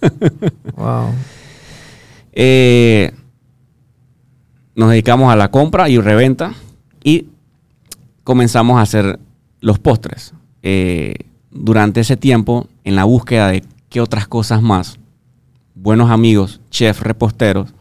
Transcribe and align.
Wow. 0.76 1.12
Eh, 2.32 3.12
nos 4.74 4.90
dedicamos 4.90 5.32
a 5.32 5.36
la 5.36 5.50
compra 5.50 5.88
y 5.88 5.98
reventa 5.98 6.52
y 7.02 7.28
comenzamos 8.24 8.78
a 8.78 8.82
hacer 8.82 9.18
los 9.60 9.78
postres. 9.78 10.34
Eh, 10.62 11.14
durante 11.50 12.00
ese 12.00 12.16
tiempo, 12.16 12.68
en 12.84 12.94
la 12.94 13.04
búsqueda 13.04 13.48
de 13.48 13.64
qué 13.88 14.00
otras 14.00 14.28
cosas 14.28 14.60
más, 14.60 14.98
buenos 15.74 16.10
amigos, 16.10 16.60
chefs, 16.70 17.00
reposteros, 17.00 17.72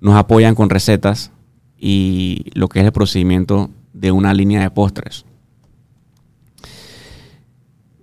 nos 0.00 0.14
apoyan 0.14 0.54
con 0.54 0.70
recetas 0.70 1.32
y 1.78 2.50
lo 2.54 2.68
que 2.68 2.80
es 2.80 2.84
el 2.84 2.92
procedimiento 2.92 3.70
de 3.92 4.12
una 4.12 4.34
línea 4.34 4.60
de 4.60 4.70
postres. 4.70 5.24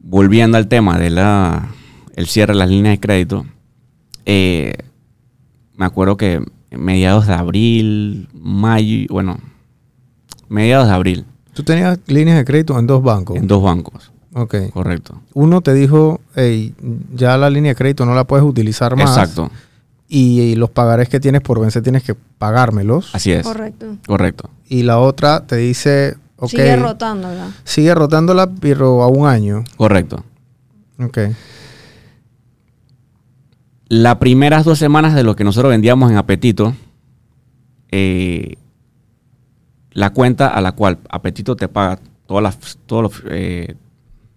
Volviendo 0.02 0.58
al 0.58 0.68
tema 0.68 0.98
del 1.00 1.18
el 2.14 2.28
cierre 2.28 2.54
de 2.54 2.60
las 2.60 2.70
líneas 2.70 2.94
de 2.96 3.00
crédito, 3.00 3.46
eh, 4.26 4.74
me 5.76 5.86
acuerdo 5.86 6.18
que 6.18 6.44
mediados 6.72 7.28
de 7.28 7.34
abril, 7.34 8.30
mayo, 8.34 9.08
bueno, 9.10 9.40
mediados 10.50 10.88
de 10.88 10.94
abril, 10.94 11.26
Tú 11.54 11.62
tenías 11.64 12.00
líneas 12.08 12.38
de 12.38 12.46
crédito 12.46 12.78
en 12.80 12.88
dos 12.88 13.04
bancos. 13.04 13.38
en 13.38 13.46
dos 13.48 13.62
bancos, 13.62 14.12
Ok. 14.34 14.56
correcto. 14.74 15.22
Uno 15.36 15.62
te 15.62 15.74
dijo, 15.76 16.20
hey, 16.36 16.74
ya 17.14 17.38
la 17.38 17.50
línea 17.52 17.72
de 17.72 17.76
crédito 17.76 18.06
no 18.08 18.16
la 18.16 18.24
puedes 18.24 18.44
utilizar 18.44 18.96
más. 18.96 19.10
Exacto, 19.16 19.52
Y, 20.08 20.42
y 20.42 20.56
los 20.56 20.70
pagarés 20.72 21.10
que 21.10 21.20
tienes 21.20 21.42
por 21.42 21.60
vencer 21.60 21.84
tienes 21.84 22.04
que 22.04 22.16
pagármelos. 22.16 23.14
así 23.14 23.32
es, 23.32 23.44
Correcto. 23.46 23.98
correcto. 24.08 24.50
Y 24.68 24.82
la 24.84 24.98
otra 25.00 25.46
te 25.46 25.58
dice, 25.58 26.18
ok, 26.38 26.50
Sigue 26.50 26.76
rotándola. 26.76 27.52
sigue 27.64 27.94
rotándola, 27.94 28.48
pero 28.60 29.04
a 29.04 29.08
un 29.08 29.28
año. 29.28 29.64
Correcto. 29.78 30.24
Ok. 31.00 31.20
Las 33.94 34.16
primeras 34.16 34.66
dos 34.66 34.80
semanas 34.80 35.14
de 35.14 35.22
lo 35.24 35.36
que 35.36 35.44
nosotros 35.44 35.70
vendíamos 35.70 36.10
en 36.10 36.18
Apetito, 36.18 36.74
eh, 37.92 38.56
la 39.92 40.10
cuenta 40.10 40.48
a 40.48 40.62
la 40.62 40.72
cual 40.72 40.98
Apetito 41.10 41.56
te 41.56 41.68
paga 41.68 42.00
todas 42.26 42.42
las, 42.42 42.80
todos, 42.88 43.04
los, 43.04 43.24
eh, 43.30 43.76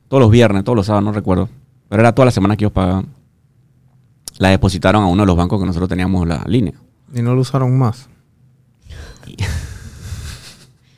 todos 0.08 0.20
los 0.20 0.30
viernes, 0.30 0.62
todos 0.62 0.76
los 0.76 0.84
sábados, 0.84 1.04
no 1.06 1.12
recuerdo, 1.12 1.48
pero 1.88 2.02
era 2.02 2.14
toda 2.14 2.26
la 2.26 2.32
semana 2.32 2.54
que 2.54 2.64
ellos 2.64 2.72
pagaban, 2.72 3.06
la 4.36 4.50
depositaron 4.50 5.02
a 5.02 5.06
uno 5.06 5.22
de 5.22 5.26
los 5.26 5.36
bancos 5.36 5.58
que 5.58 5.64
nosotros 5.64 5.88
teníamos 5.88 6.28
la 6.28 6.44
línea. 6.46 6.74
Y 7.14 7.22
no 7.22 7.34
lo 7.34 7.40
usaron 7.40 7.78
más. 7.78 8.10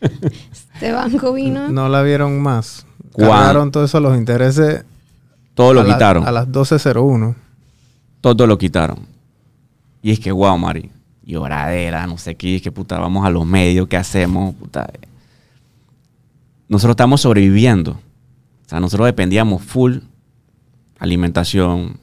Este 0.01 0.91
banco 0.91 1.33
vino. 1.33 1.69
No 1.69 1.89
la 1.89 2.03
vieron 2.03 2.43
más. 2.43 2.87
¿Cuán- 3.13 3.31
Cargaron 3.31 3.71
todo 3.71 3.85
eso 3.85 4.01
los 4.01 4.19
intereses. 4.19 4.85
Todo 5.55 5.75
lo 5.75 5.81
a 5.83 5.85
la- 5.85 5.95
quitaron. 5.95 6.27
a 6.27 6.33
las 6.33 6.49
12.01. 6.49 7.37
todo 8.37 8.47
lo 8.47 8.59
quitaron. 8.59 8.99
Y 10.03 10.13
es 10.13 10.21
que, 10.21 10.31
wow, 10.33 10.57
Mari, 10.59 10.91
lloradera, 11.25 12.07
no 12.07 12.19
sé 12.19 12.37
qué, 12.37 12.57
es 12.57 12.63
que 12.63 12.73
puta, 12.73 12.99
vamos 12.99 13.27
a 13.27 13.31
los 13.31 13.45
medios, 13.47 13.89
¿qué 13.89 13.97
hacemos? 13.97 14.55
Eh. 14.55 14.99
Nosotros 16.69 16.93
estamos 16.93 17.21
sobreviviendo. 17.21 17.93
O 17.93 18.69
sea, 18.69 18.81
nosotros 18.81 19.07
dependíamos 19.07 19.63
full 19.63 19.99
alimentación. 20.99 21.99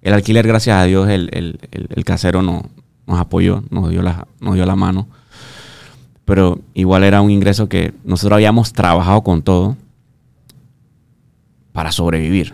El 0.00 0.14
alquiler, 0.14 0.46
gracias 0.46 0.76
a 0.76 0.84
Dios, 0.84 1.08
el, 1.08 1.28
el- 1.32 1.58
el- 1.70 1.88
el 1.94 2.04
casero 2.04 2.42
no- 2.42 2.62
nos 3.06 3.18
apoyó, 3.18 3.62
nos 3.70 3.90
dio, 3.90 4.02
la, 4.02 4.26
nos 4.40 4.54
dio 4.54 4.66
la 4.66 4.76
mano. 4.76 5.08
Pero 6.24 6.60
igual 6.74 7.02
era 7.04 7.20
un 7.20 7.30
ingreso 7.30 7.68
que 7.68 7.92
nosotros 8.04 8.36
habíamos 8.36 8.72
trabajado 8.72 9.22
con 9.22 9.42
todo 9.42 9.76
para 11.72 11.90
sobrevivir. 11.90 12.52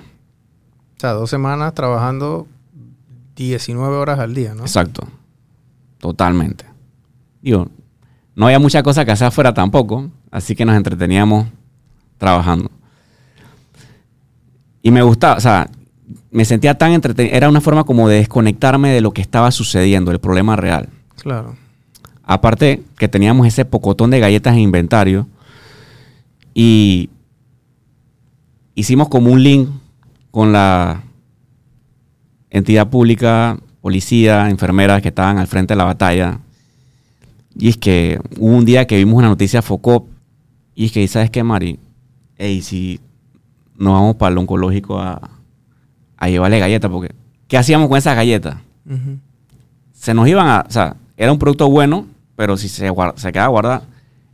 O 0.97 1.01
sea, 1.01 1.13
dos 1.13 1.29
semanas 1.31 1.75
trabajando 1.75 2.47
19 3.45 3.97
horas 3.97 4.19
al 4.19 4.35
día, 4.35 4.55
¿no? 4.55 4.63
Exacto. 4.63 5.09
Totalmente. 5.99 6.65
Digo, 7.43 7.69
no 8.35 8.47
había 8.47 8.59
mucha 8.59 8.83
cosa 8.83 9.05
que 9.05 9.11
hacer 9.11 9.29
afuera 9.29 9.55
tampoco, 9.55 10.11
así 10.31 10.55
que 10.55 10.65
nos 10.65 10.77
entreteníamos 10.77 11.49
trabajando. 12.19 12.71
Y 14.83 14.91
me 14.91 15.03
gustaba, 15.03 15.37
o 15.37 15.41
sea, 15.41 15.71
me 16.31 16.45
sentía 16.45 16.77
tan 16.77 16.93
entretenido. 16.93 17.37
Era 17.37 17.49
una 17.49 17.61
forma 17.61 17.85
como 17.85 18.09
de 18.09 18.19
desconectarme 18.19 18.91
de 18.91 19.01
lo 19.01 19.13
que 19.13 19.23
estaba 19.23 19.51
sucediendo, 19.51 20.11
el 20.11 20.21
problema 20.21 20.57
real. 20.57 20.89
Claro. 21.21 21.57
Aparte 22.23 22.83
que 22.97 23.09
teníamos 23.09 23.47
ese 23.47 23.65
pocotón 23.65 24.11
de 24.11 24.21
galletas 24.21 24.55
en 24.55 24.61
inventario 24.61 25.27
y 26.55 27.11
hicimos 28.75 29.09
como 29.09 29.33
un 29.33 29.43
link 29.43 29.69
con 30.31 30.53
la 30.53 31.03
entidad 32.51 32.89
pública, 32.89 33.59
policía, 33.81 34.49
enfermeras 34.51 35.03
que 35.03 35.09
estaban 35.09 35.39
al 35.39 35.47
frente 35.47 35.75
de 35.75 35.79
la 35.79 35.85
batalla. 35.85 36.41
Y 37.57 37.69
es 37.69 37.77
que 37.77 38.21
hubo 38.39 38.55
un 38.57 38.65
día 38.65 38.87
que 38.87 38.97
vimos 38.97 39.15
una 39.17 39.29
noticia 39.29 39.63
Focop 39.63 40.07
y 40.75 40.87
es 40.87 40.93
que, 40.93 41.07
¿sabes 41.09 41.31
qué, 41.31 41.43
Mari? 41.43 41.79
Ey, 42.37 42.63
si 42.63 43.01
nos 43.77 43.95
vamos 43.95 44.17
para 44.17 44.33
el 44.33 44.39
oncológico 44.39 44.99
a, 45.01 45.21
a 46.17 46.29
llevarle 46.29 46.59
galletas, 46.61 46.91
porque 46.91 47.15
¿qué 47.49 47.57
hacíamos 47.59 47.89
con 47.89 47.99
esas 47.99 48.15
galletas? 48.15 48.57
Se 49.93 50.15
nos 50.15 50.29
iban 50.29 50.47
a. 50.47 50.65
O 50.69 50.71
sea, 50.71 50.97
era 51.17 51.33
un 51.33 51.39
producto 51.39 51.69
bueno, 51.69 52.07
pero 52.37 52.57
si 52.57 52.69
se, 52.69 52.91
guar- 52.91 53.17
se 53.17 53.33
queda 53.33 53.49
guardado. 53.49 53.83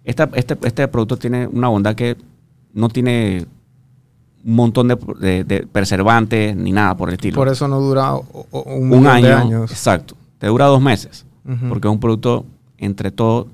Este, 0.04 0.28
este 0.64 0.86
producto 0.88 1.16
tiene 1.16 1.46
una 1.46 1.68
bondad 1.68 1.94
que 1.94 2.16
no 2.74 2.90
tiene 2.90 3.46
un 4.44 4.54
montón 4.56 4.88
de, 4.88 4.96
de- 5.20 5.44
de 5.44 5.66
preservantes 5.66 6.54
ni 6.56 6.70
nada 6.72 6.96
por 6.96 7.08
el 7.08 7.14
estilo. 7.14 7.34
Por 7.36 7.48
eso 7.48 7.66
no 7.68 7.80
dura 7.80 8.14
o- 8.14 8.46
o- 8.50 8.62
un, 8.74 8.92
un 8.92 9.06
año. 9.06 9.26
de 9.26 9.32
años. 9.34 9.70
Exacto. 9.70 10.16
Te 10.38 10.46
dura 10.48 10.66
dos 10.66 10.80
meses. 10.82 11.24
Porque 11.68 11.88
es 11.88 11.92
un 11.92 12.00
producto 12.00 12.46
entre 12.78 13.10
todo 13.10 13.48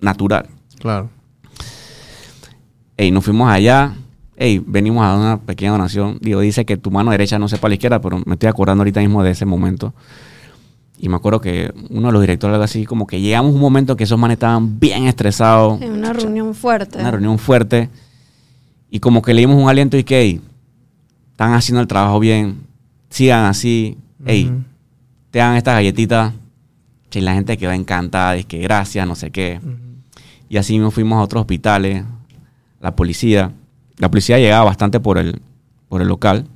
natural. 0.00 0.46
Claro. 0.78 1.10
Ey, 2.96 3.10
nos 3.10 3.24
fuimos 3.24 3.50
allá. 3.50 3.94
Ey, 4.36 4.62
venimos 4.64 5.04
a 5.04 5.08
dar 5.08 5.18
una 5.18 5.40
pequeña 5.40 5.72
donación. 5.72 6.18
Digo, 6.20 6.40
dice 6.40 6.64
que 6.64 6.76
tu 6.76 6.90
mano 6.90 7.10
derecha 7.10 7.38
no 7.38 7.48
sepa 7.48 7.66
a 7.66 7.70
la 7.70 7.74
izquierda, 7.74 8.00
pero 8.00 8.20
me 8.24 8.34
estoy 8.34 8.48
acordando 8.48 8.82
ahorita 8.82 9.00
mismo 9.00 9.22
de 9.22 9.30
ese 9.32 9.44
momento. 9.44 9.94
Y 10.98 11.08
me 11.08 11.16
acuerdo 11.16 11.40
que 11.40 11.72
uno 11.90 12.08
de 12.08 12.12
los 12.12 12.20
directores, 12.22 12.54
algo 12.54 12.64
así, 12.64 12.84
como 12.84 13.06
que 13.06 13.20
llegamos 13.20 13.52
a 13.52 13.54
un 13.54 13.60
momento 13.60 13.96
que 13.96 14.04
esos 14.04 14.18
manes 14.18 14.36
estaban 14.36 14.80
bien 14.80 15.04
estresados. 15.06 15.80
En 15.80 15.92
una 15.92 16.12
reunión 16.12 16.54
fuerte. 16.54 16.98
Una 16.98 17.10
reunión 17.12 17.38
fuerte. 17.38 17.88
Y 18.90 19.00
como 19.00 19.22
que 19.22 19.34
le 19.34 19.40
dimos 19.42 19.56
un 19.62 19.68
aliento 19.68 19.96
y 19.96 20.04
que, 20.04 20.20
ey, 20.20 20.40
están 21.32 21.52
haciendo 21.54 21.80
el 21.80 21.86
trabajo 21.86 22.18
bien. 22.20 22.62
Sigan 23.10 23.44
así. 23.46 23.98
Ey, 24.24 24.46
Ujú. 24.46 24.62
te 25.30 25.38
dan 25.40 25.56
estas 25.56 25.74
galletitas. 25.74 26.32
Y 27.12 27.20
la 27.20 27.34
gente 27.34 27.56
quedó 27.56 27.72
encantada. 27.72 28.36
Es 28.36 28.46
que 28.46 28.58
gracias, 28.58 29.06
no 29.06 29.14
sé 29.14 29.30
qué. 29.30 29.60
Y 30.48 30.56
así 30.56 30.78
nos 30.78 30.94
fuimos 30.94 31.18
a 31.18 31.22
otros 31.22 31.40
hospitales, 31.42 32.04
la 32.80 32.94
policía. 32.96 33.52
La 33.96 34.08
policía 34.10 34.38
llegaba 34.38 34.64
bastante 34.66 35.00
por 35.00 35.18
el, 35.18 35.40
por 35.88 36.00
el 36.02 36.08
local. 36.08 36.46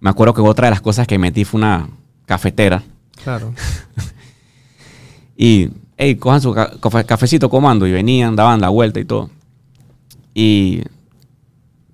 Me 0.00 0.10
acuerdo 0.10 0.34
que 0.34 0.40
otra 0.40 0.66
de 0.66 0.70
las 0.72 0.80
cosas 0.80 1.06
que 1.06 1.18
metí 1.18 1.44
fue 1.44 1.58
una 1.58 1.88
cafetera. 2.26 2.82
Claro. 3.22 3.52
Y, 5.36 5.68
hey, 5.98 6.16
cojan 6.16 6.40
su 6.40 6.52
ca- 6.54 6.70
cafe- 6.80 7.04
cafecito 7.04 7.50
comando. 7.50 7.86
Y 7.86 7.92
venían, 7.92 8.34
daban 8.36 8.60
la 8.60 8.68
vuelta 8.70 9.00
y 9.00 9.04
todo. 9.04 9.30
Y 10.38 10.82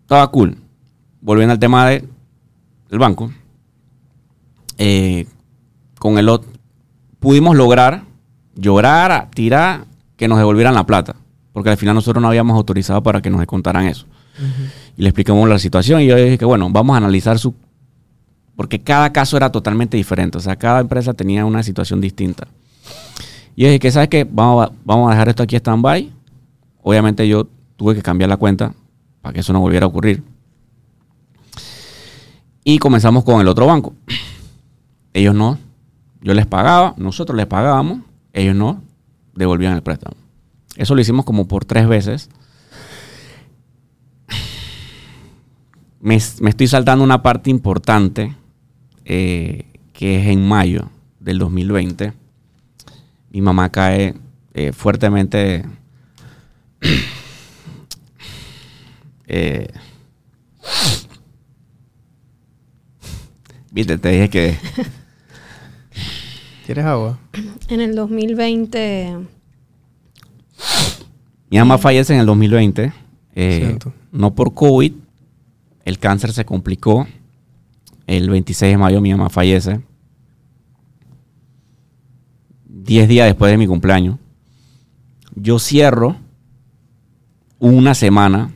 estaba 0.01 0.29
cool. 0.33 0.59
Volviendo 1.21 1.53
al 1.53 1.61
tema 1.61 1.89
de, 1.89 2.09
del 2.91 2.99
banco. 2.99 3.33
eh, 4.79 5.27
con 6.01 6.19
el 6.19 6.29
otro, 6.29 6.51
pudimos 7.21 7.55
lograr 7.55 8.03
llorar, 8.57 9.29
tirar, 9.33 9.85
que 10.17 10.27
nos 10.27 10.39
devolvieran 10.39 10.75
la 10.75 10.85
plata. 10.85 11.15
Porque 11.53 11.71
al 11.71 11.77
final 11.77 11.95
nosotros 11.95 12.21
no 12.21 12.27
habíamos 12.27 12.57
autorizado 12.57 13.01
para 13.01 13.23
que 13.23 13.31
nos 13.31 13.39
descontaran 13.39 13.87
eso. 13.87 14.07
Y 14.97 15.03
le 15.03 15.09
explicamos 15.09 15.49
la 15.49 15.61
situación 15.61 16.01
y 16.01 16.07
yo 16.07 16.17
dije 16.17 16.37
que, 16.37 16.45
bueno, 16.45 16.69
vamos 16.69 16.95
a 16.95 16.97
analizar 16.97 17.39
su... 17.39 17.55
Porque 18.57 18.81
cada 18.81 19.13
caso 19.13 19.37
era 19.37 19.53
totalmente 19.53 19.97
diferente. 19.97 20.39
O 20.39 20.41
sea, 20.41 20.57
cada 20.57 20.81
empresa 20.81 21.15
tenía 21.15 21.45
una 21.45 21.63
situación 21.63 22.01
distinta. 22.01 22.49
Y 23.55 23.63
yo 23.63 23.69
dije 23.69 23.79
que, 23.79 23.93
¿sabes 23.93 24.09
qué? 24.09 24.27
Vamos 24.29 24.67
a, 24.67 24.73
vamos 24.85 25.09
a 25.09 25.13
dejar 25.13 25.29
esto 25.29 25.45
aquí 25.45 25.55
stand-by. 25.55 26.11
Obviamente 26.83 27.29
yo 27.29 27.47
tuve 27.83 27.97
que 27.97 28.03
cambiar 28.03 28.31
la 28.31 28.37
cuenta 28.37 28.73
para 29.21 29.33
que 29.33 29.41
eso 29.41 29.53
no 29.53 29.59
volviera 29.59 29.87
a 29.87 29.89
ocurrir. 29.89 30.23
Y 32.63 32.79
comenzamos 32.79 33.25
con 33.25 33.41
el 33.41 33.49
otro 33.49 33.67
banco. 33.67 33.93
Ellos 35.13 35.35
no. 35.35 35.59
Yo 36.21 36.33
les 36.33 36.47
pagaba, 36.47 36.95
nosotros 36.97 37.37
les 37.37 37.47
pagábamos, 37.47 38.03
ellos 38.33 38.55
no, 38.55 38.81
devolvían 39.35 39.75
el 39.75 39.83
préstamo. 39.83 40.15
Eso 40.77 40.95
lo 40.95 41.01
hicimos 41.01 41.25
como 41.25 41.49
por 41.49 41.65
tres 41.65 41.89
veces. 41.89 42.31
Me, 46.01 46.15
estoy 46.15 46.69
saltando 46.69 47.03
una 47.03 47.21
parte 47.21 47.51
importante, 47.51 48.37
eh, 49.05 49.67
que 49.93 50.21
es 50.21 50.29
en 50.29 50.47
mayo 50.47 50.89
del 51.19 51.41
2020. 51.41 52.13
Mi 53.31 53.41
mamá 53.41 53.71
cae 53.71 54.15
eh, 54.55 54.71
fuertemente 54.73 55.65
eh, 59.27 59.69
Viste, 63.71 63.99
te 63.99 64.11
dije 64.11 64.31
que 64.31 64.57
¿Quieres 66.67 66.85
agua? 66.85 67.19
En 67.69 67.81
el 67.81 67.95
2020, 67.97 69.19
mi 71.51 71.59
mamá 71.59 71.77
fallece 71.79 72.15
en 72.15 72.21
el 72.21 72.27
2020. 72.27 72.93
eh, 73.35 73.79
no 74.13 74.35
por 74.35 74.55
COVID. 74.55 74.93
El 75.85 75.99
cáncer 75.99 76.33
se 76.33 76.45
complicó. 76.45 77.07
El 78.07 78.31
26 78.31 78.73
de 78.73 78.79
mayo 78.79 79.01
mi 79.01 79.11
mamá 79.11 79.29
fallece. 79.29 79.81
Diez 82.67 83.09
días 83.09 83.27
después 83.27 83.51
de 83.51 83.59
mi 83.59 83.67
cumpleaños. 83.67 84.19
Yo 85.35 85.59
cierro 85.59 86.17
una 87.59 87.95
semana 87.95 88.55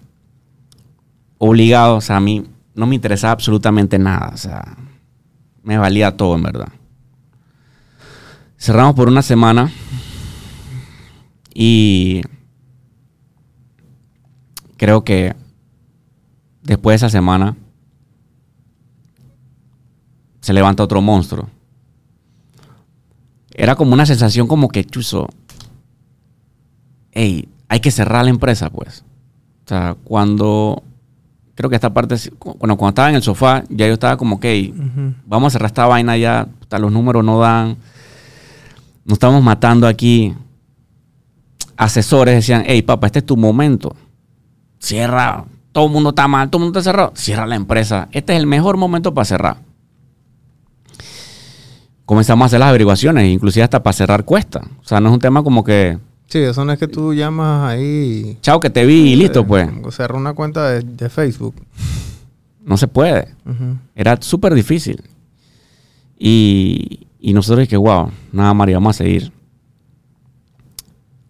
obligado. 1.39 1.97
O 1.97 2.01
sea, 2.01 2.17
a 2.17 2.21
mí 2.21 2.45
no 2.75 2.87
me 2.87 2.95
interesaba 2.95 3.33
absolutamente 3.33 3.99
nada. 3.99 4.31
O 4.35 4.37
sea, 4.37 4.77
me 5.63 5.79
valía 5.79 6.17
todo 6.17 6.35
en 6.37 6.43
verdad. 6.43 6.69
Cerramos 8.59 8.95
por 8.95 9.09
una 9.09 9.23
semana. 9.23 9.71
Y 11.55 12.23
creo 14.77 15.05
que 15.05 15.35
después 16.63 16.93
de 16.93 17.07
esa 17.07 17.11
semana 17.11 17.57
se 20.41 20.53
levanta 20.53 20.83
otro 20.83 21.01
monstruo. 21.01 21.49
Era 23.55 23.75
como 23.75 23.95
una 23.95 24.05
sensación 24.05 24.47
como 24.47 24.69
que 24.69 24.85
chuzo. 24.85 25.29
Ey, 27.13 27.49
hay 27.69 27.81
que 27.81 27.91
cerrar 27.91 28.25
la 28.25 28.31
empresa, 28.31 28.71
pues. 28.71 29.03
O 29.65 29.69
sea, 29.69 29.97
cuando. 30.05 30.83
Creo 31.57 31.71
que 31.71 31.77
esta 31.77 31.93
parte. 31.93 32.17
Bueno, 32.59 32.77
cuando 32.77 32.91
estaba 32.91 33.09
en 33.09 33.17
el 33.17 33.23
sofá, 33.23 33.65
ya 33.71 33.87
yo 33.87 33.95
estaba 33.95 34.19
como. 34.19 34.37
Ujú. 34.37 35.15
Vamos 35.25 35.47
a 35.47 35.51
cerrar 35.53 35.67
esta 35.69 35.87
vaina 35.87 36.17
ya. 36.17 36.47
los 36.79 36.93
números 36.93 37.25
no 37.25 37.41
dan. 37.41 37.79
Nos 39.07 39.15
estamos 39.15 39.43
matando 39.43 39.87
aquí. 39.87 40.35
Asesores 41.79 42.35
decían, 42.35 42.65
hey, 42.67 42.83
papá, 42.83 43.07
este 43.07 43.21
es 43.21 43.27
tu 43.27 43.37
momento. 43.37 43.97
Cierra. 44.79 45.45
Todo 45.73 45.87
el 45.87 45.93
mundo 45.93 46.11
está 46.11 46.29
mal, 46.29 46.49
todo 46.51 46.61
el 46.61 46.65
mundo 46.67 46.79
está 46.79 46.91
cerrado. 46.91 47.13
Cierra 47.15 47.47
la 47.47 47.57
empresa. 47.57 48.09
Este 48.13 48.35
es 48.35 48.41
el 48.41 48.47
mejor 48.47 48.77
momento 48.77 49.15
para 49.15 49.25
cerrar. 49.25 49.57
Comenzamos 52.05 52.45
a 52.45 52.47
hacer 52.47 52.61
las 52.61 52.69
averiguaciones, 52.69 53.29
inclusive 53.29 53.65
hasta 53.65 53.83
para 53.83 53.93
cerrar 53.93 54.25
cuesta. 54.25 54.61
O 54.81 54.85
sea, 54.85 55.01
no 55.01 55.09
es 55.09 55.15
un 55.15 55.21
tema 55.21 55.43
como 55.43 55.65
que, 55.65 55.99
Sí, 56.29 56.39
eso 56.39 56.65
no 56.65 56.73
es 56.73 56.79
que 56.79 56.89
tú 56.89 57.15
llamas 57.15 57.71
ahí. 57.71 58.37
chao, 58.43 58.59
que 58.61 58.71
te 58.71 58.85
vi 58.85 59.13
y 59.13 59.17
listo, 59.17 59.41
eh, 59.41 59.45
pues. 59.47 59.69
Cerrar 59.95 60.17
una 60.19 60.33
cuenta 60.35 60.69
de, 60.71 60.81
de 60.83 61.09
Facebook. 61.09 61.55
No 62.65 62.77
se 62.77 62.89
puede. 62.89 63.29
Era 63.95 64.19
súper 64.21 64.53
difícil. 64.55 65.03
Y, 66.19 67.07
y 67.21 67.33
nosotros 67.33 67.61
dije, 67.61 67.77
wow, 67.77 68.11
nada, 68.33 68.53
María, 68.55 68.77
vamos 68.77 68.97
a 68.97 69.05
seguir. 69.05 69.33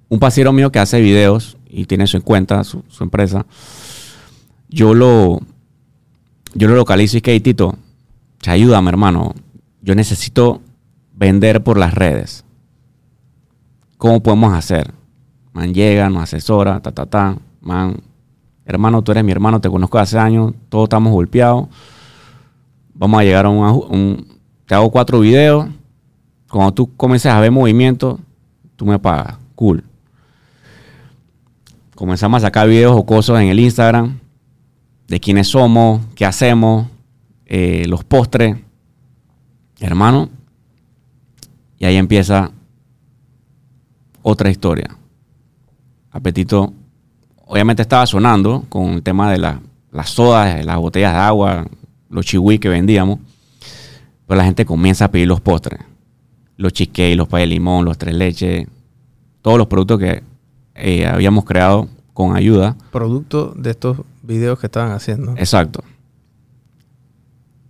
Un 0.09 0.19
pasero 0.19 0.53
mío 0.53 0.73
que 0.73 0.79
hace 0.79 1.01
videos 1.01 1.59
y 1.69 1.85
tiene 1.85 2.07
su 2.07 2.23
cuenta, 2.23 2.65
su, 2.65 2.83
su 2.89 3.05
empresa, 3.05 3.45
yo 4.71 4.95
lo, 4.95 5.41
yo 6.55 6.69
lo 6.69 6.75
localizo 6.77 7.19
y 7.19 7.21
que, 7.21 7.33
"Hey, 7.33 7.41
Tito, 7.41 7.77
ayúdame, 8.47 8.89
hermano. 8.89 9.35
Yo 9.83 9.95
necesito 9.95 10.63
vender 11.15 11.63
por 11.63 11.77
las 11.77 11.93
redes. 11.93 12.45
¿Cómo 13.99 14.23
podemos 14.23 14.53
hacer? 14.53 14.93
Man 15.53 15.73
llega, 15.73 16.11
nos 16.11 16.25
asesora, 16.25 16.81
ta, 16.81 16.93
ta, 16.93 17.07
ta. 17.07 17.39
Man, 17.63 17.97
hermano, 18.67 19.03
tú 19.03 19.13
eres 19.13 19.25
mi 19.25 19.33
hermano, 19.33 19.61
te 19.61 19.71
conozco 19.71 19.99
hace 19.99 20.19
años, 20.19 20.53
todos 20.69 20.85
estamos 20.85 21.13
golpeados. 21.13 21.69
Vamos 22.95 23.21
a 23.21 23.25
llegar 23.25 23.47
a 23.47 23.49
un, 23.49 24.27
Te 24.67 24.75
hago 24.75 24.91
cuatro 24.91 25.21
videos. 25.21 25.67
Cuando 26.51 26.73
tú 26.73 26.95
comiences 26.97 27.33
a 27.33 27.41
ver 27.41 27.51
movimiento, 27.51 28.21
tú 28.77 28.87
me 28.87 28.99
pagas. 28.99 29.39
Cool. 29.55 29.83
Comenzamos 31.95 32.43
a 32.43 32.47
sacar 32.47 32.69
videos 32.69 32.93
jocosos 32.93 33.41
en 33.41 33.49
el 33.49 33.59
Instagram 33.59 34.19
de 35.09 35.21
quiénes 35.21 35.49
somos, 35.49 36.03
qué 36.15 36.27
hacemos, 36.27 36.87
eh, 37.47 37.85
los 37.89 38.05
postres. 38.05 38.57
Hermano. 39.81 40.29
Y 41.79 41.85
ahí 41.85 41.97
empieza 41.97 42.53
otra 44.29 44.51
historia. 44.51 44.89
Apetito, 46.11 46.73
obviamente 47.47 47.83
estaba 47.83 48.05
sonando 48.07 48.65
con 48.69 48.87
el 48.95 49.03
tema 49.03 49.31
de 49.31 49.39
la- 49.39 49.61
las 49.93 50.11
sodas, 50.11 50.65
las 50.65 50.77
botellas 50.79 51.13
de 51.13 51.19
agua, 51.21 51.65
los 52.11 52.27
chihui 52.27 52.59
que 52.59 52.69
vendíamos. 52.69 53.21
Pero 54.27 54.37
la 54.39 54.45
gente 54.45 54.67
comienza 54.67 55.05
a 55.05 55.11
pedir 55.13 55.29
los 55.29 55.41
postres. 55.41 55.79
Los 56.57 56.73
cheesecake, 56.73 57.17
los 57.17 57.29
pay 57.29 57.43
de 57.43 57.47
limón, 57.47 57.85
los 57.85 57.97
tres 57.99 58.15
leches, 58.15 58.67
todos 59.43 59.59
los 59.59 59.69
productos 59.69 60.01
que 60.01 60.25
eh, 60.75 61.07
habíamos 61.07 61.45
creado 61.45 61.89
con 62.13 62.35
ayuda. 62.35 62.77
Producto 62.91 63.55
de 63.57 63.71
estos 63.71 63.99
videos 64.23 64.59
que 64.59 64.67
estaban 64.67 64.91
haciendo. 64.91 65.33
Exacto. 65.37 65.85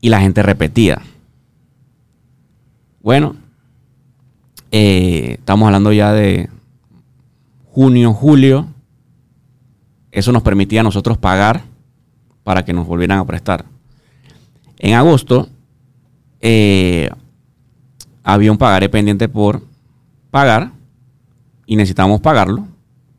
Y 0.01 0.09
la 0.09 0.21
gente 0.21 0.43
repetía. 0.43 1.03
Bueno, 3.03 3.37
eh, 4.71 5.37
estamos 5.39 5.67
hablando 5.67 5.93
ya 5.93 6.13
de 6.13 6.49
junio, 7.73 8.13
julio. 8.13 8.67
Eso 10.11 10.33
nos 10.33 10.43
permitía 10.43 10.81
a 10.81 10.85
nosotros 10.85 11.19
pagar 11.19 11.63
para 12.43 12.65
que 12.65 12.73
nos 12.73 12.87
volvieran 12.87 13.19
a 13.19 13.25
prestar. 13.27 13.65
En 14.79 14.95
agosto 14.95 15.49
eh, 16.41 17.11
había 18.23 18.53
un 18.53 18.59
pagaré 18.59 18.89
pendiente 18.89 19.29
por 19.29 19.63
pagar 20.31 20.73
y 21.67 21.77
necesitábamos 21.77 22.21
pagarlo 22.21 22.67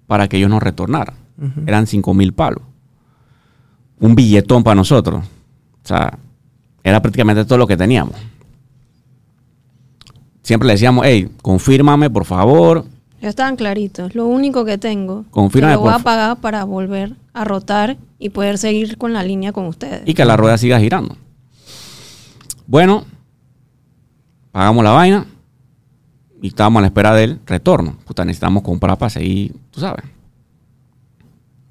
para 0.08 0.28
que 0.28 0.38
ellos 0.38 0.50
nos 0.50 0.64
retornaran. 0.64 1.16
Eran 1.68 1.86
5 1.86 2.14
mil 2.14 2.34
palos. 2.34 2.64
Un 4.00 4.16
billetón 4.16 4.64
para 4.64 4.76
nosotros. 4.76 5.24
O 5.84 5.88
sea, 5.88 6.18
era 6.84 7.02
prácticamente 7.02 7.46
todo 7.46 7.58
lo 7.58 7.68
que 7.68 7.78
teníamos. 7.78 8.16
Siempre 10.48 10.66
le 10.68 10.76
decíamos, 10.76 11.04
hey, 11.06 11.30
confírmame 11.42 12.10
por 12.10 12.24
favor. 12.24 12.86
ya 13.22 13.28
estaban 13.28 13.58
claritos. 13.58 14.16
Lo 14.16 14.28
único 14.28 14.64
que 14.64 14.78
tengo, 14.78 15.26
Confírmame, 15.30 15.74
que 15.74 15.76
lo 15.76 15.82
voy 15.82 15.92
por 15.92 16.00
a 16.00 16.04
pagar 16.06 16.38
para 16.38 16.63
volver 16.63 17.18
a 17.34 17.44
rotar 17.44 17.98
y 18.18 18.30
poder 18.30 18.58
seguir 18.58 18.98
con 18.98 19.12
la 19.12 19.24
línea 19.24 19.51
con 19.51 19.66
ustedes. 19.66 20.04
y 20.06 20.13
que 20.13 20.24
la 20.24 20.38
rueda 20.38 20.58
siga 20.58 20.80
girando. 20.80 21.18
Bueno, 22.66 23.04
pagamos 24.54 24.86
la 24.86 24.92
vaina 24.92 25.25
y 26.42 26.48
estábamos 26.48 26.80
a 26.80 26.82
la 26.84 26.88
espera 26.88 27.13
del 27.13 27.42
retorno. 27.46 27.98
Puta, 28.06 28.24
necesitamos 28.24 28.63
comprar 28.63 28.98
para 28.98 29.10
seguir, 29.10 29.54
tú 29.70 29.82
sabes. 29.82 30.06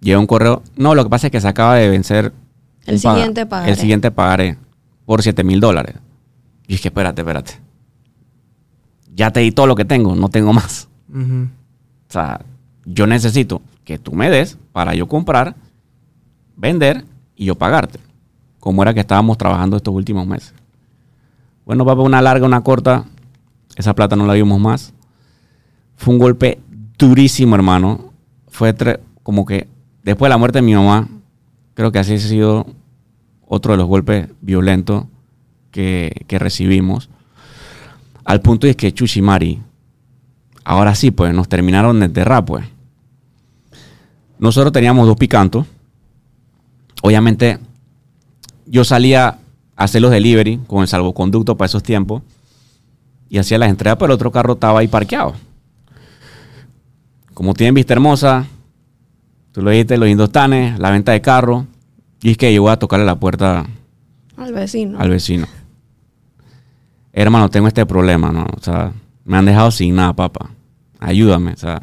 Llega 0.03 0.19
un 0.19 0.27
correo. 0.27 0.63
No, 0.77 0.95
lo 0.95 1.03
que 1.03 1.09
pasa 1.09 1.29
es 1.29 1.31
que 1.31 1.41
se 1.41 1.49
acaba 1.49 1.77
de 1.77 1.89
vencer 1.89 2.31
El 2.85 3.01
siguiente 3.01 3.47
pagaré. 3.47 3.73
El 3.73 3.79
siguiente 3.79 4.11
pagaré 4.11 4.59
por 5.07 5.23
7 5.23 5.43
mil 5.45 5.61
dólares. 5.61 5.97
Y 6.69 6.75
es 6.75 6.83
que 6.83 6.89
espérate, 6.89 7.23
espérate. 7.23 7.65
Ya 9.17 9.31
te 9.31 9.41
di 9.41 9.51
todo 9.51 9.67
lo 9.67 9.75
que 9.75 9.87
tengo, 9.87 10.15
no 10.15 10.29
tengo 10.29 10.53
más. 10.53 10.89
O 11.11 12.13
sea, 12.13 12.43
yo 12.85 13.07
necesito 13.07 13.63
que 13.85 13.99
tú 13.99 14.13
me 14.13 14.29
des 14.29 14.59
para 14.73 14.95
yo 14.95 15.09
comprar, 15.09 15.57
vender 16.55 17.05
y 17.35 17.47
yo 17.47 17.55
pagarte. 17.55 17.99
Como 18.61 18.83
era 18.83 18.93
que 18.93 19.01
estábamos 19.01 19.39
trabajando 19.39 19.79
estos 19.79 19.95
últimos 19.95 20.27
meses. 20.27 20.53
Bueno, 21.65 21.87
va 21.87 21.95
una 21.95 22.21
larga, 22.21 22.45
una 22.47 22.61
corta. 22.61 23.07
Esa 23.75 23.95
plata 23.95 24.17
no 24.17 24.27
la 24.27 24.35
vimos 24.35 24.61
más. 24.61 24.93
Fue 25.97 26.13
un 26.13 26.21
golpe 26.21 26.61
durísimo, 26.99 27.55
hermano. 27.55 28.13
Fue 28.49 28.75
como 29.23 29.47
que 29.47 29.67
después 30.03 30.29
de 30.29 30.35
la 30.35 30.39
muerte 30.39 30.59
de 30.59 30.63
mi 30.63 30.75
mamá, 30.75 31.09
creo 31.75 31.91
que 31.91 31.99
así 31.99 32.15
ha 32.15 32.19
sido 32.19 32.67
otro 33.47 33.73
de 33.73 33.79
los 33.79 33.87
golpes 33.87 34.29
violentos 34.43 35.07
que, 35.71 36.25
que 36.27 36.39
recibimos. 36.39 37.09
Al 38.27 38.41
punto 38.41 38.67
de 38.67 38.75
que 38.75 38.93
Chuchimari, 38.93 39.61
ahora 40.65 40.95
sí, 40.97 41.13
pues 41.13 41.33
nos 41.33 41.49
terminaron 41.49 42.01
de 42.01 42.07
enterrar, 42.07 42.45
pues. 42.45 42.67
Nosotros 44.39 44.73
teníamos 44.73 45.07
dos 45.07 45.17
picantos. 45.17 45.65
Obviamente, 47.03 47.61
yo 48.67 48.83
salía 48.85 49.29
a 49.77 49.85
hacer 49.85 50.03
los 50.03 50.11
delivery 50.11 50.59
con 50.67 50.83
el 50.83 50.89
salvoconducto 50.89 51.57
para 51.57 51.67
esos 51.67 51.85
tiempos 51.85 52.23
y 53.29 53.39
hacía 53.39 53.59
las 53.59 53.71
entregas, 53.71 53.97
pero 53.97 54.07
el 54.07 54.17
otro 54.17 54.33
carro 54.33 54.55
estaba 54.55 54.81
ahí 54.81 54.89
parqueado. 54.89 55.35
Como 57.33 57.55
tienen 57.55 57.75
vista 57.75 57.93
hermosa, 57.93 58.47
tú 59.53 59.63
lo 59.63 59.71
dijiste, 59.71 59.97
los 59.99 60.09
indostanes, 60.09 60.81
la 60.81 60.91
venta 60.91 61.13
de 61.13 61.21
carro, 61.21 61.67
y 62.23 62.33
es 62.33 62.37
que 62.37 62.53
yo 62.53 62.63
voy 62.63 62.73
a 62.73 62.77
tocarle 62.77 63.07
la 63.07 63.21
puerta 63.21 63.67
Al 64.37 64.53
vecino. 64.53 64.99
al 64.99 65.11
vecino. 65.11 65.47
Hermano, 67.19 67.49
tengo 67.49 67.67
este 67.67 67.87
problema, 67.87 68.31
¿no? 68.31 68.45
O 68.45 68.61
sea, 68.63 68.93
me 69.25 69.39
han 69.39 69.47
dejado 69.47 69.71
sin 69.71 69.95
nada, 69.97 70.13
papá. 70.13 70.51
Ayúdame, 71.01 71.53
o 71.53 71.57
sea. 71.57 71.81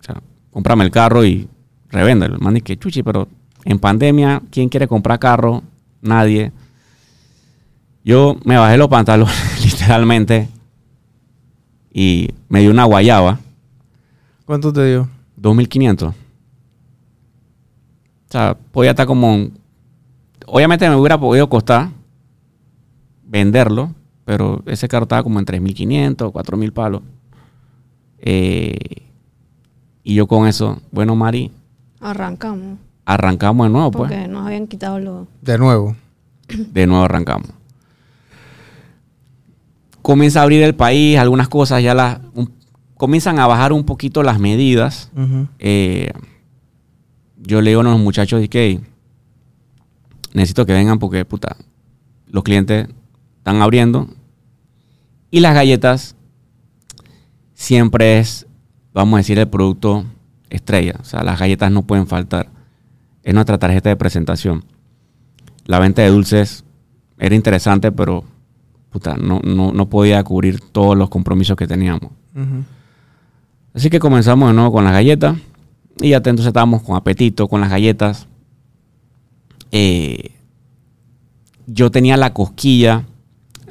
O 0.00 0.02
sea, 0.02 0.22
cómprame 0.50 0.84
el 0.84 0.90
carro 0.90 1.22
y 1.24 1.46
revéndelo. 1.90 2.38
Man, 2.38 2.56
y 2.56 2.62
que 2.62 2.78
chuchi, 2.78 3.02
pero 3.02 3.28
en 3.64 3.78
pandemia, 3.78 4.40
¿quién 4.50 4.70
quiere 4.70 4.88
comprar 4.88 5.18
carro? 5.18 5.62
Nadie. 6.00 6.50
Yo 8.02 8.38
me 8.44 8.56
bajé 8.56 8.78
los 8.78 8.88
pantalones, 8.88 9.34
literalmente, 9.64 10.48
y 11.92 12.30
me 12.48 12.60
dio 12.60 12.70
una 12.70 12.84
guayaba, 12.84 13.38
¿Cuánto 14.46 14.72
te 14.72 14.82
dio? 14.86 15.06
2500. 15.36 16.08
O 16.08 16.14
sea, 18.30 18.56
podía 18.72 18.90
estar 18.92 19.06
como... 19.06 19.34
un- 19.34 19.58
Obviamente 20.46 20.88
me 20.88 20.96
hubiera 20.96 21.20
podido 21.20 21.50
costar 21.50 21.90
venderlo, 23.28 23.94
pero 24.24 24.62
ese 24.66 24.88
carro 24.88 25.04
estaba 25.04 25.22
como 25.22 25.38
en 25.38 25.44
3500, 25.44 26.32
4000 26.32 26.72
palos. 26.72 27.02
Eh, 28.18 28.76
y 30.02 30.14
yo 30.14 30.26
con 30.26 30.48
eso, 30.48 30.80
bueno, 30.90 31.14
Mari, 31.14 31.52
Arrancamos. 32.00 32.78
arrancamos 33.04 33.66
de 33.66 33.72
nuevo, 33.72 33.90
pues. 33.90 34.10
Porque 34.10 34.26
nos 34.28 34.46
habían 34.46 34.66
quitado 34.66 34.98
los. 34.98 35.26
De 35.42 35.58
nuevo. 35.58 35.94
de 36.48 36.86
nuevo 36.86 37.04
arrancamos. 37.04 37.48
Comienza 40.02 40.40
a 40.40 40.42
abrir 40.44 40.62
el 40.62 40.74
país, 40.74 41.18
algunas 41.18 41.48
cosas 41.48 41.82
ya 41.82 41.94
las 41.94 42.20
un- 42.34 42.52
comienzan 42.96 43.38
a 43.38 43.46
bajar 43.46 43.72
un 43.72 43.84
poquito 43.84 44.22
las 44.22 44.38
medidas. 44.40 45.10
Eh, 45.58 46.10
yo 47.36 47.60
le 47.60 47.70
digo 47.70 47.80
a 47.82 47.84
los 47.84 47.98
muchachos 47.98 48.40
de 48.40 48.48
que 48.48 48.80
necesito 50.32 50.64
que 50.66 50.72
vengan 50.72 50.98
porque 50.98 51.24
puta, 51.24 51.56
los 52.26 52.42
clientes 52.42 52.88
están 53.48 53.62
abriendo 53.62 54.08
y 55.30 55.40
las 55.40 55.54
galletas 55.54 56.16
siempre 57.54 58.18
es, 58.18 58.46
vamos 58.92 59.14
a 59.14 59.16
decir, 59.18 59.38
el 59.38 59.48
producto 59.48 60.04
estrella. 60.50 60.96
O 61.00 61.04
sea, 61.04 61.22
las 61.22 61.38
galletas 61.38 61.72
no 61.72 61.86
pueden 61.86 62.06
faltar. 62.06 62.50
Es 63.22 63.32
nuestra 63.32 63.56
tarjeta 63.56 63.88
de 63.88 63.96
presentación. 63.96 64.64
La 65.64 65.78
venta 65.78 66.02
de 66.02 66.08
dulces 66.10 66.62
era 67.18 67.34
interesante, 67.34 67.90
pero 67.90 68.22
puta, 68.90 69.16
no, 69.16 69.40
no, 69.42 69.72
no 69.72 69.88
podía 69.88 70.22
cubrir 70.24 70.60
todos 70.60 70.94
los 70.94 71.08
compromisos 71.08 71.56
que 71.56 71.66
teníamos. 71.66 72.10
Así 73.72 73.88
que 73.88 73.98
comenzamos 73.98 74.50
de 74.50 74.54
nuevo 74.56 74.72
con 74.72 74.84
las 74.84 74.92
galletas. 74.92 75.38
Y 76.02 76.10
ya 76.10 76.18
entonces 76.18 76.46
estábamos 76.46 76.82
con 76.82 76.96
apetito, 76.96 77.48
con 77.48 77.62
las 77.62 77.70
galletas. 77.70 78.28
Eh, 79.72 80.32
yo 81.66 81.90
tenía 81.90 82.18
la 82.18 82.34
cosquilla 82.34 83.06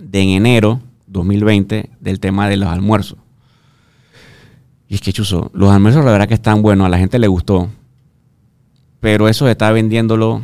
de 0.10 0.22
en 0.22 0.30
enero 0.30 0.82
2020 1.08 1.90
del 2.00 2.20
tema 2.20 2.48
de 2.50 2.58
los 2.58 2.70
almuerzos. 2.70 3.18
Y 4.88 4.96
es 4.96 5.02
que, 5.02 5.12
chuzo, 5.12 5.52
los 5.54 5.70
almuerzos 5.70 6.06
la 6.06 6.12
verdad 6.12 6.28
que 6.28 6.34
están 6.34 6.62
buenos, 6.62 6.86
a 6.86 6.90
la 6.90 6.98
gente 6.98 7.20
le 7.20 7.28
gustó. 7.28 7.70
Pero 9.00 9.28
eso 9.28 9.46
de 9.46 9.52
estar 9.52 9.74
vendiéndolo 9.74 10.42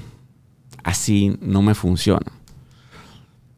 así 0.84 1.38
no 1.41 1.62
me 1.62 1.75
funciona. 1.75 2.32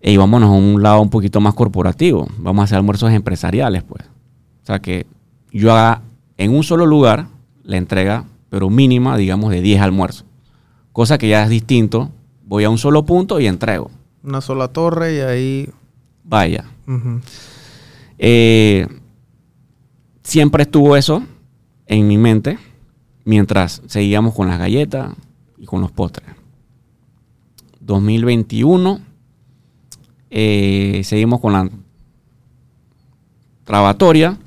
Y 0.02 0.18
vámonos 0.18 0.50
a 0.50 0.54
un 0.54 0.84
lado 0.84 1.02
un 1.02 1.10
poquito 1.10 1.42
más 1.42 1.56
corporativo. 1.56 2.28
Vamos 2.38 2.62
a 2.62 2.64
hacer 2.66 2.78
almuerzos 2.78 3.12
empresariales, 3.12 3.84
pues. 3.84 4.04
O 4.06 4.66
sea, 4.66 4.80
que 4.80 5.08
yo 5.52 5.74
haga 5.74 6.04
en 6.38 6.54
un 6.54 6.64
solo 6.64 6.86
lugar 6.86 7.28
la 7.64 7.78
entrega, 7.78 8.26
pero 8.50 8.70
mínima, 8.70 9.18
digamos, 9.18 9.50
de 9.50 9.62
10 9.62 9.82
almuerzos. 9.82 10.26
Cosa 10.92 11.18
que 11.18 11.28
ya 11.28 11.44
es 11.44 11.50
distinto. 11.50 12.12
Voy 12.44 12.64
a 12.64 12.70
un 12.70 12.78
solo 12.78 13.06
punto 13.06 13.40
y 13.40 13.48
entrego. 13.48 13.90
Una 14.24 14.42
sola 14.42 14.68
torre 14.68 15.16
y 15.16 15.20
ahí. 15.20 15.70
Vaya. 16.25 16.65
Eh, 18.17 18.88
siempre 20.24 20.63
estuvo 20.63 20.96
eso 20.96 21.24
en 21.88 22.08
mi 22.08 22.17
mente 22.17 22.58
mientras 23.24 23.82
seguíamos 23.88 24.34
con 24.34 24.48
las 24.48 24.60
galletas 24.60 25.13
y 25.58 25.65
con 25.65 25.82
los 25.82 25.91
postres. 25.91 26.27
2021 27.79 29.00
eh, 30.32 31.01
seguimos 31.03 31.39
con 31.39 31.53
la 31.53 31.70
trabatoria. 33.63 34.38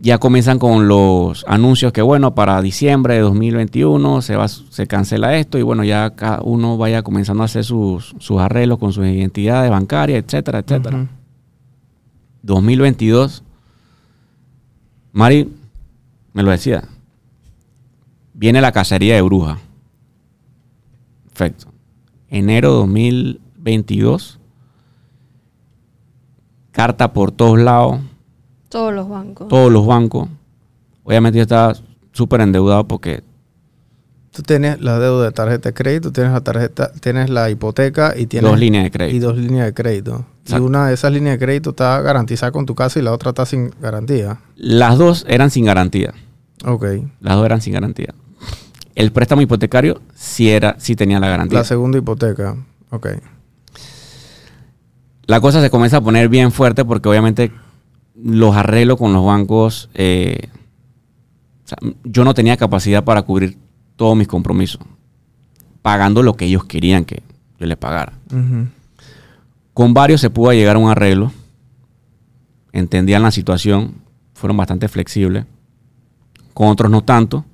Ya 0.00 0.18
comienzan 0.18 0.60
con 0.60 0.86
los 0.86 1.44
anuncios 1.48 1.92
que 1.92 2.02
bueno, 2.02 2.34
para 2.34 2.62
diciembre 2.62 3.14
de 3.14 3.20
2021 3.20 4.22
se, 4.22 4.36
va, 4.36 4.46
se 4.46 4.86
cancela 4.86 5.36
esto 5.36 5.58
y 5.58 5.62
bueno, 5.62 5.82
ya 5.82 6.10
cada 6.10 6.40
uno 6.42 6.76
vaya 6.76 7.02
comenzando 7.02 7.42
a 7.42 7.46
hacer 7.46 7.64
sus, 7.64 8.14
sus 8.18 8.40
arreglos 8.40 8.78
con 8.78 8.92
sus 8.92 9.04
identidades 9.06 9.70
bancarias, 9.70 10.24
etcétera, 10.24 10.60
etcétera. 10.60 10.98
Ujú. 10.98 11.08
2022, 12.42 13.42
Mari 15.12 15.52
me 16.32 16.42
lo 16.44 16.50
decía, 16.52 16.84
viene 18.34 18.60
la 18.60 18.70
cacería 18.70 19.16
de 19.16 19.22
brujas. 19.22 19.58
Perfecto. 21.24 21.66
Enero 22.28 22.72
2022, 22.72 24.38
carta 26.70 27.12
por 27.12 27.32
todos 27.32 27.58
lados, 27.58 28.00
Todos 28.68 28.92
los 28.92 29.08
bancos. 29.08 29.48
todos 29.48 29.72
los 29.72 29.86
bancos. 29.86 30.28
Obviamente 31.04 31.38
yo 31.38 31.42
estaba 31.42 31.74
súper 32.12 32.40
endeudado 32.42 32.86
porque 32.86 33.22
Tú 34.30 34.42
tienes 34.42 34.80
la 34.80 34.98
deuda 35.00 35.24
de 35.24 35.32
tarjeta 35.32 35.70
de 35.70 35.74
crédito, 35.74 36.12
tienes 36.12 36.32
la 36.32 36.42
tarjeta, 36.42 36.92
tienes 37.00 37.28
la 37.28 37.50
hipoteca 37.50 38.14
y 38.16 38.26
tienes 38.26 38.48
dos 38.48 38.60
líneas 38.60 38.84
de 38.84 38.88
y 38.88 38.90
crédito. 38.90 39.26
dos 39.28 39.36
líneas 39.38 39.66
de 39.66 39.74
crédito. 39.74 40.26
Y 40.46 40.54
una 40.54 40.86
de 40.86 40.94
esas 40.94 41.12
líneas 41.12 41.38
de 41.40 41.44
crédito 41.44 41.70
está 41.70 42.00
garantizada 42.02 42.52
con 42.52 42.64
tu 42.64 42.74
casa 42.74 42.98
y 43.00 43.02
la 43.02 43.12
otra 43.12 43.30
está 43.30 43.46
sin 43.46 43.70
garantía. 43.80 44.38
Las 44.54 44.96
dos 44.96 45.24
eran 45.28 45.50
sin 45.50 45.64
garantía. 45.64 46.14
Ok. 46.64 46.84
Las 47.20 47.34
dos 47.36 47.46
eran 47.46 47.60
sin 47.60 47.72
garantía. 47.72 48.14
El 48.94 49.10
préstamo 49.12 49.42
hipotecario 49.42 50.00
sí, 50.14 50.50
era, 50.50 50.76
sí 50.78 50.94
tenía 50.94 51.18
la 51.18 51.28
garantía. 51.28 51.58
La 51.60 51.64
segunda 51.64 51.98
hipoteca. 51.98 52.56
Ok. 52.90 53.08
la 55.26 55.40
cosa 55.40 55.60
se 55.60 55.70
comienza 55.70 55.96
a 55.98 56.00
poner 56.00 56.28
bien 56.28 56.52
fuerte 56.52 56.84
porque 56.84 57.08
obviamente 57.08 57.50
los 58.22 58.56
arreglos 58.56 58.98
con 58.98 59.12
los 59.12 59.24
bancos, 59.24 59.88
eh, 59.94 60.48
o 61.64 61.68
sea, 61.68 61.78
yo 62.04 62.24
no 62.24 62.34
tenía 62.34 62.56
capacidad 62.56 63.04
para 63.04 63.22
cubrir 63.22 63.56
todos 63.96 64.16
mis 64.16 64.28
compromisos, 64.28 64.80
pagando 65.82 66.22
lo 66.22 66.34
que 66.34 66.46
ellos 66.46 66.64
querían 66.64 67.04
que 67.04 67.22
yo 67.58 67.66
les 67.66 67.76
pagara. 67.76 68.12
Con 69.74 69.94
varios 69.94 70.20
se 70.20 70.30
pudo 70.30 70.52
llegar 70.52 70.76
a 70.76 70.78
un 70.78 70.90
arreglo, 70.90 71.32
entendían 72.72 73.22
la 73.22 73.30
situación, 73.30 73.94
fueron 74.34 74.56
bastante 74.56 74.88
flexibles, 74.88 75.44
con 76.54 76.68
otros 76.68 76.90
no 76.90 77.04
tanto, 77.04 77.44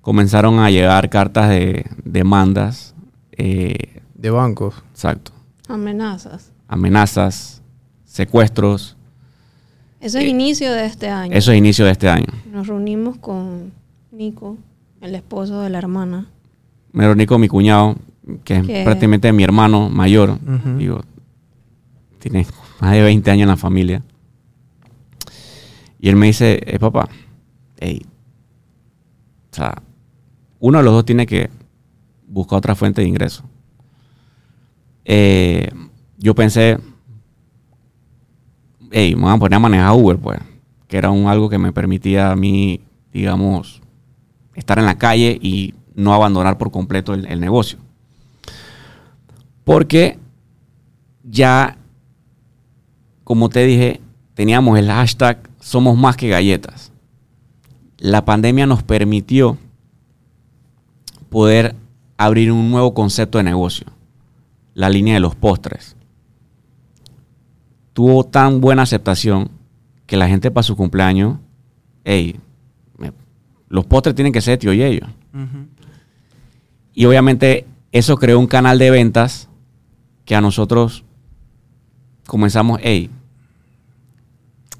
comenzaron 0.00 0.58
a 0.60 0.70
llegar 0.70 1.10
cartas 1.10 1.48
de 1.50 1.84
demandas, 2.04 2.94
eh, 3.32 4.00
De 4.14 4.30
bancos. 4.30 4.74
exacto, 4.92 5.32
Amenazas. 5.68 6.52
amenazas, 6.68 7.62
secuestros, 8.04 8.95
Eso 10.06 10.20
es 10.20 10.28
inicio 10.28 10.70
de 10.72 10.86
este 10.86 11.08
año. 11.08 11.34
Eso 11.34 11.50
es 11.50 11.58
inicio 11.58 11.84
de 11.84 11.90
este 11.90 12.08
año. 12.08 12.28
Nos 12.52 12.68
reunimos 12.68 13.18
con 13.18 13.72
Nico, 14.12 14.56
el 15.00 15.16
esposo 15.16 15.62
de 15.62 15.68
la 15.68 15.78
hermana. 15.78 16.28
Me 16.92 17.06
reuní 17.06 17.26
con 17.26 17.40
mi 17.40 17.48
cuñado, 17.48 17.96
que 18.44 18.54
es 18.54 18.84
prácticamente 18.84 19.32
mi 19.32 19.42
hermano 19.42 19.90
mayor. 19.90 20.38
Digo, 20.78 21.00
tiene 22.20 22.46
más 22.80 22.92
de 22.92 23.02
20 23.02 23.28
años 23.32 23.42
en 23.42 23.48
la 23.48 23.56
familia. 23.56 24.04
Y 25.98 26.08
él 26.08 26.14
me 26.14 26.26
dice, 26.26 26.60
eh, 26.64 26.78
papá, 26.78 27.08
ey, 27.78 28.06
o 29.50 29.56
sea, 29.56 29.82
uno 30.60 30.78
de 30.78 30.84
los 30.84 30.94
dos 30.94 31.04
tiene 31.04 31.26
que 31.26 31.50
buscar 32.28 32.58
otra 32.58 32.76
fuente 32.76 33.02
de 33.02 33.08
ingreso. 33.08 33.42
Eh, 35.04 35.68
yo 36.16 36.36
pensé, 36.36 36.78
hey, 38.90 39.14
me 39.14 39.22
voy 39.22 39.32
a 39.32 39.38
poner 39.38 39.56
a 39.56 39.60
manejar 39.60 39.94
Uber, 39.94 40.18
pues, 40.18 40.38
que 40.88 40.96
era 40.96 41.10
un, 41.10 41.26
algo 41.28 41.48
que 41.48 41.58
me 41.58 41.72
permitía 41.72 42.30
a 42.30 42.36
mí, 42.36 42.80
digamos, 43.12 43.82
estar 44.54 44.78
en 44.78 44.86
la 44.86 44.98
calle 44.98 45.38
y 45.40 45.74
no 45.94 46.14
abandonar 46.14 46.58
por 46.58 46.70
completo 46.70 47.14
el, 47.14 47.26
el 47.26 47.40
negocio. 47.40 47.78
Porque 49.64 50.18
ya, 51.24 51.76
como 53.24 53.48
te 53.48 53.64
dije, 53.64 54.00
teníamos 54.34 54.78
el 54.78 54.88
hashtag 54.88 55.38
Somos 55.58 55.96
más 55.98 56.16
que 56.16 56.28
galletas. 56.28 56.92
La 57.98 58.24
pandemia 58.24 58.66
nos 58.66 58.84
permitió 58.84 59.58
poder 61.28 61.74
abrir 62.16 62.52
un 62.52 62.70
nuevo 62.70 62.94
concepto 62.94 63.38
de 63.38 63.44
negocio, 63.44 63.86
la 64.74 64.88
línea 64.88 65.14
de 65.14 65.20
los 65.20 65.34
postres. 65.34 65.95
Tuvo 67.96 68.24
tan 68.24 68.60
buena 68.60 68.82
aceptación 68.82 69.48
que 70.04 70.18
la 70.18 70.28
gente 70.28 70.50
para 70.50 70.62
su 70.62 70.76
cumpleaños, 70.76 71.38
hey, 72.04 72.36
me- 72.98 73.10
los 73.70 73.86
postres 73.86 74.14
tienen 74.14 74.34
que 74.34 74.42
ser 74.42 74.58
tío 74.58 74.70
y 74.74 74.82
ellos. 74.82 75.08
Y 76.92 77.06
obviamente 77.06 77.64
eso 77.92 78.18
creó 78.18 78.38
un 78.38 78.48
canal 78.48 78.78
de 78.78 78.90
ventas 78.90 79.48
que 80.26 80.34
a 80.36 80.42
nosotros 80.42 81.04
comenzamos, 82.26 82.80
hey, 82.82 83.08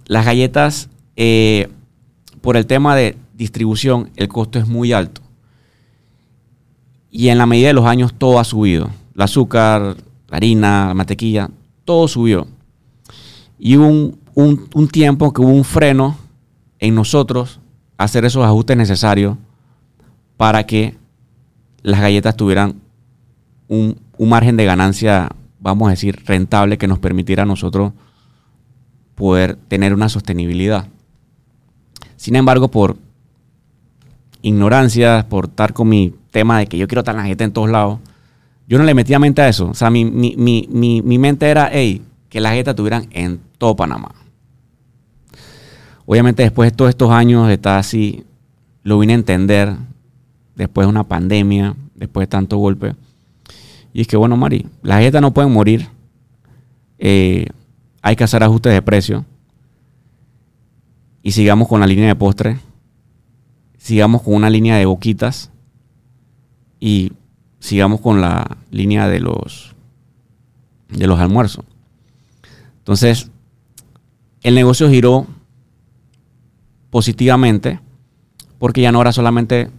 las 0.07 0.27
galletas, 0.27 0.91
eh, 1.17 1.69
por 2.43 2.59
el 2.59 2.67
tema 2.67 2.95
de 2.95 3.17
distribución, 3.35 4.11
el 4.17 4.29
costo 4.29 4.59
es 4.59 4.67
muy 4.69 4.93
alto. 4.93 5.23
Y 7.11 7.29
en 7.29 7.39
la 7.39 7.47
medida 7.47 7.69
de 7.69 7.73
los 7.73 7.87
años 7.87 8.13
todo 8.13 8.39
ha 8.39 8.45
subido. 8.45 8.91
el 9.15 9.23
azúcar, 9.23 9.97
la 10.29 10.37
harina, 10.37 10.89
la 10.89 10.95
mantequilla, 10.95 11.49
todo 11.87 12.07
subió. 12.09 12.47
Y 13.59 13.77
hubo 13.77 13.87
un, 13.89 14.19
un- 14.75 14.89
tiempo 14.89 15.33
que 15.33 15.41
hubo 15.41 15.51
un 15.51 15.65
freno 15.65 16.17
en 16.79 16.95
nosotros 16.95 17.61
hacer 17.97 18.25
esos 18.25 18.45
ajustes 18.45 18.77
necesarios 18.77 19.37
para 20.37 20.65
que 20.67 20.97
las 21.83 22.01
galletas 22.01 22.37
tuvieran 22.37 22.75
un, 23.69 23.99
un 24.19 24.29
margen 24.29 24.57
de 24.57 24.65
ganancia, 24.67 25.31
vamos 25.61 25.89
a 25.89 25.93
decir, 25.93 26.23
rentable 26.27 26.77
que 26.79 26.87
nos 26.89 26.99
permitiera 26.99 27.45
a 27.45 27.47
nosotros 27.47 27.93
poder 29.15 29.57
tener 29.69 29.95
una 29.95 30.09
sostenibilidad. 30.11 30.89
Sin 32.17 32.37
embargo, 32.37 32.69
por 32.69 32.97
ignorancia, 34.43 35.27
por 35.29 35.47
estar 35.47 35.73
con 35.73 35.89
mi 35.89 36.15
tema 36.31 36.59
de 36.59 36.67
que 36.67 36.79
yo 36.79 36.87
quiero 36.87 37.01
estar 37.01 37.15
en 37.15 37.19
la 37.19 37.23
galleta 37.23 37.45
en 37.45 37.53
todos 37.53 37.71
lados, 37.71 37.99
yo 38.69 38.79
no 38.79 38.85
le 38.85 38.95
metía 38.95 39.19
mente 39.19 39.43
a 39.43 39.49
eso. 39.49 39.69
O 39.71 39.75
sea, 39.75 39.91
mi, 39.91 40.05
mi, 40.05 40.35
mi, 40.37 41.01
mi 41.03 41.19
mente 41.19 41.47
era, 41.49 41.71
hey, 41.73 42.03
que 42.29 42.41
las 42.41 42.53
galletas 42.53 42.77
tuvieran 42.77 43.09
en 43.11 43.41
todo 43.59 43.77
Panamá. 43.77 44.15
Obviamente 46.05 46.43
después 46.43 46.71
de 46.71 46.77
todos 46.77 46.91
estos 46.91 47.11
años 47.11 47.49
de 47.49 47.55
estar 47.55 47.79
así, 47.79 48.25
lo 48.83 48.99
vine 48.99 49.15
a 49.15 49.17
entender 49.17 49.77
después 50.55 50.87
de 50.87 50.91
una 50.91 51.05
pandemia, 51.05 51.75
después 51.95 52.25
de 52.25 52.29
tanto 52.29 52.57
golpe. 52.57 52.95
Y 53.93 54.03
es 54.03 54.07
que, 54.07 54.17
bueno, 54.17 54.37
Mari, 54.37 54.67
las 54.83 54.99
galletas 54.99 55.23
no 55.23 55.33
pueden 55.33 55.53
morir. 55.53 55.89
Eh, 56.99 57.47
hay 58.03 58.15
que 58.15 58.25
hacer 58.25 58.43
ajustes 58.43 58.73
de 58.73 58.83
precio. 58.83 59.25
Y 61.23 61.33
sigamos 61.33 61.67
con 61.67 61.81
la 61.81 61.87
línea 61.87 62.07
de 62.07 62.15
postre. 62.15 62.59
Sigamos 63.79 64.23
con 64.23 64.35
una 64.35 64.51
línea 64.51 64.77
de 64.77 64.87
boquitas. 64.87 65.51
Y 66.79 67.13
sigamos 67.59 68.01
con 68.01 68.21
la 68.21 68.57
línea 68.71 69.09
de 69.09 69.21
los 69.21 69.75
de 70.89 71.07
los 71.07 71.19
almuerzos. 71.19 71.65
Entonces, 72.87 73.33
el 74.43 74.55
negocio 74.55 74.89
giró 74.89 75.27
positivamente 76.89 77.81
porque 78.61 78.81
ya 78.81 78.93
no 78.93 79.01
era 79.01 79.11
solamente 79.11 79.71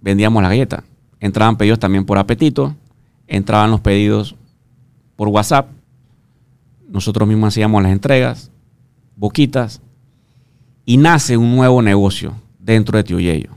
vendíamos 0.00 0.42
la 0.42 0.48
galleta. 0.48 0.82
Entraban 1.20 1.58
pedidos 1.58 1.78
también 1.78 2.06
por 2.06 2.16
apetito, 2.16 2.74
entraban 3.26 3.70
los 3.70 3.82
pedidos 3.82 4.34
por 5.14 5.28
WhatsApp, 5.28 5.68
nosotros 6.88 7.28
mismos 7.28 7.48
hacíamos 7.48 7.82
las 7.82 7.92
entregas, 7.92 8.50
boquitas, 9.14 9.82
y 10.86 10.96
nace 10.96 11.36
un 11.36 11.54
nuevo 11.54 11.82
negocio 11.82 12.32
dentro 12.58 12.96
de 12.96 13.04
Tío 13.04 13.20
Yeyo. 13.20 13.50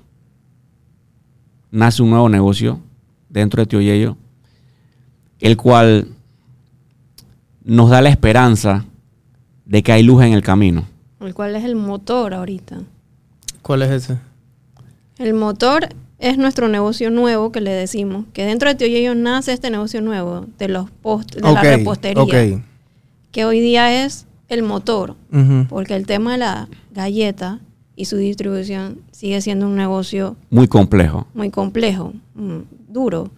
Nace 1.71 2.03
un 2.03 2.09
nuevo 2.09 2.27
negocio 2.27 2.81
dentro 3.29 3.61
de 3.61 3.67
Tío 3.67 3.79
Yeyo, 3.79 4.17
el 5.39 5.55
cual 5.55 6.09
nos 7.63 7.89
da 7.89 8.01
la 8.01 8.09
esperanza 8.09 8.83
de 9.67 9.83
que 9.83 9.91
hay 9.91 10.03
luz 10.03 10.23
en 10.23 10.33
el 10.33 10.41
camino. 10.41 10.85
El 11.19 11.33
cual 11.33 11.55
es 11.55 11.63
el 11.63 11.75
motor 11.75 12.33
ahorita. 12.33 12.79
¿Cuál 13.61 13.81
es 13.81 13.91
ese? 13.91 14.17
El 15.17 15.33
motor 15.33 15.89
es 16.19 16.37
nuestro 16.37 16.67
negocio 16.67 17.09
nuevo 17.11 17.51
que 17.51 17.61
le 17.61 17.71
decimos, 17.71 18.25
que 18.33 18.45
dentro 18.45 18.69
de 18.69 18.75
Tío 18.75 18.87
Yeyo 18.87 19.13
nace 19.15 19.53
este 19.53 19.69
negocio 19.69 20.01
nuevo 20.01 20.45
de 20.57 20.67
los 20.67 20.89
post, 20.89 21.35
de 21.35 21.41
la 21.41 21.61
repostería, 21.61 22.23
ok. 22.23 22.61
que 23.31 23.45
hoy 23.45 23.59
día 23.59 24.03
es 24.05 24.25
el 24.47 24.63
motor, 24.63 25.15
porque 25.69 25.95
el 25.95 26.05
tema 26.05 26.33
de 26.33 26.37
la 26.39 26.69
galleta 26.93 27.59
y 27.95 28.05
su 28.05 28.17
distribución 28.17 28.99
sigue 29.11 29.41
siendo 29.41 29.67
un 29.67 29.75
negocio 29.75 30.37
Muy 30.49 30.67
complejo. 30.67 31.27
muy 31.33 31.49
complejo, 31.49 32.13
mm, 32.35 32.59
duro. 32.87 33.31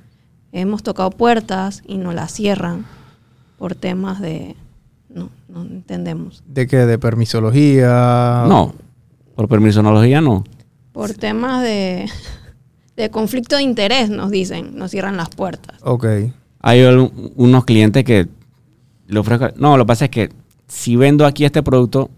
Hemos 0.52 0.84
tocado 0.84 1.12
puertas 1.12 1.82
y 1.88 1.98
nos 1.98 2.13
las 2.13 2.32
cierran 2.34 2.86
por 3.58 3.76
temas 3.76 4.20
de 4.22 4.56
no, 5.13 5.30
no 5.48 5.62
entendemos. 5.63 6.43
¿De 6.48 6.67
qué? 6.67 6.78
¿De 6.86 6.98
permisología? 7.00 8.45
No, 8.48 8.74
por 9.36 9.48
permisonología 9.48 10.22
no. 10.22 10.43
Por 10.91 11.13
temas 11.13 11.63
de, 11.63 12.10
de 12.95 13.10
conflicto 13.10 13.56
de 13.56 13.63
interés, 13.63 14.10
nos 14.10 14.32
dicen, 14.32 14.78
nos 14.78 14.91
cierran 14.91 15.17
las 15.17 15.30
puertas. 15.30 15.78
Ok. 15.82 16.06
Hay 16.62 16.82
un- 16.84 17.32
unos 17.36 17.65
clientes 17.65 18.04
que 18.04 18.28
le 19.08 19.19
ofrezco. 19.19 19.50
No, 19.56 19.78
lo 19.78 19.86
que 19.86 19.88
pasa 19.88 20.06
es 20.06 20.12
que 20.12 20.30
si 20.67 20.95
vendo 20.95 21.26
aquí 21.26 21.45
este 21.45 21.63
producto, 21.63 22.10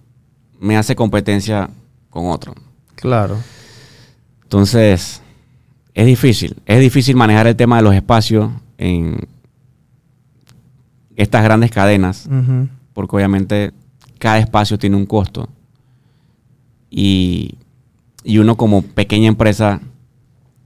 me 0.59 0.77
hace 0.77 0.95
competencia 0.95 1.69
con 2.09 2.25
otro. 2.27 2.53
Claro. 2.95 3.37
Entonces, 4.43 5.21
es 5.93 6.05
difícil. 6.05 6.57
Es 6.65 6.79
difícil 6.79 7.15
manejar 7.15 7.47
el 7.47 7.55
tema 7.55 7.77
de 7.77 7.83
los 7.83 7.93
espacios 7.95 8.51
en 8.77 9.17
estas 11.15 11.43
grandes 11.43 11.71
cadenas. 11.71 12.27
Porque 12.93 13.15
obviamente 13.15 13.71
cada 14.19 14.39
espacio 14.39 14.77
tiene 14.77 14.95
un 14.95 15.05
costo. 15.05 15.49
Y, 16.89 17.57
y 18.23 18.37
uno 18.37 18.57
como 18.57 18.81
pequeña 18.81 19.27
empresa, 19.29 19.79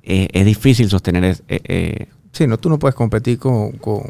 eh, 0.03 0.27
es 0.33 0.45
difícil 0.45 0.89
sostener 0.89 1.23
es- 1.23 1.43
eh, 1.47 1.59
eh, 1.65 2.07
Sí, 2.31 2.47
no, 2.47 2.57
tú 2.57 2.69
no 2.69 2.77
puedes 2.79 2.95
competir 2.95 3.39
con, 3.39 3.71
con, 3.73 4.01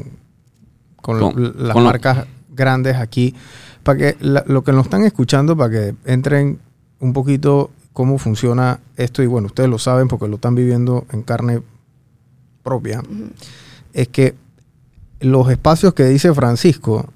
con 1.01 1.19
las 1.19 1.73
con 1.73 1.84
lo- 1.84 1.89
marcas 1.89 2.25
grandes 2.49 2.95
aquí. 2.95 3.36
Para 3.84 3.97
que 3.99 4.17
la- 4.19 4.43
lo 4.47 4.63
que 4.63 4.71
nos 4.71 4.86
están 4.86 5.04
escuchando, 5.04 5.56
para 5.56 5.69
que 5.69 5.95
entren 6.06 6.60
un 6.99 7.13
poquito 7.13 7.69
cómo 7.93 8.17
funciona 8.17 8.80
esto, 8.97 9.21
y 9.21 9.28
bueno, 9.28 9.45
ustedes 9.47 9.69
lo 9.69 9.78
saben 9.78 10.08
porque 10.08 10.28
lo 10.28 10.36
están 10.36 10.56
viviendo 10.56 11.06
en 11.12 11.21
carne 11.21 11.62
propia, 12.63 13.04
es 13.93 14.08
que 14.08 14.34
los 15.19 15.49
espacios 15.51 15.93
que 15.93 16.06
dice 16.06 16.34
Francisco 16.34 17.08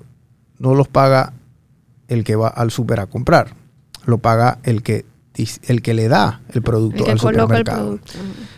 no 0.60 0.76
los 0.76 0.88
paga 0.88 1.34
el 2.08 2.24
que 2.24 2.36
va 2.36 2.48
al 2.50 2.72
super 2.72 3.00
a 3.00 3.08
comprar, 3.08 3.56
lo 4.06 4.18
paga 4.18 4.60
el 4.64 4.84
que, 4.84 5.06
el 5.68 5.82
que 5.82 5.94
le 5.94 6.08
da 6.08 6.42
el 6.54 6.62
producto 6.62 7.00
El 7.00 7.06
que 7.06 7.12
al 7.12 7.20
coloca 7.20 7.42
el 7.42 7.46
supermercado. 7.46 7.86
producto. 7.86 8.14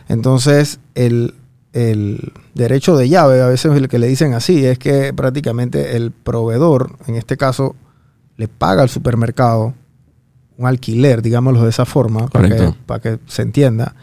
Entonces, 0.07 0.79
el, 0.95 1.35
el 1.73 2.33
derecho 2.55 2.97
de 2.97 3.07
llave, 3.09 3.41
a 3.41 3.47
veces 3.47 3.75
el 3.75 3.87
que 3.87 3.99
le 3.99 4.07
dicen 4.07 4.33
así, 4.33 4.65
es 4.65 4.79
que 4.79 5.13
prácticamente 5.13 5.95
el 5.95 6.11
proveedor, 6.11 6.97
en 7.07 7.15
este 7.15 7.37
caso, 7.37 7.75
le 8.37 8.47
paga 8.47 8.81
al 8.81 8.89
supermercado 8.89 9.73
un 10.57 10.67
alquiler, 10.67 11.21
digámoslo 11.21 11.63
de 11.63 11.69
esa 11.69 11.85
forma, 11.85 12.27
para 12.27 12.49
que, 12.49 12.73
para 12.85 13.01
que 13.01 13.19
se 13.27 13.41
entienda, 13.41 13.95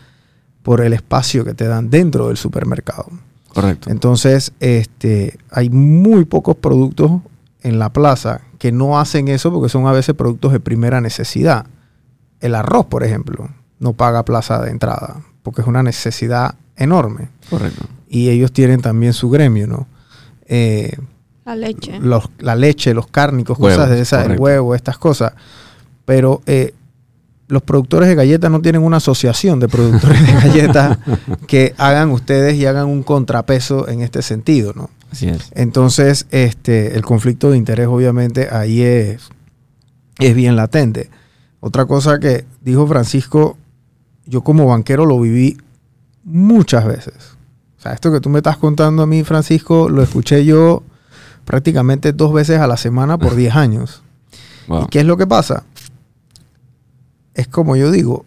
por 0.62 0.80
el 0.82 0.92
espacio 0.92 1.44
que 1.44 1.54
te 1.54 1.66
dan 1.66 1.88
dentro 1.88 2.28
del 2.28 2.36
supermercado. 2.36 3.06
correcto. 3.48 3.90
Entonces, 3.90 4.52
este, 4.60 5.38
hay 5.50 5.70
muy 5.70 6.24
pocos 6.26 6.56
productos 6.56 7.22
en 7.62 7.78
la 7.78 7.92
plaza 7.92 8.40
que 8.58 8.72
no 8.72 8.98
hacen 9.00 9.28
eso 9.28 9.52
porque 9.52 9.68
son 9.68 9.86
a 9.86 9.92
veces 9.92 10.14
productos 10.14 10.52
de 10.52 10.60
primera 10.60 11.00
necesidad. 11.00 11.66
El 12.40 12.54
arroz, 12.54 12.86
por 12.86 13.02
ejemplo, 13.04 13.48
no 13.80 13.92
paga 13.94 14.24
plaza 14.24 14.60
de 14.62 14.70
entrada 14.70 15.16
porque 15.42 15.62
es 15.62 15.66
una 15.66 15.82
necesidad 15.82 16.54
enorme. 16.76 17.30
correcto. 17.50 17.86
Y 18.08 18.28
ellos 18.30 18.52
tienen 18.52 18.80
también 18.80 19.12
su 19.12 19.28
gremio, 19.30 19.66
¿no? 19.66 19.86
Eh, 20.46 20.96
La 21.44 21.56
leche. 21.56 21.98
los- 22.00 22.30
la 22.38 22.54
leche, 22.56 22.94
los 22.94 23.06
cárnicos, 23.06 23.58
Huevos, 23.58 23.76
cosas 23.78 23.90
de 23.90 24.00
esas, 24.00 24.26
el 24.26 24.38
huevo, 24.38 24.74
estas 24.74 24.98
cosas. 24.98 25.32
Pero 26.04 26.40
eh, 26.46 26.74
los 27.48 27.62
productores 27.62 28.08
de 28.08 28.14
galletas 28.14 28.50
no 28.50 28.60
tienen 28.60 28.82
una 28.82 28.98
asociación 28.98 29.58
de 29.60 29.68
productores 29.68 30.26
de 30.26 30.32
galletas 30.48 30.98
que 31.46 31.74
hagan 31.78 32.10
ustedes 32.10 32.54
y 32.54 32.66
hagan 32.66 32.86
un 32.86 33.02
contrapeso 33.02 33.88
en 33.88 34.02
este 34.02 34.22
sentido, 34.22 34.72
¿no? 34.74 34.90
Así 35.10 35.28
es. 35.28 35.50
Entonces, 35.54 36.26
este, 36.30 36.94
el 36.96 37.02
conflicto 37.02 37.50
de 37.50 37.56
interés 37.58 37.86
obviamente 37.86 38.48
ahí 38.50 38.82
es, 38.82 39.28
es 40.18 40.34
bien 40.34 40.56
latente. 40.56 41.10
Otra 41.60 41.86
cosa 41.86 42.18
que 42.18 42.44
dijo 42.62 42.86
Francisco, 42.86 43.56
yo 44.26 44.42
como 44.42 44.66
banquero 44.66 45.06
lo 45.06 45.18
viví 45.20 45.56
muchas 46.24 46.84
veces. 46.86 47.14
O 47.78 47.80
sea, 47.80 47.92
esto 47.92 48.12
que 48.12 48.20
tú 48.20 48.28
me 48.28 48.38
estás 48.40 48.56
contando 48.58 49.02
a 49.02 49.06
mí, 49.06 49.24
Francisco, 49.24 49.88
lo 49.88 50.02
escuché 50.02 50.44
yo 50.44 50.82
prácticamente 51.44 52.12
dos 52.12 52.32
veces 52.32 52.60
a 52.60 52.66
la 52.66 52.76
semana 52.76 53.16
por 53.18 53.34
10 53.34 53.54
años. 53.56 54.02
Wow. 54.66 54.84
¿Y 54.84 54.86
qué 54.88 55.00
es 55.00 55.06
lo 55.06 55.16
que 55.16 55.26
pasa? 55.26 55.64
Es 57.34 57.48
como 57.48 57.76
yo 57.76 57.90
digo, 57.90 58.24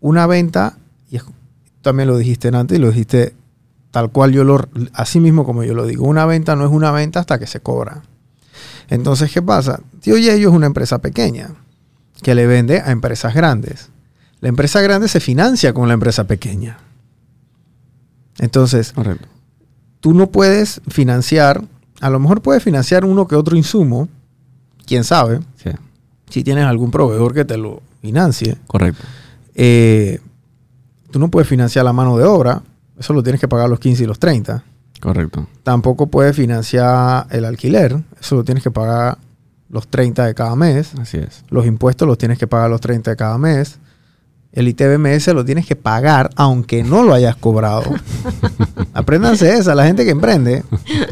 una 0.00 0.26
venta, 0.26 0.78
y 1.10 1.16
es- 1.16 1.24
también 1.82 2.08
lo 2.08 2.16
dijiste 2.16 2.48
antes 2.48 2.78
y 2.78 2.80
lo 2.80 2.88
dijiste 2.88 3.34
tal 3.92 4.10
cual 4.10 4.32
yo 4.32 4.42
lo, 4.42 4.68
así 4.94 5.20
mismo 5.20 5.44
como 5.44 5.62
yo 5.62 5.74
lo 5.74 5.86
digo, 5.86 6.04
una 6.06 6.26
venta 6.26 6.56
no 6.56 6.64
es 6.66 6.72
una 6.72 6.90
venta 6.90 7.20
hasta 7.20 7.38
que 7.38 7.46
se 7.46 7.60
cobra. 7.60 8.02
Entonces, 8.88 9.30
¿qué 9.32 9.40
pasa? 9.40 9.80
Tío 10.00 10.18
Yello 10.18 10.48
es 10.50 10.54
una 10.54 10.66
empresa 10.66 10.98
pequeña 11.00 11.50
que 12.22 12.34
le 12.34 12.46
vende 12.46 12.80
a 12.80 12.90
empresas 12.90 13.32
grandes. 13.34 13.90
La 14.40 14.48
empresa 14.48 14.80
grande 14.80 15.06
se 15.08 15.20
financia 15.20 15.72
con 15.72 15.86
la 15.86 15.94
empresa 15.94 16.24
pequeña. 16.24 16.78
Entonces, 18.38 18.92
Correcto. 18.92 19.28
tú 20.00 20.14
no 20.14 20.30
puedes 20.30 20.80
financiar, 20.88 21.62
a 22.00 22.10
lo 22.10 22.18
mejor 22.18 22.42
puedes 22.42 22.62
financiar 22.62 23.04
uno 23.04 23.28
que 23.28 23.36
otro 23.36 23.56
insumo, 23.56 24.08
quién 24.86 25.04
sabe, 25.04 25.40
Sí, 25.56 25.70
si 26.28 26.42
tienes 26.42 26.64
algún 26.64 26.90
proveedor 26.90 27.34
que 27.34 27.44
te 27.44 27.56
lo 27.56 27.82
financie. 28.00 28.56
correcto. 28.66 29.02
Eh, 29.54 30.18
tú 31.10 31.18
no 31.18 31.28
puedes 31.28 31.48
financiar 31.48 31.84
la 31.84 31.92
mano 31.92 32.16
de 32.16 32.24
obra, 32.24 32.62
eso 33.02 33.12
lo 33.14 33.22
tienes 33.24 33.40
que 33.40 33.48
pagar 33.48 33.68
los 33.68 33.80
15 33.80 34.04
y 34.04 34.06
los 34.06 34.20
30. 34.20 34.62
Correcto. 35.00 35.48
Tampoco 35.64 36.06
puedes 36.06 36.36
financiar 36.36 37.26
el 37.30 37.44
alquiler. 37.44 38.00
Eso 38.20 38.36
lo 38.36 38.44
tienes 38.44 38.62
que 38.62 38.70
pagar 38.70 39.18
los 39.68 39.88
30 39.88 40.24
de 40.24 40.34
cada 40.34 40.54
mes. 40.54 40.92
Así 41.00 41.18
es. 41.18 41.44
Los 41.50 41.66
impuestos 41.66 42.06
los 42.06 42.16
tienes 42.16 42.38
que 42.38 42.46
pagar 42.46 42.70
los 42.70 42.80
30 42.80 43.10
de 43.10 43.16
cada 43.16 43.38
mes. 43.38 43.80
El 44.52 44.68
ITBMS 44.68 45.26
lo 45.34 45.44
tienes 45.44 45.66
que 45.66 45.74
pagar 45.74 46.30
aunque 46.36 46.84
no 46.84 47.02
lo 47.02 47.12
hayas 47.12 47.34
cobrado. 47.34 47.82
Apréndanse 48.94 49.52
esa, 49.52 49.74
la 49.74 49.84
gente 49.84 50.04
que 50.04 50.12
emprende. 50.12 50.62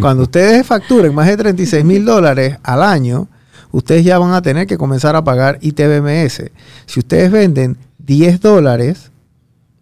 Cuando 0.01 0.23
ustedes 0.23 0.65
facturen 0.65 1.13
más 1.13 1.27
de 1.27 1.39
36 1.39 1.85
mil 1.85 2.05
dólares 2.05 2.57
al 2.63 2.85
año, 2.85 3.27
ustedes 3.73 4.05
ya 4.05 4.17
van 4.21 4.35
a 4.35 4.43
tener 4.43 4.69
que 4.69 4.79
comenzar 4.79 5.17
a 5.17 5.25
pagar 5.25 5.59
ITBMS. 5.61 6.53
Si 6.87 7.01
ustedes 7.01 7.33
venden 7.33 7.77
10 7.99 8.41
dólares, 8.41 9.11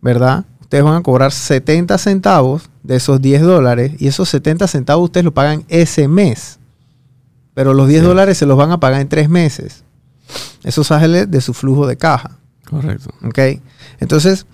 ¿verdad? 0.00 0.46
Ustedes 0.68 0.84
van 0.84 0.96
a 0.96 1.02
cobrar 1.02 1.32
70 1.32 1.96
centavos 1.96 2.68
de 2.82 2.96
esos 2.96 3.22
10 3.22 3.40
dólares 3.40 3.92
y 3.98 4.06
esos 4.06 4.28
70 4.28 4.66
centavos 4.68 5.04
ustedes 5.04 5.24
lo 5.24 5.32
pagan 5.32 5.64
ese 5.68 6.08
mes. 6.08 6.58
Pero 7.54 7.72
los 7.72 7.88
10 7.88 8.02
Sí. 8.02 8.06
dólares 8.06 8.36
se 8.36 8.44
los 8.44 8.58
van 8.58 8.70
a 8.70 8.78
pagar 8.78 9.00
en 9.00 9.08
tres 9.08 9.30
meses. 9.30 9.82
Eso 10.62 10.84
sale 10.84 11.24
de 11.26 11.40
su 11.40 11.54
flujo 11.54 11.86
de 11.86 11.96
caja. 11.96 12.36
Correcto. 12.68 13.08
¿Ok? 13.26 13.38
Entonces, 13.98 14.44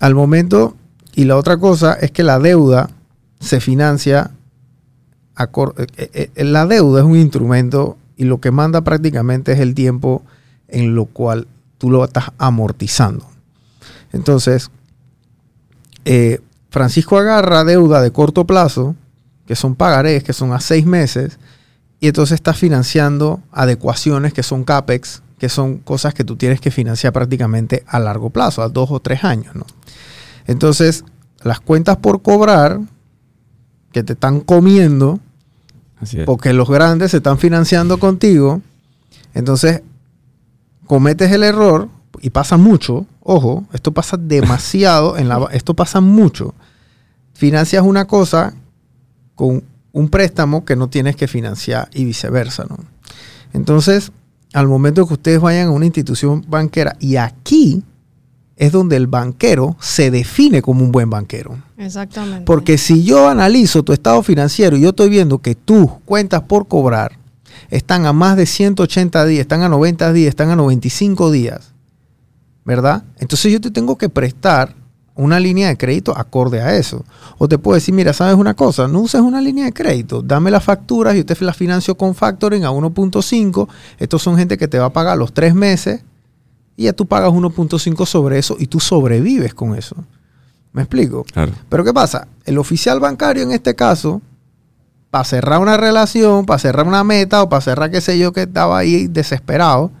al 0.00 0.14
momento, 0.14 0.76
y 1.14 1.24
la 1.24 1.36
otra 1.36 1.56
cosa 1.56 1.94
es 1.94 2.10
que 2.10 2.22
la 2.24 2.38
deuda 2.38 2.90
se 3.40 3.60
financia. 3.60 4.30
a 5.36 5.48
cor- 5.48 5.74
eh, 5.78 5.86
eh, 5.96 6.30
eh, 6.36 6.44
la 6.44 6.64
deuda 6.64 7.00
es 7.00 7.04
un 7.06 7.16
instrumento 7.16 7.96
y 8.16 8.22
lo 8.22 8.40
que 8.40 8.52
manda 8.52 8.82
prácticamente 8.82 9.50
es 9.52 9.58
el 9.58 9.74
tiempo 9.74 10.22
en 10.68 10.94
lo 10.94 11.06
cual 11.06 11.48
tú 11.78 11.90
lo 11.90 12.04
estás 12.04 12.26
amortizando. 12.38 13.26
Entonces, 14.12 14.70
eh, 16.04 16.40
Francisco 16.70 17.18
agarra 17.18 17.64
deuda 17.64 18.00
de 18.02 18.10
corto 18.10 18.46
plazo, 18.46 18.96
que 19.46 19.56
son 19.56 19.74
pagarés, 19.74 20.24
que 20.24 20.32
son 20.32 20.52
a 20.52 20.60
seis 20.60 20.86
meses, 20.86 21.38
y 22.00 22.08
entonces 22.08 22.36
estás 22.36 22.58
financiando 22.58 23.40
adecuaciones 23.52 24.32
que 24.32 24.42
son 24.42 24.64
CAPEX, 24.64 25.22
que 25.38 25.48
son 25.48 25.78
cosas 25.78 26.14
que 26.14 26.24
tú 26.24 26.36
tienes 26.36 26.60
que 26.60 26.70
financiar 26.70 27.12
prácticamente 27.12 27.84
a 27.86 27.98
largo 27.98 28.30
plazo, 28.30 28.62
a 28.62 28.68
dos 28.68 28.90
o 28.90 29.00
tres 29.00 29.24
años. 29.24 29.54
¿no? 29.54 29.66
Entonces, 30.46 31.04
las 31.42 31.60
cuentas 31.60 31.96
por 31.98 32.22
cobrar 32.22 32.80
que 33.92 34.02
te 34.02 34.14
están 34.14 34.40
comiendo, 34.40 35.20
Así 36.00 36.20
es. 36.20 36.26
porque 36.26 36.52
los 36.52 36.68
grandes 36.68 37.12
se 37.12 37.18
están 37.18 37.38
financiando 37.38 37.98
contigo, 37.98 38.60
entonces 39.34 39.82
cometes 40.86 41.30
el 41.32 41.42
error 41.42 41.88
y 42.20 42.30
pasa 42.30 42.56
mucho, 42.56 43.06
ojo, 43.24 43.64
esto 43.72 43.92
pasa 43.92 44.16
demasiado, 44.16 45.16
en 45.16 45.28
la, 45.28 45.48
esto 45.50 45.74
pasa 45.74 46.00
mucho. 46.00 46.54
Financias 47.32 47.82
una 47.82 48.04
cosa 48.04 48.54
con 49.34 49.64
un 49.92 50.08
préstamo 50.08 50.64
que 50.64 50.76
no 50.76 50.88
tienes 50.88 51.16
que 51.16 51.26
financiar 51.26 51.88
y 51.92 52.04
viceversa, 52.04 52.64
¿no? 52.68 52.78
Entonces, 53.52 54.12
al 54.52 54.68
momento 54.68 55.06
que 55.06 55.14
ustedes 55.14 55.40
vayan 55.40 55.68
a 55.68 55.70
una 55.70 55.86
institución 55.86 56.44
banquera, 56.48 56.96
y 57.00 57.16
aquí 57.16 57.82
es 58.56 58.70
donde 58.70 58.96
el 58.96 59.06
banquero 59.06 59.76
se 59.80 60.10
define 60.10 60.62
como 60.62 60.84
un 60.84 60.92
buen 60.92 61.10
banquero. 61.10 61.58
Exactamente. 61.76 62.44
Porque 62.44 62.78
si 62.78 63.02
yo 63.02 63.28
analizo 63.28 63.82
tu 63.82 63.92
estado 63.92 64.22
financiero 64.22 64.76
y 64.76 64.82
yo 64.82 64.90
estoy 64.90 65.08
viendo 65.08 65.38
que 65.38 65.54
tus 65.54 65.90
cuentas 66.04 66.42
por 66.42 66.68
cobrar 66.68 67.18
están 67.70 68.06
a 68.06 68.12
más 68.12 68.36
de 68.36 68.46
180 68.46 69.24
días, 69.26 69.40
están 69.40 69.62
a 69.62 69.68
90 69.68 70.12
días, 70.12 70.28
están 70.28 70.50
a 70.50 70.56
95 70.56 71.30
días, 71.32 71.73
¿verdad? 72.64 73.04
Entonces 73.18 73.52
yo 73.52 73.60
te 73.60 73.70
tengo 73.70 73.96
que 73.96 74.08
prestar 74.08 74.74
una 75.16 75.38
línea 75.38 75.68
de 75.68 75.76
crédito 75.76 76.16
acorde 76.16 76.60
a 76.60 76.76
eso. 76.76 77.04
O 77.38 77.48
te 77.48 77.58
puedo 77.58 77.74
decir, 77.74 77.94
mira, 77.94 78.12
¿sabes 78.12 78.34
una 78.34 78.54
cosa? 78.54 78.88
No 78.88 79.00
uses 79.00 79.20
una 79.20 79.40
línea 79.40 79.64
de 79.66 79.72
crédito, 79.72 80.22
dame 80.22 80.50
las 80.50 80.64
facturas, 80.64 81.14
yo 81.14 81.24
te 81.24 81.36
las 81.44 81.56
financio 81.56 81.96
con 81.96 82.14
factoring 82.14 82.64
a 82.64 82.70
1.5. 82.70 83.68
Estos 83.98 84.22
son 84.22 84.36
gente 84.36 84.58
que 84.58 84.68
te 84.68 84.78
va 84.78 84.86
a 84.86 84.92
pagar 84.92 85.16
los 85.16 85.32
tres 85.32 85.54
meses 85.54 86.02
y 86.76 86.84
ya 86.84 86.92
tú 86.92 87.06
pagas 87.06 87.30
1.5 87.30 88.06
sobre 88.06 88.38
eso 88.38 88.56
y 88.58 88.66
tú 88.66 88.80
sobrevives 88.80 89.54
con 89.54 89.76
eso. 89.76 89.96
¿Me 90.72 90.82
explico? 90.82 91.24
Claro. 91.32 91.52
Pero 91.68 91.84
¿qué 91.84 91.92
pasa? 91.92 92.26
El 92.44 92.58
oficial 92.58 92.98
bancario 92.98 93.44
en 93.44 93.52
este 93.52 93.76
caso, 93.76 94.20
para 95.10 95.24
cerrar 95.24 95.60
una 95.60 95.76
relación, 95.76 96.44
para 96.44 96.58
cerrar 96.58 96.88
una 96.88 97.04
meta 97.04 97.44
o 97.44 97.48
para 97.48 97.60
cerrar 97.60 97.92
qué 97.92 98.00
sé 98.00 98.18
yo 98.18 98.32
que 98.32 98.42
estaba 98.42 98.76
ahí 98.76 99.06
desesperado, 99.06 99.92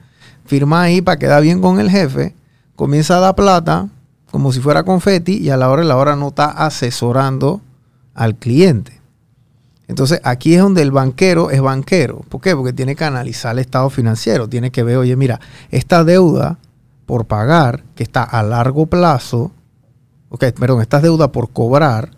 firma 0.44 0.82
ahí 0.82 1.00
para 1.00 1.16
quedar 1.16 1.42
bien 1.42 1.60
con 1.60 1.78
el 1.78 1.88
jefe, 1.88 2.34
comienza 2.76 3.16
a 3.16 3.20
dar 3.20 3.34
plata 3.34 3.88
como 4.30 4.52
si 4.52 4.60
fuera 4.60 4.82
confeti 4.82 5.34
y 5.38 5.50
a 5.50 5.56
la 5.56 5.68
hora 5.70 5.82
de 5.82 5.88
la 5.88 5.96
hora 5.96 6.16
no 6.16 6.28
está 6.28 6.46
asesorando 6.46 7.60
al 8.14 8.34
cliente. 8.36 9.00
Entonces 9.86 10.20
aquí 10.24 10.54
es 10.54 10.62
donde 10.62 10.82
el 10.82 10.90
banquero 10.90 11.50
es 11.50 11.60
banquero. 11.60 12.20
¿Por 12.28 12.40
qué? 12.40 12.56
Porque 12.56 12.72
tiene 12.72 12.96
que 12.96 13.04
analizar 13.04 13.52
el 13.52 13.58
estado 13.60 13.90
financiero, 13.90 14.48
tiene 14.48 14.70
que 14.70 14.82
ver, 14.82 14.96
oye, 14.96 15.14
mira, 15.14 15.40
esta 15.70 16.04
deuda 16.04 16.58
por 17.06 17.26
pagar 17.26 17.84
que 17.94 18.02
está 18.02 18.22
a 18.22 18.42
largo 18.42 18.86
plazo, 18.86 19.52
ok, 20.30 20.46
perdón, 20.58 20.80
esta 20.80 21.00
deuda 21.00 21.30
por 21.30 21.50
cobrar, 21.50 22.10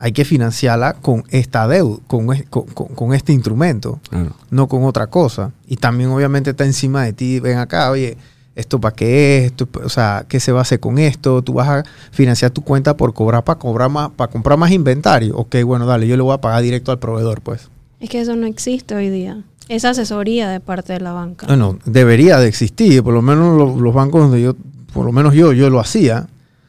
hay 0.00 0.12
que 0.12 0.24
financiarla 0.24 0.94
con 0.94 1.22
esta 1.30 1.68
deuda, 1.68 1.98
con, 2.08 2.26
con- 2.50 2.66
con- 2.66 2.88
con 2.88 3.14
este 3.14 3.32
instrumento, 3.32 4.00
Claro. 4.10 4.32
no 4.50 4.66
con 4.68 4.84
otra 4.84 5.06
cosa. 5.06 5.52
Y 5.68 5.76
también 5.76 6.10
obviamente 6.10 6.50
está 6.50 6.64
encima 6.64 7.04
de 7.04 7.12
ti, 7.12 7.38
ven 7.40 7.58
acá, 7.58 7.88
oye, 7.90 8.18
¿esto 8.56 8.80
para 8.80 8.94
qué 8.94 9.38
es? 9.38 9.44
Esto, 9.46 9.68
o 9.82 9.88
sea, 9.88 10.24
¿qué 10.28 10.40
se 10.40 10.52
va 10.52 10.60
a 10.60 10.62
hacer 10.62 10.80
con 10.80 10.98
esto? 10.98 11.42
Tú 11.42 11.54
vas 11.54 11.68
a 11.68 11.84
financiar 12.12 12.50
tu 12.50 12.62
cuenta 12.62 12.96
por 12.96 13.12
cobrar 13.14 13.44
para 13.44 13.58
cobrar 13.58 13.90
más, 13.90 14.10
para 14.10 14.30
comprar 14.30 14.58
más 14.58 14.70
inventario. 14.70 15.36
Ok, 15.36 15.56
bueno, 15.64 15.86
dale, 15.86 16.06
yo 16.06 16.16
le 16.16 16.22
voy 16.22 16.34
a 16.34 16.38
pagar 16.40 16.62
directo 16.62 16.92
al 16.92 16.98
proveedor, 16.98 17.40
pues. 17.40 17.68
Es 18.00 18.10
que 18.10 18.20
eso 18.20 18.36
no 18.36 18.46
existe 18.46 18.94
hoy 18.94 19.08
día. 19.10 19.42
Esa 19.68 19.90
asesoría 19.90 20.48
de 20.50 20.60
parte 20.60 20.92
de 20.92 21.00
la 21.00 21.12
banca. 21.12 21.46
Bueno, 21.46 21.78
debería 21.86 22.38
de 22.38 22.48
existir, 22.48 23.02
por 23.02 23.14
lo 23.14 23.22
menos 23.22 23.56
lo- 23.56 23.80
los, 23.80 23.94
bancos 23.94 24.20
donde 24.22 24.42
yo, 24.42 24.54
por 24.92 25.06
lo 25.06 25.12
menos 25.12 25.32
yo, 25.34 25.52
yo 25.54 25.70
lo 25.70 25.80
hacía. 25.80 26.26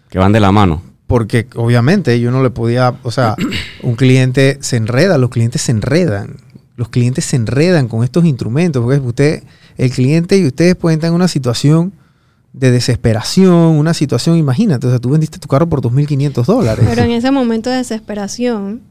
Que 0.10 0.18
van 0.18 0.32
de 0.32 0.40
la 0.40 0.52
mano. 0.54 0.82
Porque 1.08 1.46
obviamente 1.56 2.20
yo 2.22 2.32
no 2.32 2.42
le 2.42 2.52
podía, 2.52 2.96
o 3.04 3.12
sea, 3.12 3.36
un 3.84 3.96
cliente 3.96 4.58
se 4.62 4.78
enreda, 4.78 5.18
los 5.18 5.30
clientes 5.30 5.62
se 5.62 5.72
enredan. 5.72 6.38
Los 6.78 6.90
clientes 6.90 7.26
se 7.26 7.36
enredan 7.36 7.88
con 7.90 8.04
estos 8.04 8.24
instrumentos, 8.26 8.82
porque 8.84 9.00
usted, 9.00 9.44
el 9.78 9.92
cliente 9.92 10.38
y 10.38 10.46
ustedes 10.46 10.76
pueden 10.76 10.98
estar 11.00 11.10
en 11.10 11.16
una 11.16 11.28
situación 11.28 11.94
de 12.54 12.72
desesperación, 12.72 13.54
una 13.54 13.94
situación, 13.94 14.38
imagínate, 14.38 14.88
o 14.88 14.90
sea, 14.90 15.00
tú 15.00 15.10
vendiste 15.10 15.40
tu 15.40 15.48
carro 15.48 15.68
por 15.68 15.82
2.500 15.82 16.46
dólares. 16.46 16.86
Pero 16.88 17.04
en 17.04 17.12
ese 17.12 17.30
momento 17.32 17.70
de 17.70 17.78
desesperación, 17.78 18.82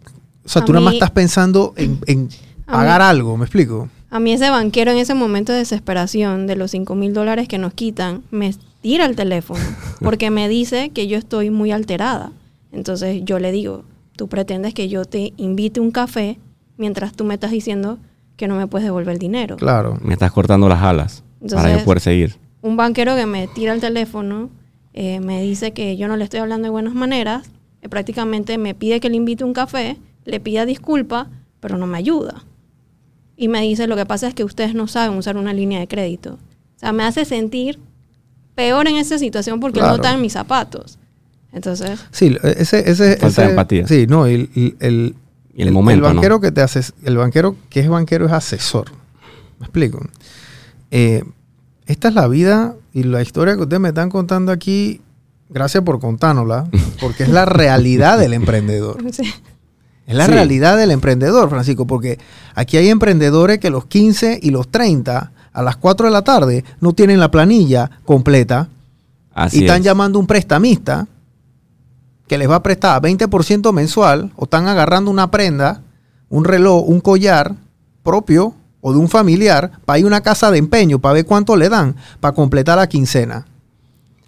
o 0.44 0.48
sea, 0.48 0.64
tú 0.64 0.72
nada 0.72 0.84
más 0.84 0.94
estás 0.94 1.10
pensando 1.10 1.72
en, 1.76 2.28
pagar 2.66 3.00
mí- 3.00 3.06
algo, 3.08 3.36
¿me 3.36 3.44
explico? 3.44 3.88
a 4.10 4.20
mí 4.20 4.32
ese 4.32 4.48
banquero 4.50 4.92
en 4.92 4.98
ese 4.98 5.14
momento 5.14 5.50
de 5.52 5.58
desesperación 5.58 6.46
de 6.46 6.54
los 6.56 6.70
5 6.70 6.94
mil 6.94 7.12
dólares 7.14 7.48
que 7.48 7.58
nos 7.58 7.72
quitan, 7.74 8.22
me 8.30 8.54
tira 8.82 9.06
el 9.06 9.16
teléfono 9.16 9.64
porque 10.02 10.30
me 10.30 10.48
dice 10.48 10.90
que 10.90 11.06
yo 11.08 11.16
estoy 11.18 11.50
muy 11.50 11.72
alterada. 11.72 12.30
Entonces 12.70 13.22
yo 13.24 13.38
le 13.38 13.50
digo, 13.50 13.82
tú 14.16 14.28
pretendes 14.28 14.72
que 14.74 14.88
yo 14.88 15.04
te 15.04 15.32
invite 15.36 15.80
un 15.80 15.90
café 15.90 16.38
mientras 16.76 17.14
tú 17.14 17.24
me 17.24 17.34
estás 17.34 17.50
diciendo 17.50 17.98
que 18.36 18.48
no 18.48 18.56
me 18.56 18.66
puedes 18.66 18.84
devolver 18.84 19.12
el 19.14 19.18
dinero. 19.18 19.56
Claro. 19.56 19.98
Me 20.02 20.12
estás 20.14 20.32
cortando 20.32 20.68
las 20.68 20.82
alas 20.82 21.22
para 21.50 21.76
yo 21.78 21.84
poder 21.84 22.00
seguir. 22.00 22.36
un 22.62 22.76
banquero 22.76 23.14
que 23.16 23.26
me 23.26 23.46
tira 23.48 23.72
el 23.74 23.80
teléfono, 23.80 24.50
eh, 24.94 25.20
me 25.20 25.42
dice 25.42 25.72
que 25.72 25.96
yo 25.96 26.08
no 26.08 26.16
le 26.16 26.24
estoy 26.24 26.40
hablando 26.40 26.64
de 26.66 26.70
buenas 26.70 26.94
maneras, 26.94 27.50
eh, 27.82 27.88
prácticamente 27.88 28.56
me 28.58 28.74
pide 28.74 29.00
que 29.00 29.10
le 29.10 29.16
invite 29.16 29.44
un 29.44 29.52
café, 29.52 29.98
le 30.24 30.40
pida 30.40 30.64
disculpa, 30.64 31.28
pero 31.60 31.76
no 31.78 31.86
me 31.86 31.98
ayuda. 31.98 32.44
Y 33.36 33.48
me 33.48 33.60
dice, 33.62 33.86
lo 33.86 33.96
que 33.96 34.06
pasa 34.06 34.28
es 34.28 34.34
que 34.34 34.44
ustedes 34.44 34.74
no 34.74 34.86
saben 34.86 35.18
usar 35.18 35.36
una 35.36 35.52
línea 35.52 35.80
de 35.80 35.88
crédito. 35.88 36.34
O 36.34 36.78
sea, 36.78 36.92
me 36.92 37.02
hace 37.04 37.24
sentir 37.24 37.78
peor 38.54 38.86
en 38.88 38.96
esa 38.96 39.18
situación 39.18 39.60
porque 39.60 39.80
Claro. 39.80 39.96
no 39.96 40.02
está 40.02 40.14
en 40.14 40.20
mis 40.22 40.32
zapatos. 40.32 40.98
Entonces, 41.52 42.00
Sí, 42.10 42.36
ese, 42.42 42.88
ese, 42.90 43.16
Falta 43.16 43.42
de 43.42 43.50
empatía. 43.50 43.86
Sí, 43.86 44.06
no, 44.08 44.26
el, 44.26 44.48
el- 44.80 45.14
el- 45.54 45.60
Y 45.60 45.62
el 45.68 45.72
momento, 45.72 46.06
El 46.06 46.14
¿no? 46.14 46.14
banquero 46.20 46.40
que 46.40 46.52
te 46.52 46.60
hace, 46.62 46.80
el 47.04 47.16
banquero 47.16 47.56
que 47.70 47.80
es 47.80 47.88
banquero 47.88 48.26
es 48.26 48.32
asesor. 48.32 48.90
¿Me 49.60 49.66
explico? 49.66 50.00
Eh, 50.90 51.24
esta 51.86 52.08
es 52.08 52.14
la 52.14 52.28
vida 52.28 52.74
y 52.92 53.02
la 53.04 53.22
historia 53.22 53.54
que 53.56 53.62
ustedes 53.62 53.80
me 53.80 53.88
están 53.88 54.10
contando 54.10 54.52
aquí. 54.52 55.00
Gracias 55.50 55.82
por 55.84 56.00
contárnosla, 56.00 56.68
porque 57.00 57.24
es 57.24 57.28
la 57.28 57.44
realidad 57.44 58.18
del 58.18 58.32
emprendedor. 58.32 59.02
sí. 59.12 59.32
Es 60.06 60.14
la 60.14 60.26
Sí. 60.26 60.32
realidad 60.32 60.76
del 60.76 60.90
emprendedor, 60.90 61.48
Francisco, 61.48 61.86
porque 61.86 62.18
aquí 62.54 62.76
hay 62.76 62.90
emprendedores 62.90 63.58
que 63.58 63.70
los 63.70 63.86
15 63.86 64.38
y 64.42 64.50
los 64.50 64.68
30 64.70 65.32
a 65.50 65.62
las 65.62 65.76
4 65.78 66.06
de 66.08 66.12
la 66.12 66.20
tarde 66.22 66.62
no 66.80 66.92
tienen 66.92 67.18
la 67.20 67.30
planilla 67.30 67.90
completa 68.04 68.68
Así 69.32 69.60
y 69.60 69.64
están 69.64 69.78
es. 69.78 69.84
llamando 69.84 70.18
a 70.18 70.20
un 70.20 70.26
prestamista 70.26 71.06
que 72.26 72.38
les 72.38 72.48
va 72.48 72.56
a 72.56 72.62
prestar 72.62 73.00
20% 73.02 73.72
mensual 73.72 74.32
o 74.36 74.44
están 74.44 74.66
agarrando 74.66 75.10
una 75.10 75.30
prenda, 75.30 75.82
un 76.28 76.44
reloj, 76.44 76.88
un 76.88 77.00
collar 77.00 77.54
propio 78.02 78.54
o 78.80 78.92
de 78.92 78.98
un 78.98 79.08
familiar 79.08 79.72
para 79.84 79.98
ir 79.98 80.04
a 80.04 80.08
una 80.08 80.20
casa 80.22 80.50
de 80.50 80.58
empeño 80.58 80.98
para 80.98 81.14
ver 81.14 81.26
cuánto 81.26 81.56
le 81.56 81.68
dan 81.68 81.96
para 82.20 82.34
completar 82.34 82.76
la 82.78 82.88
quincena. 82.88 83.46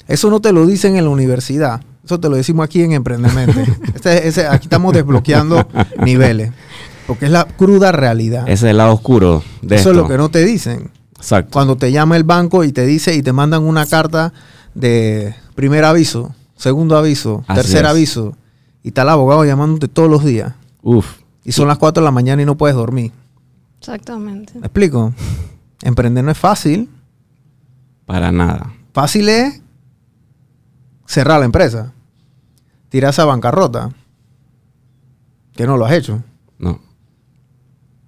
Eso 0.09 0.31
no 0.31 0.41
te 0.41 0.53
lo 0.53 0.67
dicen 0.67 0.97
en 0.97 1.05
la 1.05 1.11
universidad. 1.11 1.81
Eso 2.05 2.21
te 2.21 2.29
lo 2.29 2.37
decimos 2.37 2.65
aquí 2.65 2.83
en 2.83 2.93
Emprendemente. 2.93 3.65
Este- 4.05 4.47
aquí 4.47 4.67
estamos 4.67 4.93
desbloqueando 4.93 5.67
niveles. 6.05 6.53
Porque 7.09 7.25
es 7.27 7.31
la 7.33 7.45
cruda 7.45 7.91
realidad. 7.93 8.43
Ese 8.45 8.67
es 8.67 8.71
el 8.71 8.77
lado 8.77 8.93
oscuro 8.95 9.43
de 9.63 9.77
Eso 9.77 9.91
esto. 9.91 9.91
es 9.91 9.97
lo 9.97 10.09
que 10.09 10.17
no 10.17 10.29
te 10.29 10.45
dicen. 10.45 10.91
Exacto. 11.17 11.51
Cuando 11.53 11.77
te 11.77 11.91
llama 11.91 12.17
el 12.17 12.25
banco 12.25 12.63
y 12.63 12.71
te 12.73 12.87
dice 12.87 13.15
y 13.17 13.23
te 13.23 13.33
mandan 13.33 13.65
una 13.65 13.87
carta 13.87 14.33
de 14.75 15.35
primer 15.57 15.85
aviso, 15.85 16.35
segundo 16.57 16.97
aviso, 16.97 17.45
Así 17.47 17.61
tercer 17.61 17.85
es. 17.85 17.91
aviso, 17.91 18.37
y 18.83 18.89
está 18.89 19.03
el 19.03 19.11
abogado 19.11 19.45
llamándote 19.45 19.89
todos 19.89 20.11
los 20.11 20.25
días. 20.25 20.55
Uf. 20.83 21.21
Y 21.45 21.53
son 21.53 21.69
las 21.69 21.79
4 21.79 22.01
de 22.01 22.05
la 22.05 22.11
mañana 22.11 22.43
y 22.43 22.45
no 22.47 22.57
puedes 22.57 22.77
dormir. 22.77 23.13
Exactamente. 23.79 24.55
¿Me 24.59 24.67
explico? 24.67 25.13
Emprender 25.83 26.25
no 26.25 26.31
es 26.31 26.39
fácil. 26.39 26.89
Para 28.07 28.33
nada. 28.33 28.73
Fácil 28.93 29.29
es 29.29 29.61
cerrar 31.07 31.39
la 31.41 31.45
empresa. 31.47 31.93
Tirarse 32.89 33.21
a 33.21 33.27
bancarrota. 33.27 33.91
Que 35.53 35.67
no 35.67 35.77
lo 35.77 35.85
has 35.87 35.93
hecho. 35.93 36.23
No. 36.59 36.81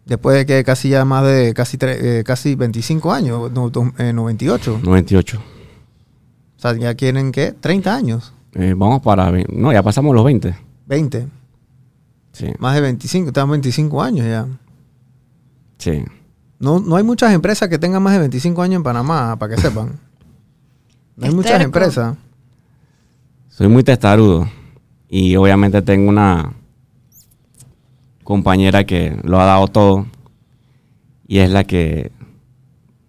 Después 0.06 0.36
de 0.36 0.46
que 0.46 0.64
casi 0.64 0.88
ya 0.88 1.04
más 1.04 1.24
de 1.24 1.52
casi, 1.54 1.76
tre- 1.76 1.98
eh, 2.00 2.24
casi 2.24 2.54
25 2.54 3.12
años, 3.12 3.52
no, 3.52 3.70
eh, 3.98 4.12
98. 4.12 4.80
98. 4.82 5.38
O 5.38 6.60
sea, 6.60 6.74
ya 6.76 6.94
quieren 6.94 7.30
que 7.30 7.52
30 7.52 7.94
años, 7.94 8.32
Eh, 8.58 8.74
vamos 8.76 9.00
para... 9.02 9.30
No, 9.48 9.72
ya 9.72 9.82
pasamos 9.82 10.14
los 10.14 10.24
20. 10.24 10.54
20, 10.86 11.28
Sí. 12.32 12.46
más 12.58 12.74
de 12.74 12.80
25, 12.82 13.28
están 13.28 13.50
25 13.50 14.02
años 14.02 14.26
ya. 14.26 14.46
Sí. 15.78 16.04
No, 16.58 16.78
no 16.80 16.96
hay 16.96 17.02
muchas 17.04 17.32
empresas 17.32 17.68
que 17.68 17.78
tengan 17.78 18.02
más 18.02 18.12
de 18.14 18.18
25 18.20 18.62
años 18.62 18.76
en 18.76 18.82
Panamá, 18.82 19.36
para 19.38 19.54
que 19.54 19.60
sepan. 19.60 19.98
No 21.16 21.24
hay 21.24 21.28
Es 21.30 21.34
muchas 21.34 21.52
terco. 21.52 21.64
empresas. 21.64 22.16
Soy 23.48 23.68
muy 23.68 23.82
testarudo. 23.84 24.48
Y 25.08 25.36
obviamente 25.36 25.82
tengo 25.82 26.08
una 26.08 26.52
compañera 28.24 28.84
que 28.84 29.18
lo 29.24 29.40
ha 29.40 29.44
dado 29.44 29.68
todo. 29.68 30.06
Y 31.26 31.38
es 31.38 31.50
la 31.50 31.64
que, 31.64 32.10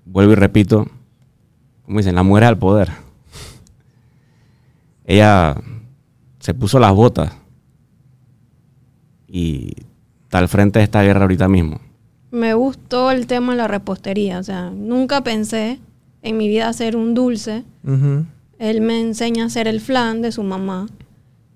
vuelvo 0.05 0.33
y 0.33 0.35
repito, 0.35 0.87
como 1.85 1.99
dicen, 1.99 2.15
la 2.15 2.23
mujer 2.23 2.43
al 2.45 2.57
poder. 2.57 2.91
Ella 5.09 5.55
se 6.37 6.53
puso 6.53 6.77
las 6.77 6.93
botas. 6.93 7.33
Y 9.27 9.73
está 10.21 10.37
al 10.37 10.47
frente 10.47 10.77
de 10.77 10.85
esta 10.85 11.01
guerra 11.01 11.21
ahorita 11.21 11.47
mismo. 11.47 11.79
Me 12.29 12.53
gustó 12.53 13.09
el 13.09 13.25
tema 13.25 13.53
de 13.53 13.57
la 13.57 13.67
repostería. 13.67 14.37
O 14.37 14.43
sea, 14.43 14.69
nunca 14.69 15.23
pensé 15.23 15.79
en 16.21 16.37
mi 16.37 16.47
vida 16.47 16.69
hacer 16.69 16.95
un 16.95 17.15
dulce. 17.15 17.63
Él 18.59 18.81
me 18.81 19.01
enseña 19.01 19.45
a 19.45 19.47
hacer 19.47 19.67
el 19.67 19.81
flan 19.81 20.21
de 20.21 20.31
su 20.31 20.43
mamá. 20.43 20.85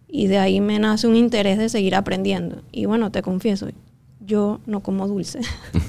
Y 0.08 0.26
de 0.26 0.40
ahí 0.40 0.60
me 0.60 0.80
nace 0.80 1.06
un 1.06 1.16
interés 1.16 1.60
de 1.60 1.70
seguir 1.70 1.94
aprendiendo. 1.94 2.64
Y 2.72 2.86
bueno, 2.86 3.12
te 3.12 3.22
confieso, 3.22 3.68
yo 4.20 4.62
no 4.66 4.80
como 4.80 5.08
dulce. 5.08 5.42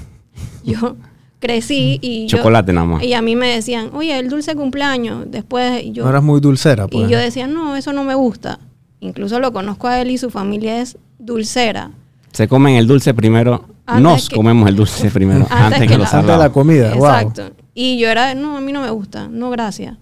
yo 0.63 0.97
crecí 1.45 1.99
y 2.01 2.25
yo- 2.27 2.37
Chocolate 2.37 2.73
nada 2.73 2.87
más. 2.87 3.03
y 3.03 3.13
a 3.13 3.21
mí 3.21 3.35
me 3.35 3.47
decían, 3.47 3.89
oye, 3.93 4.17
el 4.17 4.29
dulce 4.29 4.55
cumpleaños. 4.55 5.25
Después 5.29 5.83
yo, 5.93 6.03
no 6.03 6.09
eras 6.09 6.23
muy 6.23 6.39
dulcera, 6.41 6.87
pues. 6.87 7.07
y 7.07 7.11
yo 7.11 7.17
decía, 7.17 7.47
no, 7.47 7.75
eso 7.75 7.93
no 7.93 8.03
me 8.03 8.15
gusta. 8.15 8.59
Incluso 8.99 9.39
lo 9.39 9.51
conozco 9.53 9.87
a 9.87 10.01
él 10.01 10.09
y 10.11 10.17
su 10.17 10.29
familia 10.31 10.81
es 10.81 10.97
dulcera. 11.19 11.91
Se 12.31 12.47
comen 12.47 12.75
el 12.75 12.87
dulce 12.87 13.13
primero. 13.13 13.65
Antes 13.85 14.03
Nos 14.03 14.29
que- 14.29 14.35
comemos 14.35 14.67
el 14.67 14.75
dulce 14.75 15.11
primero. 15.11 15.41
Antes 15.49 15.51
Antes, 15.51 15.79
que 15.81 15.87
que, 15.87 15.91
la- 15.93 15.97
los 15.99 16.13
Antes 16.13 16.31
de 16.31 16.37
la 16.37 16.49
comida, 16.51 16.93
wow. 16.95 17.05
Exacto. 17.05 17.51
Y 17.73 17.99
yo 17.99 18.09
era, 18.09 18.33
no, 18.35 18.57
a 18.57 18.61
mí 18.61 18.71
no 18.71 18.81
me 18.81 18.89
gusta, 18.89 19.27
no, 19.27 19.49
gracias. 19.51 19.97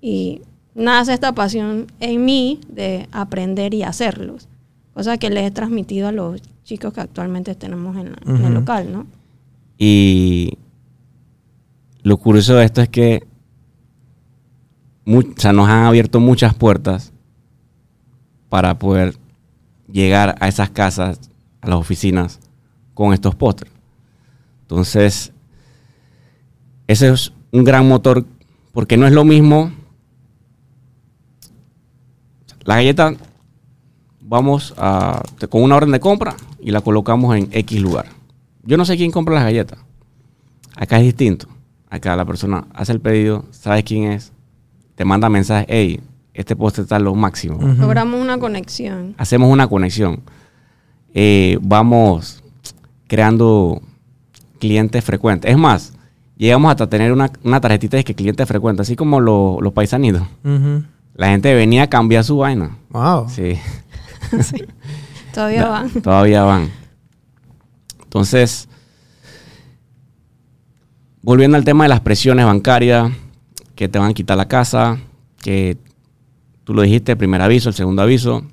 Y 0.00 0.40
nace 0.74 1.12
esta 1.14 1.32
pasión 1.32 1.86
en 2.00 2.24
mí 2.24 2.58
de 2.68 3.06
aprender 3.12 3.72
y 3.74 3.82
hacerlos. 3.84 4.48
Cosa 4.94 5.16
que 5.18 5.30
les 5.30 5.44
he 5.46 5.50
transmitido 5.52 6.08
a 6.08 6.12
los 6.12 6.40
chicos 6.64 6.92
que 6.92 7.00
actualmente 7.02 7.54
tenemos 7.54 7.96
en, 7.96 8.12
la- 8.12 8.34
en 8.34 8.44
el 8.44 8.54
local, 8.54 8.88
¿no? 8.92 9.06
Y 9.78 10.58
lo 12.02 12.16
curioso 12.16 12.56
de 12.56 12.64
esto 12.64 12.80
es 12.80 12.88
que 12.88 13.26
o 15.06 15.22
sea, 15.36 15.52
nos 15.52 15.68
han 15.68 15.84
abierto 15.84 16.20
muchas 16.20 16.54
puertas 16.54 17.12
para 18.48 18.78
poder 18.78 19.16
llegar 19.90 20.36
a 20.40 20.48
esas 20.48 20.70
casas, 20.70 21.30
a 21.60 21.68
las 21.68 21.78
oficinas, 21.78 22.40
con 22.94 23.12
estos 23.12 23.34
pósteres. 23.34 23.72
Entonces, 24.62 25.32
ese 26.86 27.08
es 27.08 27.32
un 27.50 27.64
gran 27.64 27.88
motor, 27.88 28.24
porque 28.72 28.96
no 28.96 29.06
es 29.06 29.12
lo 29.12 29.24
mismo. 29.24 29.72
La 32.64 32.76
galleta, 32.76 33.14
vamos 34.20 34.74
a, 34.76 35.22
con 35.48 35.62
una 35.62 35.76
orden 35.76 35.92
de 35.92 36.00
compra 36.00 36.36
y 36.60 36.70
la 36.70 36.80
colocamos 36.82 37.36
en 37.36 37.48
X 37.50 37.80
lugar. 37.80 38.06
Yo 38.62 38.76
no 38.76 38.84
sé 38.84 38.96
quién 38.96 39.10
compra 39.10 39.34
las 39.34 39.44
galletas. 39.44 39.78
Acá 40.76 40.98
es 40.98 41.04
distinto. 41.04 41.48
Acá 41.90 42.14
la 42.16 42.24
persona 42.24 42.66
hace 42.72 42.92
el 42.92 43.00
pedido, 43.00 43.44
sabes 43.50 43.82
quién 43.84 44.12
es, 44.12 44.32
te 44.94 45.04
manda 45.04 45.28
mensaje, 45.28 45.66
hey, 45.68 46.00
este 46.34 46.54
postre 46.56 46.84
está 46.84 46.98
lo 47.00 47.14
máximo. 47.14 47.58
Logramos 47.76 48.20
una 48.20 48.38
conexión. 48.38 49.14
Hacemos 49.18 49.52
una 49.52 49.66
conexión. 49.66 50.20
Eh, 51.12 51.58
vamos 51.60 52.42
creando 53.08 53.82
clientes 54.60 55.02
frecuentes. 55.04 55.50
Es 55.50 55.58
más, 55.58 55.92
llegamos 56.36 56.70
hasta 56.70 56.88
tener 56.88 57.12
una, 57.12 57.30
una 57.42 57.60
tarjetita 57.60 57.96
de 57.96 58.04
que 58.04 58.14
cliente 58.14 58.46
frecuente, 58.46 58.82
así 58.82 58.94
como 58.94 59.18
lo- 59.20 59.58
los 59.60 59.72
paisanitos. 59.72 60.22
La 61.14 61.28
gente 61.30 61.52
venía 61.54 61.82
a 61.82 61.86
cambiar 61.90 62.22
su 62.22 62.36
vaina. 62.36 62.76
Wow. 62.90 63.28
Sí. 63.28 63.58
Todavía 65.34 65.62
Da- 65.64 65.68
van. 65.70 65.90
Todavía 66.02 66.42
van. 66.44 66.70
Entonces, 68.04 68.68
volviendo 71.22 71.56
al 71.56 71.64
tema 71.64 71.84
de 71.84 71.88
las 71.88 72.00
presiones 72.00 72.46
bancarias, 72.46 73.12
que 73.74 73.88
te 73.88 73.98
van 73.98 74.10
a 74.10 74.14
quitar 74.14 74.36
la 74.36 74.48
casa, 74.48 74.98
que 75.42 75.76
tú 76.64 76.74
lo 76.74 76.82
dijiste, 76.82 77.12
el 77.12 77.18
primer 77.18 77.40
aviso, 77.42 77.68
el 77.68 77.74
segundo 77.74 78.02
aviso, 78.02 78.44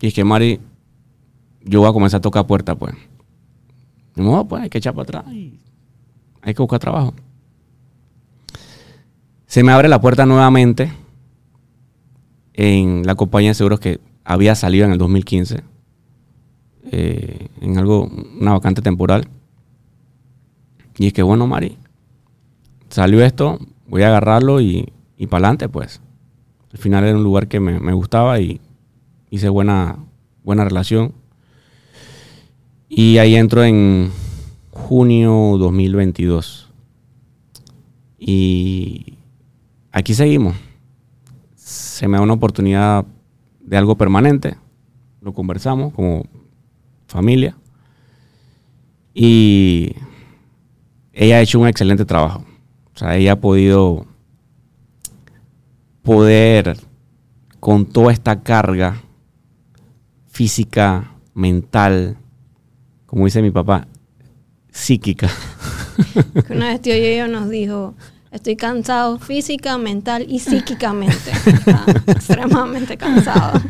y 0.00 0.08
es 0.08 0.14
que 0.14 0.24
Mari, 0.24 0.60
yo 1.64 1.80
voy 1.80 1.90
a 1.90 1.92
comenzar 1.92 2.18
a 2.18 2.22
tocar 2.22 2.46
puertas, 2.46 2.76
pues. 2.76 2.94
Modo, 4.16 4.46
pues, 4.46 4.62
hay 4.62 4.70
que 4.70 4.78
echar 4.78 4.94
para 4.94 5.02
atrás 5.02 5.32
y 5.32 5.58
hay 6.42 6.54
que 6.54 6.62
buscar 6.62 6.78
trabajo. 6.78 7.14
Se 9.46 9.62
me 9.62 9.72
abre 9.72 9.88
la 9.88 10.00
puerta 10.00 10.26
nuevamente 10.26 10.92
en 12.54 13.06
la 13.06 13.14
compañía 13.14 13.50
de 13.50 13.54
seguros 13.54 13.80
que 13.80 14.00
había 14.24 14.54
salido 14.54 14.84
en 14.84 14.92
el 14.92 14.98
2015 14.98 15.62
eh, 16.92 17.48
en 17.60 17.78
algo, 17.78 18.10
una 18.40 18.52
vacante 18.52 18.82
temporal. 18.82 19.28
Y 20.98 21.06
es 21.08 21.12
que, 21.12 21.22
bueno, 21.22 21.46
Mari, 21.46 21.78
salió 22.90 23.24
esto, 23.24 23.58
voy 23.88 24.02
a 24.02 24.08
agarrarlo 24.08 24.60
y, 24.60 24.92
y 25.16 25.26
para 25.26 25.46
adelante, 25.46 25.68
pues. 25.68 26.00
Al 26.72 26.78
final 26.78 27.04
era 27.04 27.16
un 27.16 27.24
lugar 27.24 27.48
que 27.48 27.58
me, 27.58 27.80
me 27.80 27.92
gustaba 27.92 28.38
y 28.40 28.60
hice 29.30 29.48
buena, 29.48 29.96
buena 30.44 30.64
relación. 30.64 31.12
Y 32.88 33.18
ahí 33.18 33.36
entro 33.36 33.64
en 33.64 34.10
junio 34.70 35.56
2022. 35.58 36.68
Y 38.18 39.14
aquí 39.92 40.14
seguimos. 40.14 40.56
Se 41.54 42.08
me 42.08 42.16
da 42.16 42.22
una 42.22 42.34
oportunidad 42.34 43.04
de 43.60 43.76
algo 43.76 43.96
permanente. 43.96 44.56
Lo 45.20 45.32
conversamos 45.32 45.92
como 45.94 46.24
familia. 47.06 47.56
Y 49.14 49.94
ella 51.12 51.36
ha 51.36 51.40
hecho 51.40 51.60
un 51.60 51.68
excelente 51.68 52.04
trabajo. 52.04 52.44
O 53.00 53.02
sea, 53.02 53.16
ella 53.16 53.32
ha 53.32 53.40
podido 53.40 54.04
poder 56.02 56.76
con 57.58 57.86
toda 57.86 58.12
esta 58.12 58.42
carga 58.42 59.00
física, 60.28 61.10
mental, 61.32 62.18
como 63.06 63.24
dice 63.24 63.40
mi 63.40 63.50
papá, 63.50 63.88
psíquica. 64.70 65.30
Que 66.46 66.52
una 66.52 66.68
vez 66.68 66.82
tío 66.82 66.94
Yoyo 66.94 67.26
nos 67.28 67.48
dijo, 67.48 67.94
estoy 68.32 68.56
cansado 68.56 69.18
física, 69.18 69.78
mental 69.78 70.26
y 70.28 70.40
psíquicamente. 70.40 71.30
Está 71.46 71.86
extremadamente 72.06 72.98
cansado. 72.98 73.62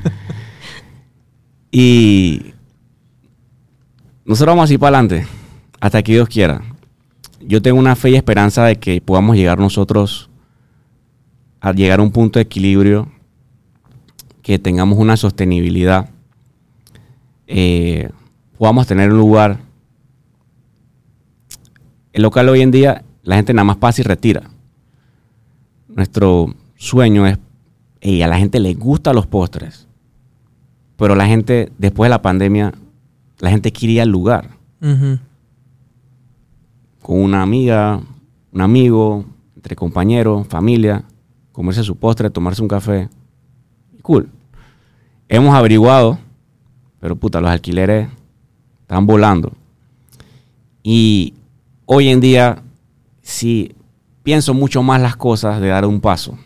Y 1.70 2.52
nosotros 4.24 4.56
vamos 4.56 4.64
así 4.64 4.76
para 4.76 4.98
adelante, 4.98 5.28
hasta 5.80 6.02
que 6.02 6.14
Dios 6.14 6.28
quiera. 6.28 6.69
Yo 7.50 7.60
tengo 7.60 7.78
una 7.78 7.96
fe 7.96 8.10
y 8.10 8.14
esperanza 8.14 8.64
de 8.64 8.76
que 8.76 9.00
podamos 9.00 9.36
llegar 9.36 9.58
nosotros 9.58 10.30
a 11.60 11.72
llegar 11.72 11.98
a 11.98 12.02
un 12.02 12.12
punto 12.12 12.38
de 12.38 12.44
equilibrio, 12.44 13.10
que 14.42 14.58
tengamos 14.58 14.98
una 14.98 15.16
sostenibilidad, 15.16 16.08
eh, 17.46 18.08
podamos 18.56 18.86
tener 18.86 19.10
un 19.10 19.18
lugar. 19.18 19.58
El 22.12 22.22
local 22.22 22.48
hoy 22.48 22.62
en 22.62 22.70
día, 22.70 23.04
la 23.22 23.36
gente 23.36 23.52
nada 23.52 23.64
más 23.64 23.76
pasa 23.76 24.00
y 24.00 24.04
retira. 24.04 24.48
Nuestro 25.88 26.54
sueño 26.76 27.26
es, 27.26 27.38
y 28.00 28.22
a 28.22 28.28
la 28.28 28.38
gente 28.38 28.60
le 28.60 28.74
gustan 28.74 29.16
los 29.16 29.26
postres 29.26 29.90
pero 31.00 31.14
la 31.14 31.26
gente, 31.26 31.72
después 31.78 32.08
de 32.08 32.10
la 32.10 32.20
pandemia, 32.20 32.74
la 33.38 33.48
gente 33.48 33.72
quería 33.72 34.02
el 34.02 34.10
lugar. 34.10 34.50
Con 37.10 37.22
una 37.22 37.42
amiga, 37.42 38.00
un 38.52 38.60
amigo, 38.60 39.24
entre 39.56 39.74
compañeros, 39.74 40.46
familia, 40.46 41.02
comerse 41.50 41.82
su 41.82 41.96
postre, 41.96 42.30
tomarse 42.30 42.62
un 42.62 42.68
café. 42.68 43.08
Cool. 44.00 44.28
Hemos 45.28 45.52
averiguado, 45.56 46.20
pero 47.00 47.16
puta, 47.16 47.40
los 47.40 47.50
alquileres 47.50 48.08
están 48.82 49.06
volando. 49.06 49.50
Y 50.84 51.34
hoy 51.84 52.10
en 52.10 52.20
día, 52.20 52.62
sí, 53.22 53.74
pienso 54.22 54.54
mucho 54.54 54.84
más 54.84 55.02
las 55.02 55.16
cosas 55.16 55.60
de 55.60 55.66
dar 55.66 55.86
un 55.86 56.00
paso. 56.00 56.38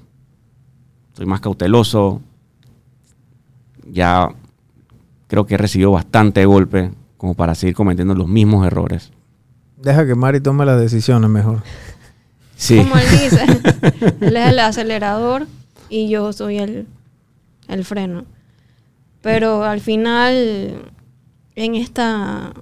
Soy 1.12 1.27
más 1.27 1.42
cauteloso. 1.42 2.22
Ya 3.92 4.31
creo 5.27 5.44
que 5.44 5.57
he 5.57 5.59
recibido 5.59 5.90
bastante 5.90 6.46
golpe 6.46 6.90
como 7.18 7.35
para 7.35 7.55
seguir 7.55 7.74
cometiendo 7.74 8.14
los 8.14 8.29
mismos 8.29 8.66
errores. 8.66 9.12
Deja 9.84 10.06
que 10.06 10.14
Mari 10.14 10.40
tome 10.40 10.64
las 10.64 10.80
decisiones 10.80 11.28
mejor. 11.30 11.62
Sí, 12.56 12.78
Como 12.78 12.96
él 12.96 13.06
dice, 13.10 13.44
él 14.20 14.36
es 14.36 14.48
el 14.50 14.58
acelerador 14.58 15.46
y 15.88 16.08
yo 16.08 16.32
soy 16.32 16.58
el, 16.58 16.86
el 17.68 17.84
freno. 17.84 18.24
Pero 19.20 19.64
al 19.64 19.80
final, 19.80 20.92
en 21.56 21.74
esta 21.74 22.52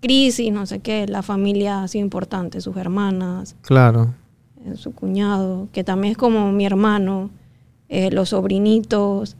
crisis, 0.00 0.52
no 0.52 0.66
sé 0.66 0.80
qué, 0.80 1.06
la 1.06 1.22
familia 1.22 1.82
ha 1.82 1.88
sido 1.88 2.02
importante, 2.04 2.60
sus 2.60 2.76
hermanas, 2.76 3.54
Claro. 3.62 4.14
eh, 4.64 4.74
su 4.76 4.92
cuñado, 4.92 5.68
que 5.72 5.84
también 5.84 6.12
es 6.12 6.18
como 6.18 6.50
mi 6.52 6.64
hermano, 6.66 7.30
eh, 7.88 8.10
los 8.10 8.30
sobrinitos, 8.30 9.36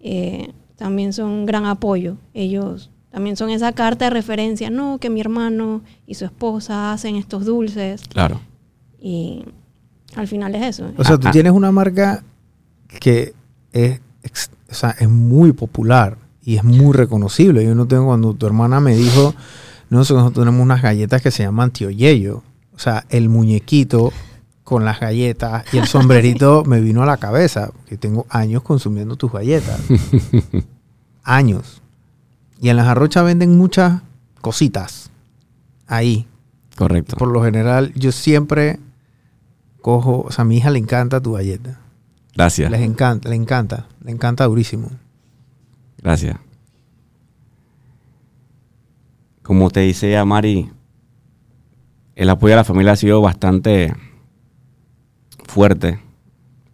eh, 0.00 0.52
también 0.76 1.12
son 1.12 1.30
un 1.30 1.46
gran 1.46 1.64
apoyo. 1.64 2.16
Ellos 2.34 2.90
también 3.10 3.36
son 3.36 3.50
esa 3.50 3.72
carta 3.72 4.04
de 4.06 4.10
referencia, 4.10 4.68
no, 4.70 4.98
que 4.98 5.08
mi 5.10 5.20
hermano 5.20 5.82
y 6.06 6.14
su 6.14 6.24
esposa 6.24 6.92
hacen 6.92 7.16
estos 7.16 7.44
dulces 7.46 8.02
claro. 8.08 8.40
y 9.00 9.44
al 10.14 10.26
final 10.28 10.54
es 10.54 10.64
eso. 10.66 10.90
O 10.96 11.04
sea, 11.04 11.16
tú 11.18 11.28
Ah, 11.28 11.30
tienes 11.30 11.52
una 11.52 11.72
marca 11.72 12.22
que 13.00 13.34
es, 13.72 14.00
ex- 14.22 14.50
o 14.70 14.74
sea, 14.74 14.90
es 14.98 15.08
muy 15.08 15.52
popular 15.52 16.18
y 16.42 16.56
es 16.56 16.64
muy 16.64 16.92
reconocible. 16.92 17.64
Yo 17.64 17.74
no 17.74 17.86
tengo 17.86 18.06
cuando 18.06 18.34
tu 18.34 18.46
hermana 18.46 18.80
me 18.80 18.94
dijo, 18.96 19.34
no, 19.90 19.98
nosotros 19.98 20.32
tenemos 20.32 20.60
unas 20.62 20.82
galletas 20.82 21.22
que 21.22 21.30
se 21.30 21.42
llaman 21.42 21.70
Tío 21.70 21.90
Yeyo. 21.90 22.42
O 22.74 22.78
sea, 22.78 23.04
el 23.08 23.28
muñequito 23.28 24.12
con 24.64 24.84
las 24.84 25.00
galletas 25.00 25.64
y 25.72 25.78
el 25.78 25.86
sombrerito 25.86 26.64
me 26.66 26.80
vino 26.80 27.02
a 27.02 27.06
la 27.06 27.16
cabeza. 27.16 27.70
Que 27.86 27.96
tengo 27.96 28.26
años 28.30 28.62
consumiendo 28.62 29.16
tus 29.16 29.32
galletas. 29.32 29.80
años. 31.22 31.82
Y 32.60 32.68
en 32.68 32.76
las 32.76 32.86
arrochas 32.86 33.24
venden 33.24 33.56
muchas 33.56 34.02
cositas. 34.40 35.10
Ahí. 35.86 36.26
Correcto. 36.76 37.16
Por 37.16 37.28
lo 37.28 37.42
general, 37.42 37.92
yo 37.94 38.12
siempre 38.12 38.78
cojo, 39.80 40.22
o 40.22 40.32
sea, 40.32 40.42
a 40.42 40.44
mi 40.44 40.58
hija 40.58 40.70
le 40.70 40.78
encanta 40.78 41.20
tu 41.20 41.32
galleta. 41.32 41.78
Gracias. 42.34 42.70
Les 42.70 42.80
encanta, 42.80 43.28
le 43.28 43.36
encanta, 43.36 43.86
le 44.04 44.10
encanta 44.12 44.44
durísimo. 44.44 44.90
Gracias. 46.02 46.36
Como 49.42 49.70
te 49.70 49.80
dice 49.80 50.10
ya 50.10 50.24
Mari, 50.24 50.70
el 52.16 52.30
apoyo 52.30 52.54
a 52.54 52.56
la 52.56 52.64
familia 52.64 52.92
ha 52.92 52.96
sido 52.96 53.20
bastante 53.20 53.94
fuerte. 55.44 56.00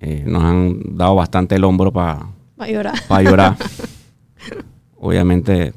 Eh, 0.01 0.25
nos 0.27 0.43
han 0.43 0.97
dado 0.97 1.15
bastante 1.15 1.55
el 1.55 1.65
hombro 1.65 1.93
para 1.93 2.27
llorar. 2.67 2.95
llorar. 3.23 3.57
Obviamente, 5.05 5.75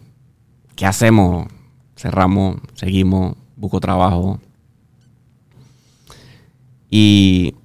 ¿qué 0.75 0.85
hacemos? 0.85 1.47
Cerramos, 1.95 2.57
seguimos, 2.75 3.35
busco 3.55 3.79
trabajo. 3.79 4.39
Y 6.91 7.55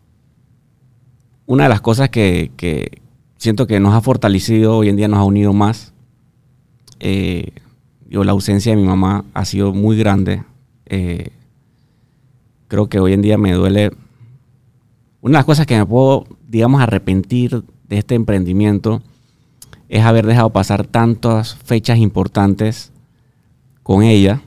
una 1.44 1.64
de 1.64 1.68
las 1.68 1.82
cosas 1.82 2.08
que, 2.08 2.50
siento 3.36 3.66
que 3.66 3.78
nos 3.78 3.92
ha 3.92 4.00
fortalecido 4.00 4.78
hoy 4.78 4.88
en 4.88 4.96
día, 4.96 5.06
nos 5.06 5.18
ha 5.18 5.24
unido 5.24 5.52
más, 5.52 5.92
eh, 6.98 7.52
yo, 8.08 8.24
la 8.24 8.32
ausencia 8.32 8.74
de 8.74 8.80
mi 8.80 8.88
mamá 8.88 9.26
ha 9.34 9.44
sido 9.44 9.74
muy 9.74 9.98
grande. 9.98 10.42
Eh, 10.86 11.28
creo 12.68 12.88
que 12.88 13.00
hoy 13.00 13.12
en 13.12 13.20
día 13.20 13.36
me 13.36 13.52
duele. 13.52 13.90
Una 15.20 15.32
de 15.32 15.38
las 15.40 15.44
cosas 15.44 15.66
que 15.66 15.76
me 15.76 15.84
puedo, 15.84 16.26
digamos, 16.48 16.80
arrepentir 16.80 17.64
de 17.86 17.98
este 17.98 18.14
emprendimiento 18.14 19.02
es 19.90 20.04
haber 20.04 20.24
dejado 20.24 20.50
pasar 20.50 20.86
tantas 20.86 21.56
fechas 21.56 21.98
importantes 21.98 22.92
con 23.82 24.04
ella 24.04 24.40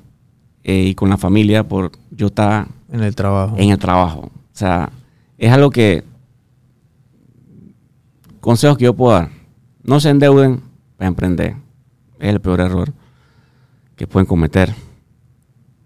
eh, 0.63 0.85
y 0.87 0.95
con 0.95 1.09
la 1.09 1.17
familia 1.17 1.67
por 1.67 1.91
yo 2.11 2.27
estar 2.27 2.69
En 2.89 3.03
el 3.03 3.13
trabajo. 3.13 3.55
en 3.57 3.69
el 3.69 3.77
trabajo. 3.77 4.19
O 4.21 4.55
sea, 4.55 4.89
es 5.37 5.51
algo 5.51 5.69
que 5.69 6.05
consejos 8.39 8.77
que 8.77 8.85
yo 8.85 8.93
puedo 8.93 9.11
dar. 9.11 9.31
No 9.83 9.99
se 9.99 10.11
endeuden 10.11 10.61
para 10.95 11.09
emprender. 11.09 11.57
Es 12.19 12.29
el 12.29 12.39
peor 12.39 12.61
error 12.61 12.93
que 13.97 14.07
pueden 14.07 14.25
cometer. 14.25 14.73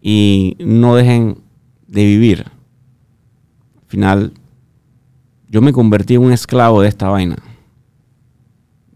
Y 0.04 0.56
no 0.60 0.94
dejen 0.94 1.40
de 1.88 2.06
vivir. 2.06 2.46
Al 2.46 3.88
final, 3.88 4.34
yo 5.50 5.64
me 5.64 5.74
convertí 5.74 6.14
en 6.14 6.22
un 6.22 6.32
esclavo 6.32 6.84
de 6.84 6.90
esta 6.90 7.10
vaina. 7.10 7.38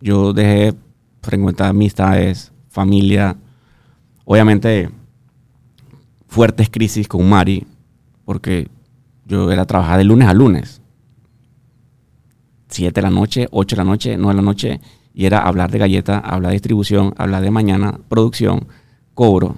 Yo 0.01 0.33
dejé 0.33 0.73
frecuentar 1.21 1.69
amistades, 1.69 2.51
familia. 2.69 3.37
Obviamente, 4.25 4.89
fuertes 6.27 6.69
crisis 6.69 7.07
con 7.07 7.27
Mari, 7.29 7.67
porque 8.25 8.67
yo 9.25 9.51
era 9.51 9.65
trabajar 9.65 9.97
de 9.97 10.03
lunes 10.03 10.27
a 10.27 10.33
lunes. 10.33 10.81
7 12.69 12.93
de 12.93 13.01
la 13.01 13.09
noche, 13.09 13.47
8 13.51 13.75
de 13.75 13.77
la 13.77 13.89
noche, 13.89 14.17
9 14.17 14.33
de 14.33 14.35
la 14.35 14.45
noche, 14.45 14.81
y 15.13 15.25
era 15.25 15.41
hablar 15.41 15.69
de 15.71 15.77
galleta, 15.77 16.19
hablar 16.19 16.51
de 16.51 16.55
distribución, 16.55 17.13
hablar 17.17 17.43
de 17.43 17.51
mañana, 17.51 17.99
producción, 18.07 18.67
cobro. 19.13 19.57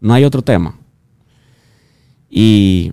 No 0.00 0.12
hay 0.14 0.24
otro 0.24 0.42
tema. 0.42 0.76
Y 2.28 2.92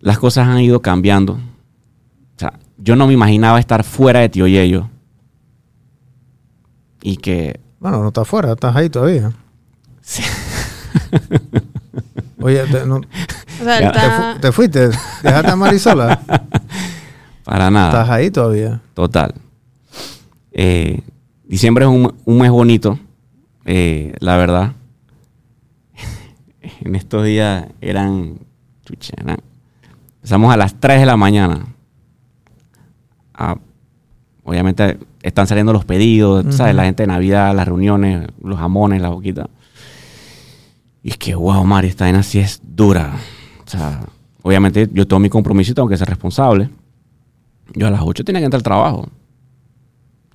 las 0.00 0.18
cosas 0.18 0.48
han 0.48 0.60
ido 0.60 0.80
cambiando. 0.80 1.34
O 1.34 2.38
sea, 2.38 2.58
yo 2.78 2.96
no 2.96 3.06
me 3.06 3.12
imaginaba 3.12 3.60
estar 3.60 3.84
fuera 3.84 4.20
de 4.20 4.28
Tío 4.28 4.46
Yello. 4.46 4.88
Y 7.02 7.16
que 7.16 7.58
Bueno, 7.80 8.00
no 8.00 8.08
estás 8.08 8.22
afuera, 8.22 8.52
estás 8.52 8.76
ahí 8.76 8.88
todavía. 8.88 9.32
Sí. 10.00 10.22
Oye, 12.40 12.64
te, 12.66 12.86
no- 12.86 12.96
O 12.96 13.64
sea, 13.64 13.78
te 13.78 13.86
está- 13.86 14.32
fu- 14.34 14.40
te 14.40 14.52
fuiste, 14.52 14.88
dejaste 15.22 15.50
a 15.50 15.56
Mari 15.56 15.78
sola. 15.78 16.20
para 17.44 17.70
nada. 17.70 17.88
Estás 17.90 18.10
ahí 18.10 18.30
todavía. 18.30 18.80
Total. 18.94 19.34
Eh, 20.52 21.00
diciembre 21.44 21.84
es 21.84 21.90
un, 21.90 22.14
un 22.24 22.38
mes 22.38 22.50
bonito, 22.50 22.98
eh, 23.64 24.14
la 24.20 24.36
verdad. 24.36 24.72
en 26.80 26.94
estos 26.96 27.24
días 27.24 27.66
eran, 27.80 28.38
chucha, 28.84 29.14
eran- 29.18 29.42
Empezamos 30.16 30.54
a 30.54 30.56
las 30.56 30.78
3 30.78 31.00
de 31.00 31.06
la 31.06 31.16
mañana. 31.16 31.66
Ah, 33.34 33.56
obviamente 34.44 34.96
están 35.22 35.46
saliendo 35.46 35.72
los 35.72 35.84
pedidos, 35.84 36.54
¿sabes? 36.54 36.74
La 36.74 36.84
gente 36.84 37.04
de 37.04 37.06
Navidad, 37.06 37.54
las 37.54 37.66
reuniones, 37.66 38.28
los 38.42 38.58
jamones, 38.58 39.00
la 39.00 39.08
boquita. 39.10 39.48
Y 41.02 41.10
es 41.10 41.16
que, 41.16 41.34
wow, 41.34 41.64
Mari, 41.64 41.88
esta 41.88 42.04
vaina 42.04 42.22
sí 42.22 42.38
es 42.38 42.60
dura. 42.62 43.14
O 43.64 43.70
sea, 43.70 44.00
obviamente 44.42 44.88
yo 44.92 45.06
tengo 45.06 45.20
mi 45.20 45.28
compromiso 45.28 45.72
y 45.72 45.74
tengo 45.74 45.88
que 45.88 45.96
ser 45.96 46.08
responsable. 46.08 46.70
Yo 47.74 47.86
a 47.86 47.90
las 47.90 48.02
8 48.02 48.24
tenía 48.24 48.40
que 48.40 48.46
entrar 48.46 48.58
al 48.58 48.64
trabajo. 48.64 49.08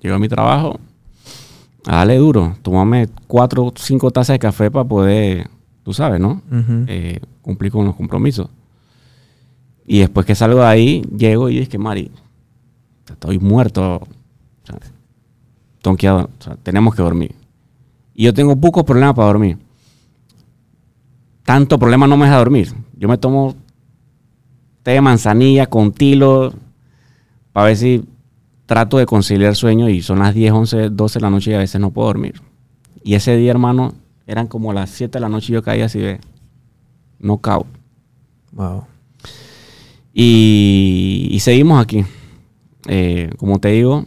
Llego 0.00 0.16
a 0.16 0.18
mi 0.18 0.28
trabajo, 0.28 0.78
a 1.86 1.96
darle 1.96 2.16
duro. 2.16 2.56
Tómame 2.62 3.08
cuatro 3.26 3.66
o 3.66 3.72
cinco 3.76 4.10
tazas 4.10 4.34
de 4.34 4.38
café 4.38 4.70
para 4.70 4.86
poder, 4.86 5.48
tú 5.82 5.92
sabes, 5.92 6.20
¿no? 6.20 6.42
Eh, 6.86 7.20
cumplir 7.42 7.72
con 7.72 7.84
los 7.84 7.96
compromisos. 7.96 8.48
Y 9.86 10.00
después 10.00 10.26
que 10.26 10.34
salgo 10.34 10.60
de 10.60 10.66
ahí, 10.66 11.02
llego 11.16 11.48
y 11.48 11.58
es 11.58 11.68
que, 11.68 11.78
Mari, 11.78 12.10
estoy 13.08 13.38
muerto. 13.38 14.06
O 14.68 14.72
sea, 14.78 14.90
tengo 15.82 15.96
que 15.96 16.06
ir 16.06 16.10
a- 16.10 16.24
o 16.24 16.30
sea, 16.40 16.56
tenemos 16.56 16.94
que 16.94 17.02
dormir. 17.02 17.34
Y 18.14 18.24
yo 18.24 18.34
tengo 18.34 18.56
pocos 18.56 18.84
problemas 18.84 19.14
para 19.14 19.28
dormir. 19.28 19.58
Tanto 21.44 21.78
problema 21.78 22.06
no 22.06 22.16
me 22.16 22.26
deja 22.26 22.36
dormir. 22.38 22.72
Yo 22.96 23.08
me 23.08 23.16
tomo 23.16 23.54
té 24.82 24.92
de 24.92 25.00
manzanilla 25.00 25.66
con 25.66 25.92
tilo 25.92 26.52
para 27.52 27.66
ver 27.66 27.76
si 27.76 28.04
trato 28.66 28.98
de 28.98 29.06
conciliar 29.06 29.54
sueño 29.56 29.88
y 29.88 30.02
son 30.02 30.18
las 30.18 30.34
10, 30.34 30.52
11, 30.52 30.90
12 30.90 31.18
de 31.18 31.22
la 31.22 31.30
noche 31.30 31.52
y 31.52 31.54
a 31.54 31.58
veces 31.58 31.80
no 31.80 31.90
puedo 31.90 32.08
dormir. 32.08 32.40
Y 33.02 33.14
ese 33.14 33.36
día, 33.36 33.50
hermano, 33.50 33.94
eran 34.26 34.46
como 34.46 34.72
las 34.74 34.90
7 34.90 35.16
de 35.18 35.20
la 35.20 35.28
noche 35.30 35.52
y 35.52 35.54
yo 35.54 35.62
caía 35.62 35.86
así 35.86 35.98
de 36.00 36.20
knockout. 37.18 37.66
Wow. 38.52 38.84
Y, 40.12 41.28
y 41.30 41.40
seguimos 41.40 41.80
aquí. 41.82 42.04
Eh, 42.88 43.30
como 43.38 43.58
te 43.58 43.68
digo, 43.68 44.04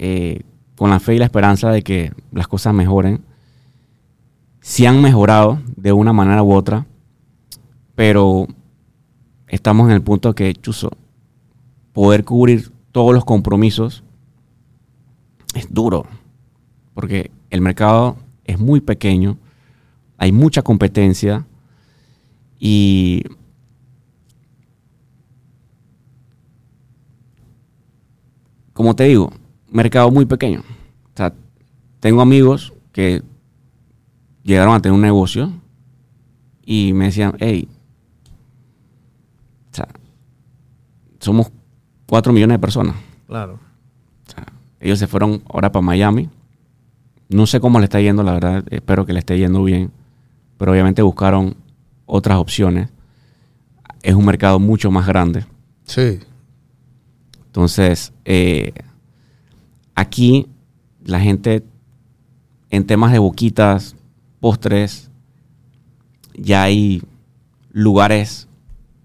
eh, 0.00 0.42
con 0.76 0.90
la 0.90 1.00
fe 1.00 1.16
y 1.16 1.18
la 1.18 1.24
esperanza 1.24 1.70
de 1.70 1.82
que 1.82 2.12
las 2.30 2.46
cosas 2.46 2.72
mejoren. 2.72 3.24
Sí 4.60 4.86
han 4.86 5.02
mejorado 5.02 5.60
de 5.76 5.92
una 5.92 6.12
manera 6.12 6.42
u 6.42 6.52
otra, 6.52 6.86
pero 7.96 8.46
estamos 9.48 9.88
en 9.88 9.94
el 9.94 10.02
punto 10.02 10.34
que, 10.34 10.54
chuzo, 10.54 10.90
poder 11.92 12.24
cubrir 12.24 12.70
todos 12.92 13.12
los 13.12 13.24
compromisos 13.24 14.04
es 15.54 15.72
duro, 15.72 16.06
porque 16.94 17.32
el 17.50 17.60
mercado 17.60 18.16
es 18.44 18.58
muy 18.58 18.80
pequeño, 18.80 19.36
hay 20.16 20.30
mucha 20.30 20.62
competencia 20.62 21.44
y 22.60 23.24
como 28.72 28.94
te 28.94 29.04
digo, 29.04 29.32
mercado 29.70 30.10
muy 30.10 30.26
pequeño. 30.26 30.60
O 30.60 31.16
sea, 31.16 31.32
tengo 32.00 32.20
amigos 32.20 32.72
que 32.92 33.22
llegaron 34.42 34.74
a 34.74 34.80
tener 34.80 34.94
un 34.94 35.02
negocio 35.02 35.52
y 36.64 36.92
me 36.92 37.06
decían, 37.06 37.34
hey, 37.38 37.68
o 39.70 39.74
sea, 39.74 39.88
somos 41.20 41.50
cuatro 42.06 42.32
millones 42.32 42.54
de 42.54 42.58
personas. 42.58 42.96
Claro. 43.26 43.54
O 44.26 44.30
sea, 44.30 44.46
ellos 44.80 44.98
se 44.98 45.06
fueron 45.06 45.42
ahora 45.48 45.70
para 45.70 45.84
Miami. 45.84 46.28
No 47.28 47.46
sé 47.46 47.60
cómo 47.60 47.78
le 47.78 47.84
está 47.84 48.00
yendo, 48.00 48.22
la 48.22 48.32
verdad, 48.32 48.64
espero 48.70 49.04
que 49.04 49.12
le 49.12 49.18
esté 49.18 49.38
yendo 49.38 49.62
bien. 49.64 49.90
Pero 50.56 50.72
obviamente 50.72 51.02
buscaron 51.02 51.56
otras 52.06 52.38
opciones. 52.38 52.90
Es 54.02 54.14
un 54.14 54.24
mercado 54.24 54.58
mucho 54.58 54.90
más 54.90 55.06
grande. 55.06 55.44
Sí. 55.84 56.20
Entonces, 57.46 58.12
eh, 58.24 58.72
aquí 59.98 60.46
la 61.04 61.18
gente 61.18 61.64
en 62.70 62.86
temas 62.86 63.10
de 63.10 63.18
boquitas, 63.18 63.96
postres, 64.38 65.10
ya 66.34 66.62
hay 66.62 67.02
lugares 67.72 68.46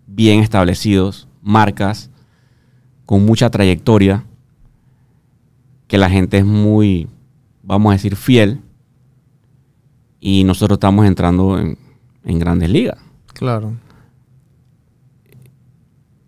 bien 0.06 0.42
establecidos, 0.42 1.28
marcas 1.42 2.12
con 3.08 3.26
mucha 3.26 3.50
trayectoria, 3.50 4.24
que 5.88 5.98
la 5.98 6.12
gente 6.12 6.38
es 6.38 6.46
muy, 6.46 7.08
vamos 7.64 7.90
a 7.90 7.94
decir, 7.94 8.16
fiel, 8.16 8.62
y 10.20 10.44
nosotros 10.44 10.78
estamos 10.78 11.08
entrando 11.08 11.60
en, 11.60 11.78
en 12.24 12.40
grandes 12.40 12.70
ligas. 12.70 13.00
Claro. 13.34 13.74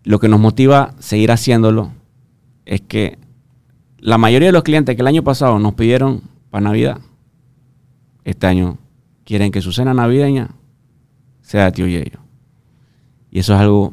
Lo 0.02 0.18
que 0.18 0.28
nos 0.28 0.40
motiva 0.40 0.82
a 0.98 1.02
seguir 1.02 1.30
haciéndolo 1.30 1.92
es 2.64 2.80
que 2.80 3.18
la 3.98 4.18
mayoría 4.18 4.48
de 4.48 4.52
los 4.52 4.62
clientes 4.62 4.94
que 4.94 5.02
el 5.02 5.08
año 5.08 5.22
pasado 5.22 5.58
nos 5.58 5.74
pidieron 5.74 6.22
para 6.50 6.64
Navidad, 6.64 6.98
este 8.24 8.46
año 8.46 8.78
quieren 9.24 9.52
que 9.52 9.62
su 9.62 9.72
cena 9.72 9.94
navideña 9.94 10.50
sea 11.42 11.66
de 11.66 11.72
tío 11.72 11.86
Yeyo. 11.86 12.20
Y 13.30 13.40
eso 13.40 13.54
es 13.54 13.60
algo 13.60 13.92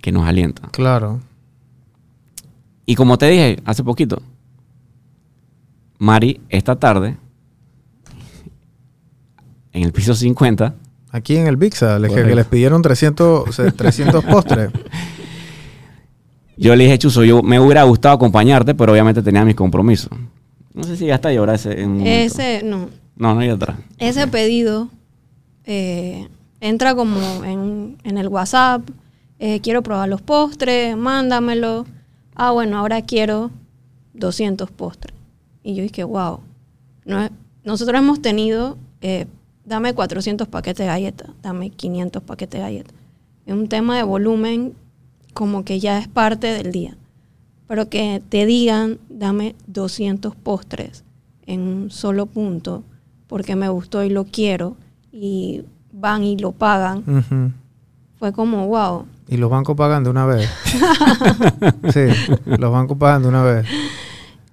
que 0.00 0.12
nos 0.12 0.26
alienta. 0.26 0.68
Claro. 0.70 1.20
Y 2.86 2.94
como 2.94 3.18
te 3.18 3.26
dije 3.26 3.62
hace 3.64 3.84
poquito, 3.84 4.22
Mari, 5.98 6.40
esta 6.48 6.76
tarde, 6.76 7.16
en 9.72 9.84
el 9.84 9.92
piso 9.92 10.14
50, 10.14 10.74
Aquí 11.12 11.36
en 11.36 11.46
el 11.46 11.56
Bixa, 11.56 11.98
les, 11.98 12.12
que, 12.12 12.22
que 12.22 12.34
les 12.34 12.46
pidieron 12.46 12.82
300, 12.82 13.48
o 13.48 13.52
sea, 13.52 13.70
300 13.70 14.24
postres. 14.24 14.70
yo 16.64 16.76
le 16.76 16.84
dije, 16.84 16.98
Chuzo, 16.98 17.24
yo 17.24 17.42
me 17.42 17.58
hubiera 17.58 17.82
gustado 17.84 18.14
acompañarte, 18.14 18.74
pero 18.74 18.92
obviamente 18.92 19.22
tenía 19.22 19.44
mis 19.44 19.54
compromisos. 19.54 20.10
No 20.74 20.84
sé 20.84 20.96
si 20.96 21.06
ya 21.06 21.16
está 21.16 21.30
ahora 21.30 21.54
ese. 21.54 21.80
en 21.80 21.90
un. 21.90 22.06
Ese, 22.06 22.62
no. 22.64 22.88
No, 23.16 23.34
no 23.34 23.40
hay 23.40 23.48
atrás. 23.50 23.76
Ese 23.98 24.26
pedido 24.28 24.88
eh, 25.64 26.28
entra 26.60 26.94
como 26.94 27.18
en, 27.44 27.98
en 28.04 28.18
el 28.18 28.28
WhatsApp. 28.28 28.82
eh, 29.38 29.60
quiero 29.60 29.82
probar 29.82 30.08
los 30.08 30.20
postres, 30.22 30.96
mándamelo. 30.96 31.86
Ah, 32.34 32.50
bueno, 32.52 32.78
ahora 32.78 33.02
quiero 33.02 33.50
200 34.14 34.70
postres. 34.70 35.14
Y 35.62 35.74
yo 35.74 35.82
dije, 35.82 36.04
wow. 36.04 36.40
No 37.04 37.22
es- 37.22 37.30
nosotros 37.64 37.98
hemos 37.98 38.22
tenido, 38.22 38.78
eh, 39.02 39.26
dame 39.64 39.92
400 39.94 40.48
paquetes 40.48 40.78
de 40.78 40.86
galletas, 40.86 41.30
dame 41.42 41.70
500 41.70 42.22
paquetes 42.22 42.58
de 42.58 42.64
galletas. 42.64 42.94
Es 43.46 43.52
un 43.54 43.68
tema 43.68 43.96
de 43.96 44.02
volumen 44.02 44.72
como 45.32 45.64
que 45.64 45.80
ya 45.80 45.98
es 45.98 46.08
parte 46.08 46.48
del 46.48 46.72
día. 46.72 46.96
Pero 47.66 47.88
que 47.88 48.22
te 48.28 48.46
digan, 48.46 48.98
dame 49.08 49.54
200 49.66 50.34
postres 50.34 51.04
en 51.46 51.60
un 51.60 51.90
solo 51.90 52.26
punto, 52.26 52.82
porque 53.26 53.56
me 53.56 53.68
gustó 53.68 54.02
y 54.02 54.10
lo 54.10 54.24
quiero, 54.24 54.76
y 55.12 55.64
van 55.92 56.24
y 56.24 56.36
lo 56.36 56.52
pagan, 56.52 57.54
fue 58.18 58.32
como, 58.32 58.66
wow. 58.68 59.06
Y 59.28 59.36
los 59.36 59.50
bancos 59.50 59.76
pagan 59.76 60.04
de 60.04 60.10
una 60.10 60.26
vez. 60.26 60.50
sí, 61.92 62.34
los 62.44 62.72
bancos 62.72 62.98
pagan 62.98 63.22
de 63.22 63.28
una 63.28 63.42
vez. 63.42 63.66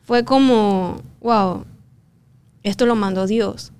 Fue 0.04 0.24
como, 0.24 1.02
wow, 1.22 1.66
esto 2.64 2.86
lo 2.86 2.96
mandó 2.96 3.28
Dios. 3.28 3.74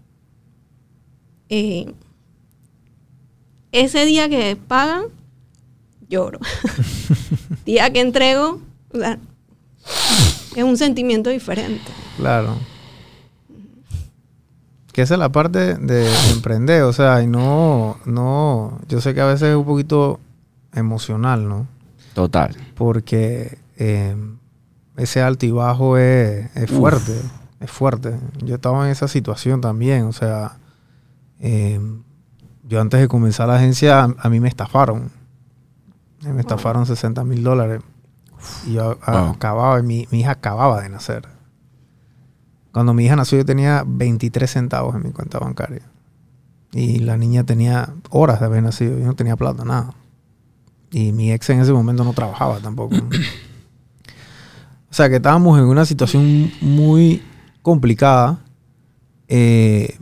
Eh, 1.50 1.94
ese 3.72 4.06
día 4.06 4.28
que 4.28 4.56
pagan, 4.56 5.04
lloro. 6.10 6.40
día 7.66 7.92
que 7.92 8.02
entrego, 8.02 8.62
o 8.94 8.98
sea, 8.98 9.20
es 10.56 10.64
un 10.64 10.78
sentimiento 10.78 11.30
diferente. 11.30 11.92
Claro. 12.18 12.56
Que 14.92 15.04
esa 15.04 15.14
es 15.14 15.20
la 15.20 15.32
parte 15.32 15.76
de 15.76 16.10
emprender, 16.32 16.82
o 16.84 16.94
sea, 16.94 17.22
y 17.22 17.28
no, 17.28 17.98
no, 18.06 18.80
yo 18.88 19.00
sé 19.00 19.14
que 19.14 19.22
a 19.22 19.28
veces 19.28 19.50
es 19.50 19.56
un 19.56 19.66
poquito 19.66 20.20
emocional, 20.74 21.48
¿no? 21.48 21.68
Total. 22.16 22.56
Porque 22.74 23.60
eh, 23.78 24.16
ese 24.96 25.22
alto 25.22 25.46
y 25.46 25.52
bajo 25.52 25.98
es, 25.98 26.50
es 26.56 26.72
Uf. 26.72 26.78
fuerte, 26.78 27.14
es 27.60 27.70
fuerte. 27.70 28.16
Yo 28.44 28.56
estaba 28.56 28.86
en 28.86 28.92
esa 28.92 29.08
situación 29.08 29.62
también, 29.62 30.06
o 30.06 30.14
sea, 30.14 30.58
eh, 31.40 31.80
yo 32.68 32.82
antes 32.82 33.00
de 33.00 33.08
comenzar 33.08 33.48
la 33.48 33.58
agencia, 33.58 34.04
a, 34.04 34.16
a 34.18 34.30
mí 34.30 34.40
me 34.40 34.50
estafaron. 34.50 35.12
Me 36.24 36.42
estafaron 36.42 36.86
60 36.86 37.24
mil 37.24 37.44
dólares. 37.44 37.82
Y 38.66 38.74
yo 38.74 38.98
Wow. 39.08 39.16
acababa, 39.32 39.82
mi, 39.82 40.08
mi 40.12 40.20
hija 40.22 40.32
acababa 40.32 40.82
de 40.82 40.90
nacer. 40.90 41.28
Cuando 42.72 42.94
mi 42.94 43.06
hija 43.06 43.16
nació 43.16 43.38
yo 43.40 43.46
tenía 43.46 43.84
23 43.88 44.50
centavos 44.50 44.96
en 44.96 45.04
mi 45.04 45.12
cuenta 45.12 45.40
bancaria. 45.40 45.82
Y 46.74 47.00
la 47.00 47.18
niña 47.18 47.44
tenía 47.44 47.94
horas 48.10 48.40
de 48.40 48.46
haber 48.46 48.62
nacido. 48.64 48.98
Yo 49.00 49.06
no 49.06 49.16
tenía 49.16 49.36
plata, 49.36 49.64
nada. 49.66 49.94
Y 50.92 51.12
mi 51.12 51.32
ex 51.32 51.50
en 51.50 51.60
ese 51.62 51.74
momento 51.74 52.04
no 52.04 52.14
trabajaba 52.14 52.60
tampoco. 52.60 52.96
o 54.90 54.94
sea 54.94 55.10
que 55.10 55.18
estábamos 55.18 55.58
en 55.60 55.66
una 55.66 55.86
situación 55.86 56.52
muy 56.62 57.22
complicada. 57.62 58.40
eh, 59.28 59.98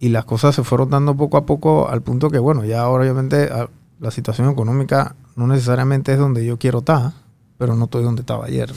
y 0.00 0.08
las 0.10 0.24
cosas 0.26 0.54
se 0.54 0.64
fueron 0.64 0.90
dando 0.90 1.16
poco 1.16 1.38
a 1.38 1.46
poco 1.46 1.88
al 1.88 2.02
punto 2.02 2.28
que, 2.28 2.38
bueno, 2.38 2.64
ya 2.66 2.82
ahora 2.82 3.04
obviamente 3.04 3.44
a- 3.50 3.70
la 4.00 4.10
situación 4.10 4.50
económica 4.50 5.14
no 5.36 5.46
necesariamente 5.46 6.12
es 6.12 6.18
donde 6.18 6.44
yo 6.44 6.58
quiero 6.58 6.78
estar, 6.78 7.12
pero 7.58 7.74
no 7.76 7.84
estoy 7.84 8.02
donde 8.04 8.20
estaba 8.22 8.46
ayer. 8.46 8.72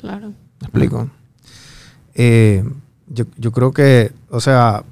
Claro. 0.00 0.28
¿Me 0.28 0.34
explico? 0.66 1.08
Eh, 2.14 2.64
yo, 3.08 3.24
yo 3.36 3.52
creo 3.52 3.72
que, 3.72 4.12
o 4.30 4.40
sea, 4.40 4.84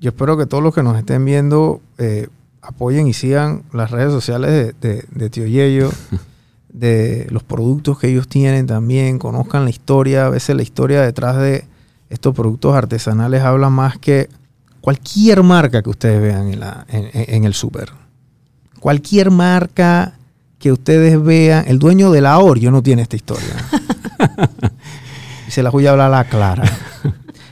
yo 0.00 0.10
espero 0.10 0.36
que 0.36 0.46
todos 0.46 0.62
los 0.62 0.74
que 0.74 0.82
nos 0.82 0.96
estén 0.98 1.24
viendo 1.24 1.80
eh, 1.98 2.28
apoyen 2.60 3.06
y 3.06 3.12
sigan 3.12 3.62
las 3.72 3.90
redes 3.90 4.12
sociales 4.12 4.50
de, 4.80 4.88
de- 4.88 5.04
de 5.10 5.30
Tío 5.30 5.46
Yello, 5.46 5.90
de 6.72 7.26
los 7.30 7.42
productos 7.42 7.98
que 7.98 8.08
ellos 8.08 8.28
tienen 8.28 8.66
también, 8.66 9.18
conozcan 9.18 9.64
la 9.64 9.70
historia. 9.70 10.26
A 10.26 10.30
veces 10.30 10.56
la 10.56 10.62
historia 10.62 11.02
detrás 11.02 11.36
de 11.38 11.64
estos 12.10 12.34
productos 12.34 12.74
artesanales 12.74 13.42
habla 13.42 13.70
más 13.70 13.98
que 13.98 14.28
cualquier 14.80 15.42
marca 15.42 15.82
que 15.82 15.90
ustedes 15.90 16.20
vean 16.20 16.48
en, 16.48 16.60
la, 16.60 16.84
en, 16.88 17.04
en- 17.12 17.34
en 17.34 17.44
el 17.44 17.54
súper. 17.54 17.90
Cualquier 18.82 19.30
marca 19.30 20.14
que 20.58 20.72
ustedes 20.72 21.22
vean, 21.22 21.66
el 21.68 21.78
dueño 21.78 22.10
de 22.10 22.20
la 22.20 22.40
Oreo 22.40 22.72
no 22.72 22.82
tiene 22.82 23.02
esta 23.02 23.14
historia. 23.14 23.54
y 25.46 25.52
se 25.52 25.62
la 25.62 25.70
voy 25.70 25.86
a 25.86 25.92
hablar 25.92 26.08
a 26.08 26.16
la 26.16 26.24
clara. 26.24 26.64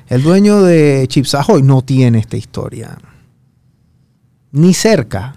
El 0.09 0.25
dueño 0.25 0.61
de 0.63 1.07
Chips 1.07 1.37
Ahoy 1.37 1.63
no 1.63 1.83
tiene 1.83 2.19
esta 2.19 2.37
historia. 2.37 2.99
Ni 4.51 4.75
cerca. 4.75 5.37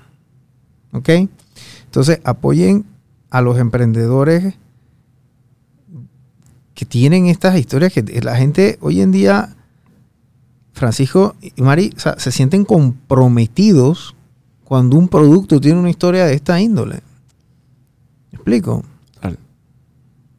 ¿Ok? 0.94 1.10
Entonces, 1.86 2.22
apoyen 2.24 2.88
a 3.30 3.42
los 3.42 3.60
emprendedores 3.60 4.56
que 6.74 6.86
tienen 6.86 7.28
estas 7.28 7.56
historias 7.56 7.94
que 7.94 8.02
la 8.24 8.36
gente 8.36 8.80
hoy 8.82 9.00
en 9.02 9.12
día, 9.12 9.56
Francisco 10.72 11.36
y 11.40 11.62
Mari, 11.62 11.94
o 11.96 12.00
sea, 12.00 12.16
se 12.18 12.32
sienten 12.32 12.66
comprometidos 12.66 14.16
cuando 14.74 14.98
un 14.98 15.08
producto 15.08 15.62
tiene 15.62 15.78
una 15.80 15.92
historia 15.92 16.26
de 16.26 16.34
esta 16.34 16.60
índole. 16.60 16.96
¿Me 18.32 18.38
explico? 18.38 18.84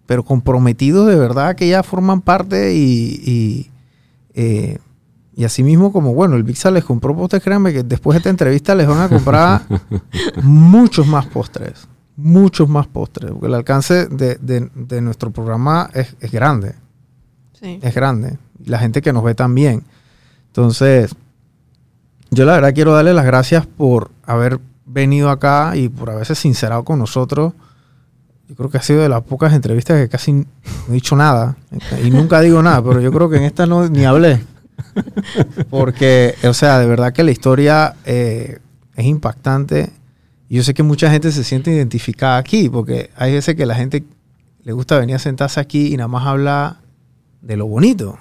Pero 0.07 0.25
comprometidos 0.25 1.07
de 1.07 1.15
verdad 1.15 1.55
que 1.55 1.69
ya 1.69 1.85
forman 1.85 2.21
parte 2.21 2.75
y, 2.75 3.21
y, 3.25 3.71
eh, 4.35 4.79
y 5.37 5.45
así 5.45 5.63
mismo 5.63 5.93
como, 5.93 6.15
bueno, 6.15 6.35
el 6.35 6.43
Bixa 6.43 6.73
les 6.73 6.85
compró 6.85 7.15
postres, 7.15 7.45
créanme 7.45 7.73
que 7.73 7.85
después 7.85 8.15
de 8.17 8.19
esta 8.19 8.31
entrevista 8.31 8.75
les 8.75 8.89
van 8.89 9.03
a 9.03 9.09
comprar 9.09 9.63
muchos 10.43 11.07
más 11.07 11.27
postres, 11.27 11.87
muchos 12.17 12.69
más 12.69 12.89
postres, 12.89 13.31
porque 13.31 13.47
el 13.47 13.55
alcance 13.55 14.07
de, 14.09 14.35
de- 14.35 14.69
de 14.75 15.01
nuestro 15.01 15.31
programa 15.31 15.89
es, 15.95 16.17
es 16.19 16.33
grande, 16.33 16.75
Sí. 17.61 17.79
es 17.81 17.95
grande, 17.95 18.37
la 18.67 18.81
gente 18.81 19.01
que 19.01 19.13
nos 19.13 19.23
ve 19.23 19.37
también. 19.37 19.85
Entonces, 20.49 21.15
yo 22.35 22.45
la 22.45 22.55
verdad 22.55 22.75
quiero 22.75 22.93
darle 22.93 23.15
las 23.15 23.25
gracias 23.25 23.67
por 23.67 24.11
haber 24.25 24.61
venido 24.87 25.31
acá 25.31 25.77
y 25.77 25.89
por 25.89 26.11
haberse 26.11 26.35
sincerado 26.35 26.85
con 26.85 26.99
nosotros. 26.99 27.53
Yo 28.49 28.55
creo 28.55 28.71
que 28.71 28.79
ha 28.79 28.83
sido 28.83 29.01
de 29.01 29.09
las 29.09 29.23
pocas 29.23 29.55
entrevistas 29.55 29.99
que 29.99 30.09
casi 30.09 30.33
no 30.33 30.45
he 30.91 30.93
dicho 30.93 31.17
nada. 31.17 31.57
Y 32.05 32.11
nunca 32.11 32.41
digo 32.41 32.63
nada, 32.63 32.83
pero 32.83 33.01
yo 33.01 33.11
creo 33.11 33.31
que 33.31 33.39
en 33.39 33.45
esta 33.45 33.67
no 33.67 33.89
ni 33.89 34.05
hablé. 34.05 34.43
Porque, 35.71 36.35
o 36.45 36.53
sea, 36.53 36.79
de 36.79 36.87
verdad 36.87 37.13
que 37.13 37.23
la 37.23 37.31
historia 37.31 37.97
eh, 38.05 38.59
es 38.97 39.05
impactante. 39.07 39.91
Y 40.49 40.57
yo 40.57 40.63
sé 40.63 40.75
que 40.75 40.83
mucha 40.83 41.11
gente 41.11 41.33
se 41.33 41.43
siente 41.43 41.71
identificada 41.71 42.37
aquí, 42.37 42.69
porque 42.69 43.11
hay 43.17 43.33
veces 43.33 43.55
que 43.55 43.65
la 43.65 43.75
gente 43.75 44.05
le 44.63 44.73
gusta 44.73 44.99
venir 44.99 45.17
a 45.17 45.19
sentarse 45.19 45.61
aquí 45.61 45.93
y 45.93 45.97
nada 45.97 46.09
más 46.09 46.27
habla 46.27 46.81
de 47.41 47.57
lo 47.57 47.67
bonito. 47.67 48.19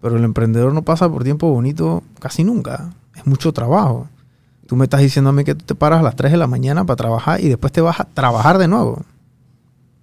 Pero 0.00 0.16
el 0.16 0.24
emprendedor 0.24 0.72
no 0.72 0.82
pasa 0.82 1.08
por 1.08 1.24
tiempo 1.24 1.50
bonito 1.50 2.02
casi 2.18 2.44
nunca. 2.44 2.90
Es 3.14 3.26
mucho 3.26 3.52
trabajo. 3.52 4.08
Tú 4.66 4.76
me 4.76 4.84
estás 4.84 5.00
diciendo 5.00 5.30
a 5.30 5.32
mí 5.32 5.44
que 5.44 5.54
tú 5.54 5.64
te 5.64 5.74
paras 5.74 6.00
a 6.00 6.02
las 6.02 6.16
3 6.16 6.32
de 6.32 6.38
la 6.38 6.46
mañana 6.46 6.84
para 6.84 6.96
trabajar 6.96 7.40
y 7.40 7.48
después 7.48 7.72
te 7.72 7.80
vas 7.80 8.00
a 8.00 8.04
trabajar 8.04 8.56
de 8.58 8.68
nuevo. 8.68 9.02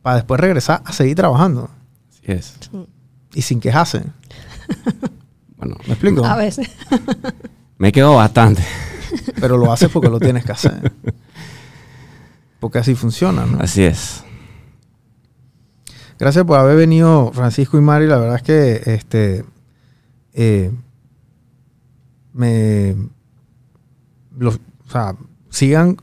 Para 0.02 0.18
después 0.18 0.40
regresar 0.40 0.82
a 0.86 0.94
seguir 0.94 1.16
trabajando. 1.16 1.70
Así 2.10 2.32
es. 2.32 2.56
Y 3.34 3.42
sin 3.42 3.60
quejarse. 3.60 4.04
Bueno, 5.58 5.76
¿Me 5.88 5.94
explico? 5.94 6.24
A 6.24 6.36
veces. 6.36 6.70
me 7.80 7.92
quedo 7.92 8.14
bastante. 8.14 8.64
Pero 9.40 9.58
lo 9.58 9.72
haces 9.72 9.90
porque 9.90 10.08
lo 10.08 10.20
tienes 10.20 10.46
que 10.46 10.52
hacer. 10.52 10.92
Porque 12.60 12.78
así 12.78 12.94
funciona, 12.94 13.44
¿no? 13.48 13.60
Así 13.60 13.84
es. 13.84 14.24
Gracias 16.20 16.46
por 16.46 16.60
haber 16.60 16.78
venido, 16.78 17.32
Francisco 17.34 17.76
y 17.78 17.82
Mari. 17.82 18.06
La 18.06 18.18
verdad 18.18 18.36
es 18.36 18.44
que 18.44 18.94
este 18.94 19.46
eh, 20.40 20.72
me 22.32 22.96
los, 24.38 24.56
o 24.56 24.92
sea, 24.92 25.16
sigan 25.50 25.98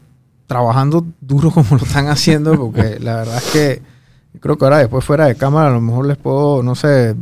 trabajando 0.49 1.07
duro 1.20 1.51
como 1.55 1.76
lo 1.76 1.85
están 1.85 2.09
haciendo, 2.09 2.59
porque 2.59 2.99
la 2.99 3.16
verdad 3.16 3.37
es 3.37 3.51
que 3.53 3.82
creo 4.41 4.59
que 4.59 4.64
ahora 4.64 4.78
después 4.78 5.05
fuera 5.05 5.26
de 5.26 5.37
cámara 5.37 5.68
a 5.68 5.72
lo 5.72 5.80
mejor 5.80 6.07
les 6.07 6.16
puedo, 6.16 6.64
no 6.64 6.74
sé, 6.74 7.14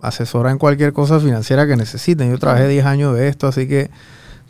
asesorar 0.00 0.52
en 0.52 0.58
cualquier 0.58 0.92
cosa 0.92 1.18
financiera 1.18 1.66
que 1.66 1.76
necesiten. 1.76 2.30
Yo 2.30 2.38
trabajé 2.38 2.68
10 2.68 2.86
años 2.86 3.16
de 3.16 3.26
esto, 3.26 3.48
así 3.48 3.66
que 3.66 3.90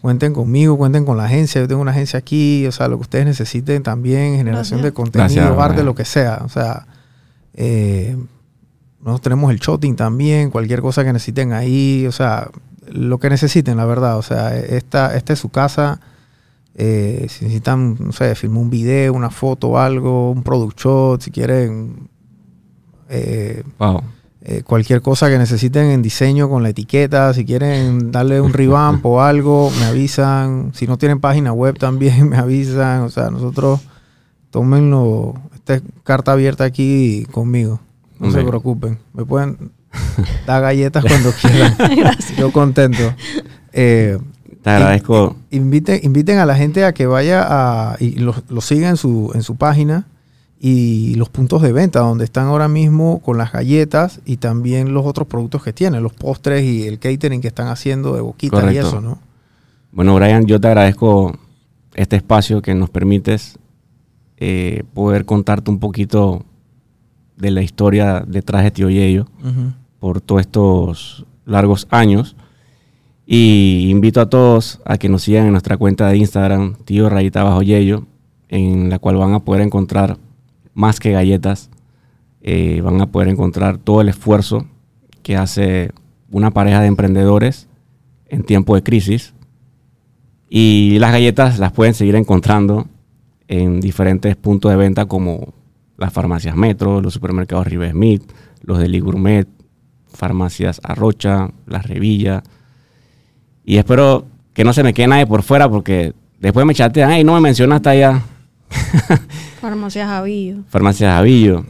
cuenten 0.03 0.35
conmigo, 0.35 0.77
cuenten 0.77 1.07
con 1.07 1.17
la 1.17 1.25
agencia. 1.25 1.63
Yo 1.63 1.67
tengo 1.67 1.81
una 1.81 1.93
agencia 1.93 2.19
aquí, 2.19 2.67
o 2.67 2.73
sea, 2.73 2.89
lo 2.89 2.99
que 2.99 3.03
ustedes 3.03 3.25
necesiten 3.25 3.83
también, 3.83 4.37
generación 4.37 4.81
Gracias. 4.81 4.83
de 4.83 4.93
contenido, 4.93 5.45
Gracias, 5.47 5.65
arte, 5.65 5.83
lo 5.83 5.95
que 5.95 6.05
sea. 6.05 6.43
O 6.45 6.51
sea, 6.51 6.87
eh, 7.55 8.19
nosotros 9.07 9.23
tenemos 9.23 9.51
el 9.53 9.59
shotting 9.59 9.97
también, 9.97 10.51
cualquier 10.51 10.83
cosa 10.83 11.05
que 11.05 11.13
necesiten 11.13 11.53
ahí, 11.53 12.07
o 12.07 12.13
sea, 12.13 12.51
lo 12.91 13.19
que 13.19 13.31
necesiten, 13.31 13.77
la 13.77 13.85
verdad. 13.85 14.19
O 14.19 14.23
sea, 14.23 14.57
esta, 14.57 15.17
esta 15.17 15.33
es 15.33 15.39
su 15.39 15.49
casa. 15.49 16.01
Eh, 16.75 17.27
si 17.31 17.45
necesitan, 17.45 17.97
no 17.99 18.13
sé, 18.13 18.35
filmar 18.35 18.63
un 18.63 18.71
video, 18.71 19.13
una 19.15 19.31
foto 19.31 19.79
algo, 19.79 20.31
un 20.31 20.43
product 20.43 20.79
shot, 20.79 21.23
si 21.23 21.31
quieren 21.31 22.09
eh, 23.09 23.63
Wow. 23.79 24.03
eh, 24.43 24.63
cualquier 24.63 25.01
cosa 25.01 25.29
que 25.29 25.39
necesiten 25.39 25.87
en 25.87 26.03
diseño 26.03 26.49
con 26.49 26.63
la 26.63 26.69
etiqueta, 26.71 27.33
si 27.33 27.45
quieren 27.45 28.11
darle 28.13 28.41
un 28.41 28.53
revamp 28.53 29.07
o 29.07 29.23
algo, 29.23 29.71
me 29.79 29.85
avisan. 29.87 30.73
Si 30.75 30.87
no 30.87 30.99
tienen 30.99 31.21
página 31.21 31.53
web 31.53 31.79
también 31.79 32.29
me 32.29 32.37
avisan. 32.37 33.03
O 33.03 33.09
sea, 33.09 33.31
nosotros 33.31 33.81
tómenlo, 34.51 35.35
esta 35.55 35.75
es 35.75 35.83
carta 36.03 36.33
abierta 36.33 36.65
aquí 36.65 37.25
conmigo. 37.31 37.81
No 38.19 38.31
se 38.31 38.43
preocupen. 38.43 38.99
Me 39.13 39.25
pueden 39.25 39.73
dar 40.47 40.63
galletas 40.63 41.05
cuando 41.09 41.33
quieran. 41.33 41.77
Yo 42.39 42.53
contento. 42.53 43.15
Eh, 43.73 44.19
Te 44.63 44.71
agradezco. 44.71 45.37
inviten, 45.51 46.01
inviten 46.03 46.39
a 46.39 46.47
la 46.47 46.55
gente 46.55 46.85
a 46.85 46.93
que 46.93 47.07
vaya 47.07 47.45
a, 47.47 47.97
y 48.01 48.13
lo, 48.17 48.35
lo 48.49 48.61
siga 48.61 48.89
en 48.89 48.97
su, 48.97 49.31
en 49.35 49.43
su 49.43 49.57
página 49.57 50.07
y 50.59 51.15
los 51.17 51.29
puntos 51.29 51.61
de 51.63 51.73
venta 51.73 52.01
donde 52.01 52.25
están 52.25 52.47
ahora 52.47 52.67
mismo 52.69 53.21
con 53.21 53.37
las 53.37 53.53
galletas 53.53 54.21
y 54.25 54.39
también 54.39 54.95
los 54.95 55.05
otros 55.05 55.29
productos 55.29 55.63
que 55.63 55.73
tienen, 55.73 56.03
los 56.03 56.15
postres 56.15 56.65
y 56.65 56.87
el 56.87 56.99
catering 56.99 57.41
que 57.43 57.49
están 57.49 57.69
haciendo 57.69 58.15
de 58.15 58.23
boquita 58.23 58.73
y 58.73 58.79
eso, 58.79 59.01
¿no? 59.01 59.19
Bueno, 59.93 60.15
Brian, 60.15 60.47
yo 60.47 60.61
te 60.61 60.69
agradezco 60.69 61.39
este 61.95 62.17
espacio 62.17 62.63
que 62.63 62.75
nos 62.75 62.91
permites 62.91 63.59
eh, 64.39 64.83
poder 64.95 65.25
contarte 65.25 65.71
un 65.71 65.79
poquito 65.79 66.45
de 67.37 67.51
la 67.51 67.63
historia 67.63 68.25
detrás 68.27 68.65
de 68.65 68.71
Tío 68.71 68.91
Yello 68.91 69.27
por 69.99 70.21
todos 70.21 70.41
estos 70.41 71.27
largos 71.45 71.87
años. 71.91 72.37
Y 73.27 73.89
invito 73.91 74.21
a 74.21 74.31
todos 74.31 74.81
a 74.85 74.99
que 74.99 75.09
nos 75.09 75.23
sigan 75.23 75.47
en 75.47 75.53
nuestra 75.53 75.77
cuenta 75.77 76.09
de 76.09 76.17
Instagram, 76.19 76.77
Tío 76.85 77.09
Rayita 77.09 77.43
Bajo 77.43 77.63
Yello, 77.63 78.07
en 78.49 78.89
la 78.89 78.99
cual 78.99 79.17
van 79.17 79.35
a 79.35 79.41
poder 79.41 79.63
encontrar 79.63 80.19
más 80.75 81.01
que 81.01 81.13
galletas. 81.13 81.71
eh, 82.43 82.81
van 82.81 83.01
a 83.01 83.07
poder 83.07 83.27
encontrar 83.29 83.79
todo 83.79 84.01
el 84.01 84.09
esfuerzo 84.09 84.67
que 85.25 85.37
hace 85.37 85.91
una 86.31 86.53
pareja 86.53 86.81
de 86.81 86.87
emprendedores 86.87 87.67
en 88.29 88.45
tiempo 88.45 88.77
de 88.77 88.85
crisis. 88.85 89.35
Y 90.49 90.99
las 91.01 91.11
galletas 91.11 91.59
las 91.59 91.73
pueden 91.73 91.95
seguir 91.95 92.15
encontrando 92.15 92.87
en 93.49 93.81
diferentes 93.81 94.37
puntos 94.37 94.71
de 94.71 94.77
venta 94.77 95.07
como 95.07 95.55
las 95.99 96.13
farmacias 96.13 96.57
Metro, 96.57 97.01
los 97.01 97.15
supermercados 97.15 97.67
River 97.67 97.93
Smith, 97.93 98.23
los 98.63 98.79
de 98.79 98.89
Lee 98.89 99.01
Gourmet, 99.01 99.47
farmacias 100.13 100.81
Arrocha, 100.83 101.51
las 101.67 101.87
Revilla. 101.87 102.43
Y 103.65 103.79
espero 103.79 104.27
que 104.53 104.65
no 104.65 104.73
se 104.73 104.83
me 104.83 104.95
quede 104.95 105.09
nadie 105.09 105.27
por 105.27 105.43
fuera 105.43 105.69
porque 105.69 106.15
después 106.41 106.67
me 106.67 106.75
chatean, 106.75 107.11
ay, 107.11 107.25
no 107.25 107.35
me 107.35 107.41
mencionaste 107.41 107.89
allá. 107.89 108.23
Farmacias 109.61 110.09
Javillo. 110.09 110.57
Farmacias 110.69 111.13
Avillo, 111.13 111.65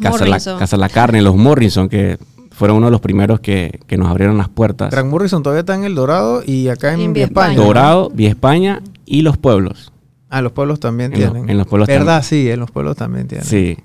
Casa 0.00 0.26
la. 0.26 0.38
Casa 0.38 0.76
la 0.76 0.88
Carne, 0.88 1.22
los 1.22 1.36
Morrison, 1.36 1.88
que 1.88 2.18
fueron 2.50 2.78
uno 2.78 2.86
de 2.86 2.92
los 2.92 3.00
primeros 3.00 3.40
que, 3.40 3.80
que 3.86 3.96
nos 3.96 4.08
abrieron 4.08 4.36
las 4.36 4.48
puertas. 4.48 4.90
Gran 4.90 5.08
Morrison 5.08 5.42
todavía 5.42 5.60
está 5.60 5.74
en 5.74 5.84
El 5.84 5.94
Dorado 5.94 6.42
y 6.44 6.68
acá 6.68 6.92
en, 6.92 7.00
En 7.00 7.12
Vía 7.12 7.22
Vía 7.22 7.24
España. 7.26 7.52
España. 7.52 7.66
Dorado, 7.66 8.10
Vía 8.10 8.28
España 8.28 8.82
y 9.06 9.22
los 9.22 9.38
pueblos. 9.38 9.92
Ah, 10.30 10.42
los 10.42 10.52
pueblos 10.52 10.78
también 10.78 11.12
En 11.12 11.18
tienen. 11.18 11.50
en 11.50 11.58
los 11.58 11.66
pueblos 11.66 11.88
¿Verdad? 11.88 12.22
Sí, 12.22 12.48
en 12.48 12.60
los 12.60 12.70
pueblos 12.70 12.96
también 12.96 13.26
tienen. 13.26 13.46
Sí. 13.46 13.76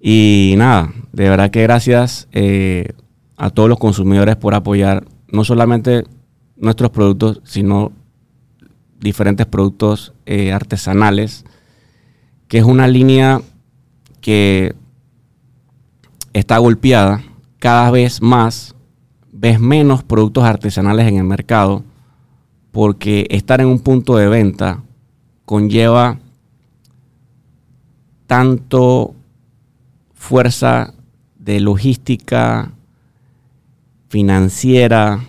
Y 0.00 0.54
nada, 0.58 0.92
de 1.12 1.30
verdad 1.30 1.50
que 1.50 1.62
gracias 1.62 2.28
eh, 2.32 2.88
a 3.36 3.50
todos 3.50 3.68
los 3.68 3.78
consumidores 3.78 4.36
por 4.36 4.54
apoyar 4.54 5.04
no 5.30 5.44
solamente 5.44 6.04
nuestros 6.56 6.90
productos, 6.90 7.40
sino 7.44 7.92
diferentes 8.98 9.46
productos 9.46 10.12
eh, 10.26 10.52
artesanales, 10.52 11.44
que 12.48 12.58
es 12.58 12.64
una 12.64 12.88
línea 12.88 13.40
que 14.20 14.74
está 16.32 16.58
golpeada 16.58 17.22
cada 17.58 17.90
vez 17.90 18.20
más, 18.20 18.74
ves 19.32 19.60
menos 19.60 20.02
productos 20.02 20.44
artesanales 20.44 21.06
en 21.06 21.16
el 21.16 21.24
mercado, 21.24 21.84
porque 22.72 23.26
estar 23.30 23.60
en 23.60 23.68
un 23.68 23.78
punto 23.78 24.16
de 24.16 24.28
venta 24.28 24.82
conlleva 25.44 26.18
tanto 28.26 29.14
fuerza 30.14 30.94
de 31.38 31.60
logística 31.60 32.72
financiera 34.08 35.20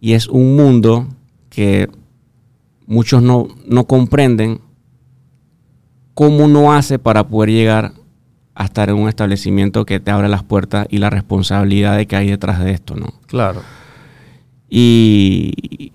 y 0.00 0.12
es 0.12 0.28
un 0.28 0.56
mundo 0.56 1.08
que 1.48 1.88
muchos 2.86 3.22
no, 3.22 3.48
no 3.66 3.86
comprenden 3.86 4.60
cómo 6.14 6.44
uno 6.44 6.72
hace 6.72 6.98
para 6.98 7.26
poder 7.28 7.50
llegar 7.50 7.92
a 8.54 8.64
estar 8.64 8.88
en 8.88 8.96
un 8.96 9.08
establecimiento 9.08 9.84
que 9.84 10.00
te 10.00 10.10
abre 10.10 10.28
las 10.28 10.42
puertas 10.42 10.86
y 10.90 10.98
la 10.98 11.10
responsabilidad 11.10 11.96
de 11.96 12.06
que 12.06 12.16
hay 12.16 12.30
detrás 12.30 12.58
de 12.62 12.72
esto, 12.72 12.96
¿no? 12.96 13.12
Claro. 13.26 13.62
Y 14.68 15.92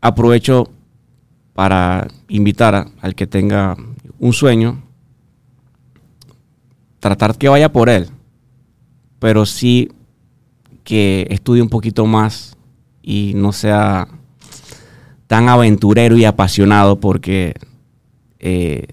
aprovecho 0.00 0.70
para 1.58 2.06
invitar 2.28 2.76
a- 2.76 2.86
al 3.00 3.16
que 3.16 3.26
tenga 3.26 3.74
un 4.20 4.32
sueño, 4.32 4.80
tratar 7.00 7.36
que 7.36 7.48
vaya 7.48 7.72
por 7.72 7.88
él, 7.88 8.06
pero 9.18 9.44
sí 9.44 9.90
que 10.84 11.26
estudie 11.30 11.60
un 11.60 11.68
poquito 11.68 12.06
más 12.06 12.56
y 13.02 13.32
no 13.34 13.52
sea 13.52 14.06
tan 15.26 15.48
aventurero 15.48 16.16
y 16.16 16.24
apasionado 16.26 17.00
porque 17.00 17.54
eh, 18.38 18.86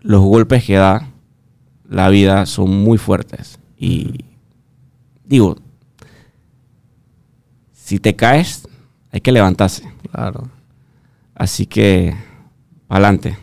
los 0.00 0.22
golpes 0.22 0.64
que 0.64 0.76
da 0.76 1.10
la 1.90 2.08
vida 2.08 2.46
son 2.46 2.70
muy 2.70 2.96
fuertes. 2.96 3.58
Y 3.76 4.24
digo, 5.26 5.56
si 7.74 7.98
te 7.98 8.16
caes, 8.16 8.66
hay 9.10 9.20
que 9.20 9.30
levantarse. 9.30 9.82
Claro. 10.10 10.48
Así 11.42 11.66
que, 11.66 12.14
adelante. 12.88 13.36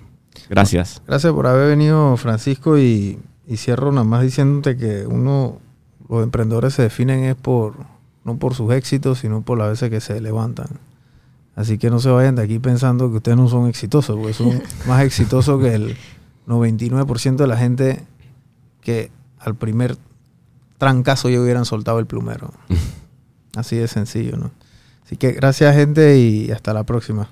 Gracias. 0.49 1.01
Gracias 1.05 1.33
por 1.33 1.47
haber 1.47 1.67
venido, 1.67 2.15
Francisco, 2.15 2.77
y, 2.77 3.19
y 3.45 3.57
cierro 3.57 3.91
nada 3.91 4.05
más 4.05 4.21
diciéndote 4.21 4.77
que 4.77 5.05
uno, 5.05 5.59
los 6.07 6.23
emprendedores 6.23 6.75
se 6.75 6.83
definen 6.83 7.25
es 7.25 7.35
por, 7.35 7.73
no 8.23 8.37
por 8.39 8.55
sus 8.55 8.71
éxitos, 8.71 9.19
sino 9.19 9.41
por 9.41 9.57
las 9.57 9.67
veces 9.71 9.89
que 9.89 9.99
se 9.99 10.21
levantan. 10.21 10.67
Así 11.57 11.77
que 11.77 11.89
no 11.89 11.99
se 11.99 12.09
vayan 12.09 12.35
de 12.35 12.43
aquí 12.43 12.57
pensando 12.57 13.09
que 13.09 13.17
ustedes 13.17 13.37
no 13.37 13.49
son 13.49 13.67
exitosos, 13.67 14.15
porque 14.15 14.31
son 14.31 14.63
más 14.87 15.03
exitosos 15.03 15.61
que 15.61 15.73
el 15.73 15.97
99% 16.47 17.35
de 17.35 17.47
la 17.47 17.57
gente 17.57 18.05
que 18.79 19.11
al 19.39 19.55
primer 19.55 19.97
trancazo 20.77 21.27
ya 21.27 21.41
hubieran 21.41 21.65
soltado 21.65 21.99
el 21.99 22.05
plumero. 22.05 22.53
Así 23.57 23.75
de 23.75 23.89
sencillo, 23.89 24.37
¿no? 24.37 24.51
Así 25.03 25.17
que 25.17 25.33
gracias 25.33 25.75
gente 25.75 26.17
y 26.17 26.49
hasta 26.51 26.73
la 26.73 26.85
próxima. 26.85 27.29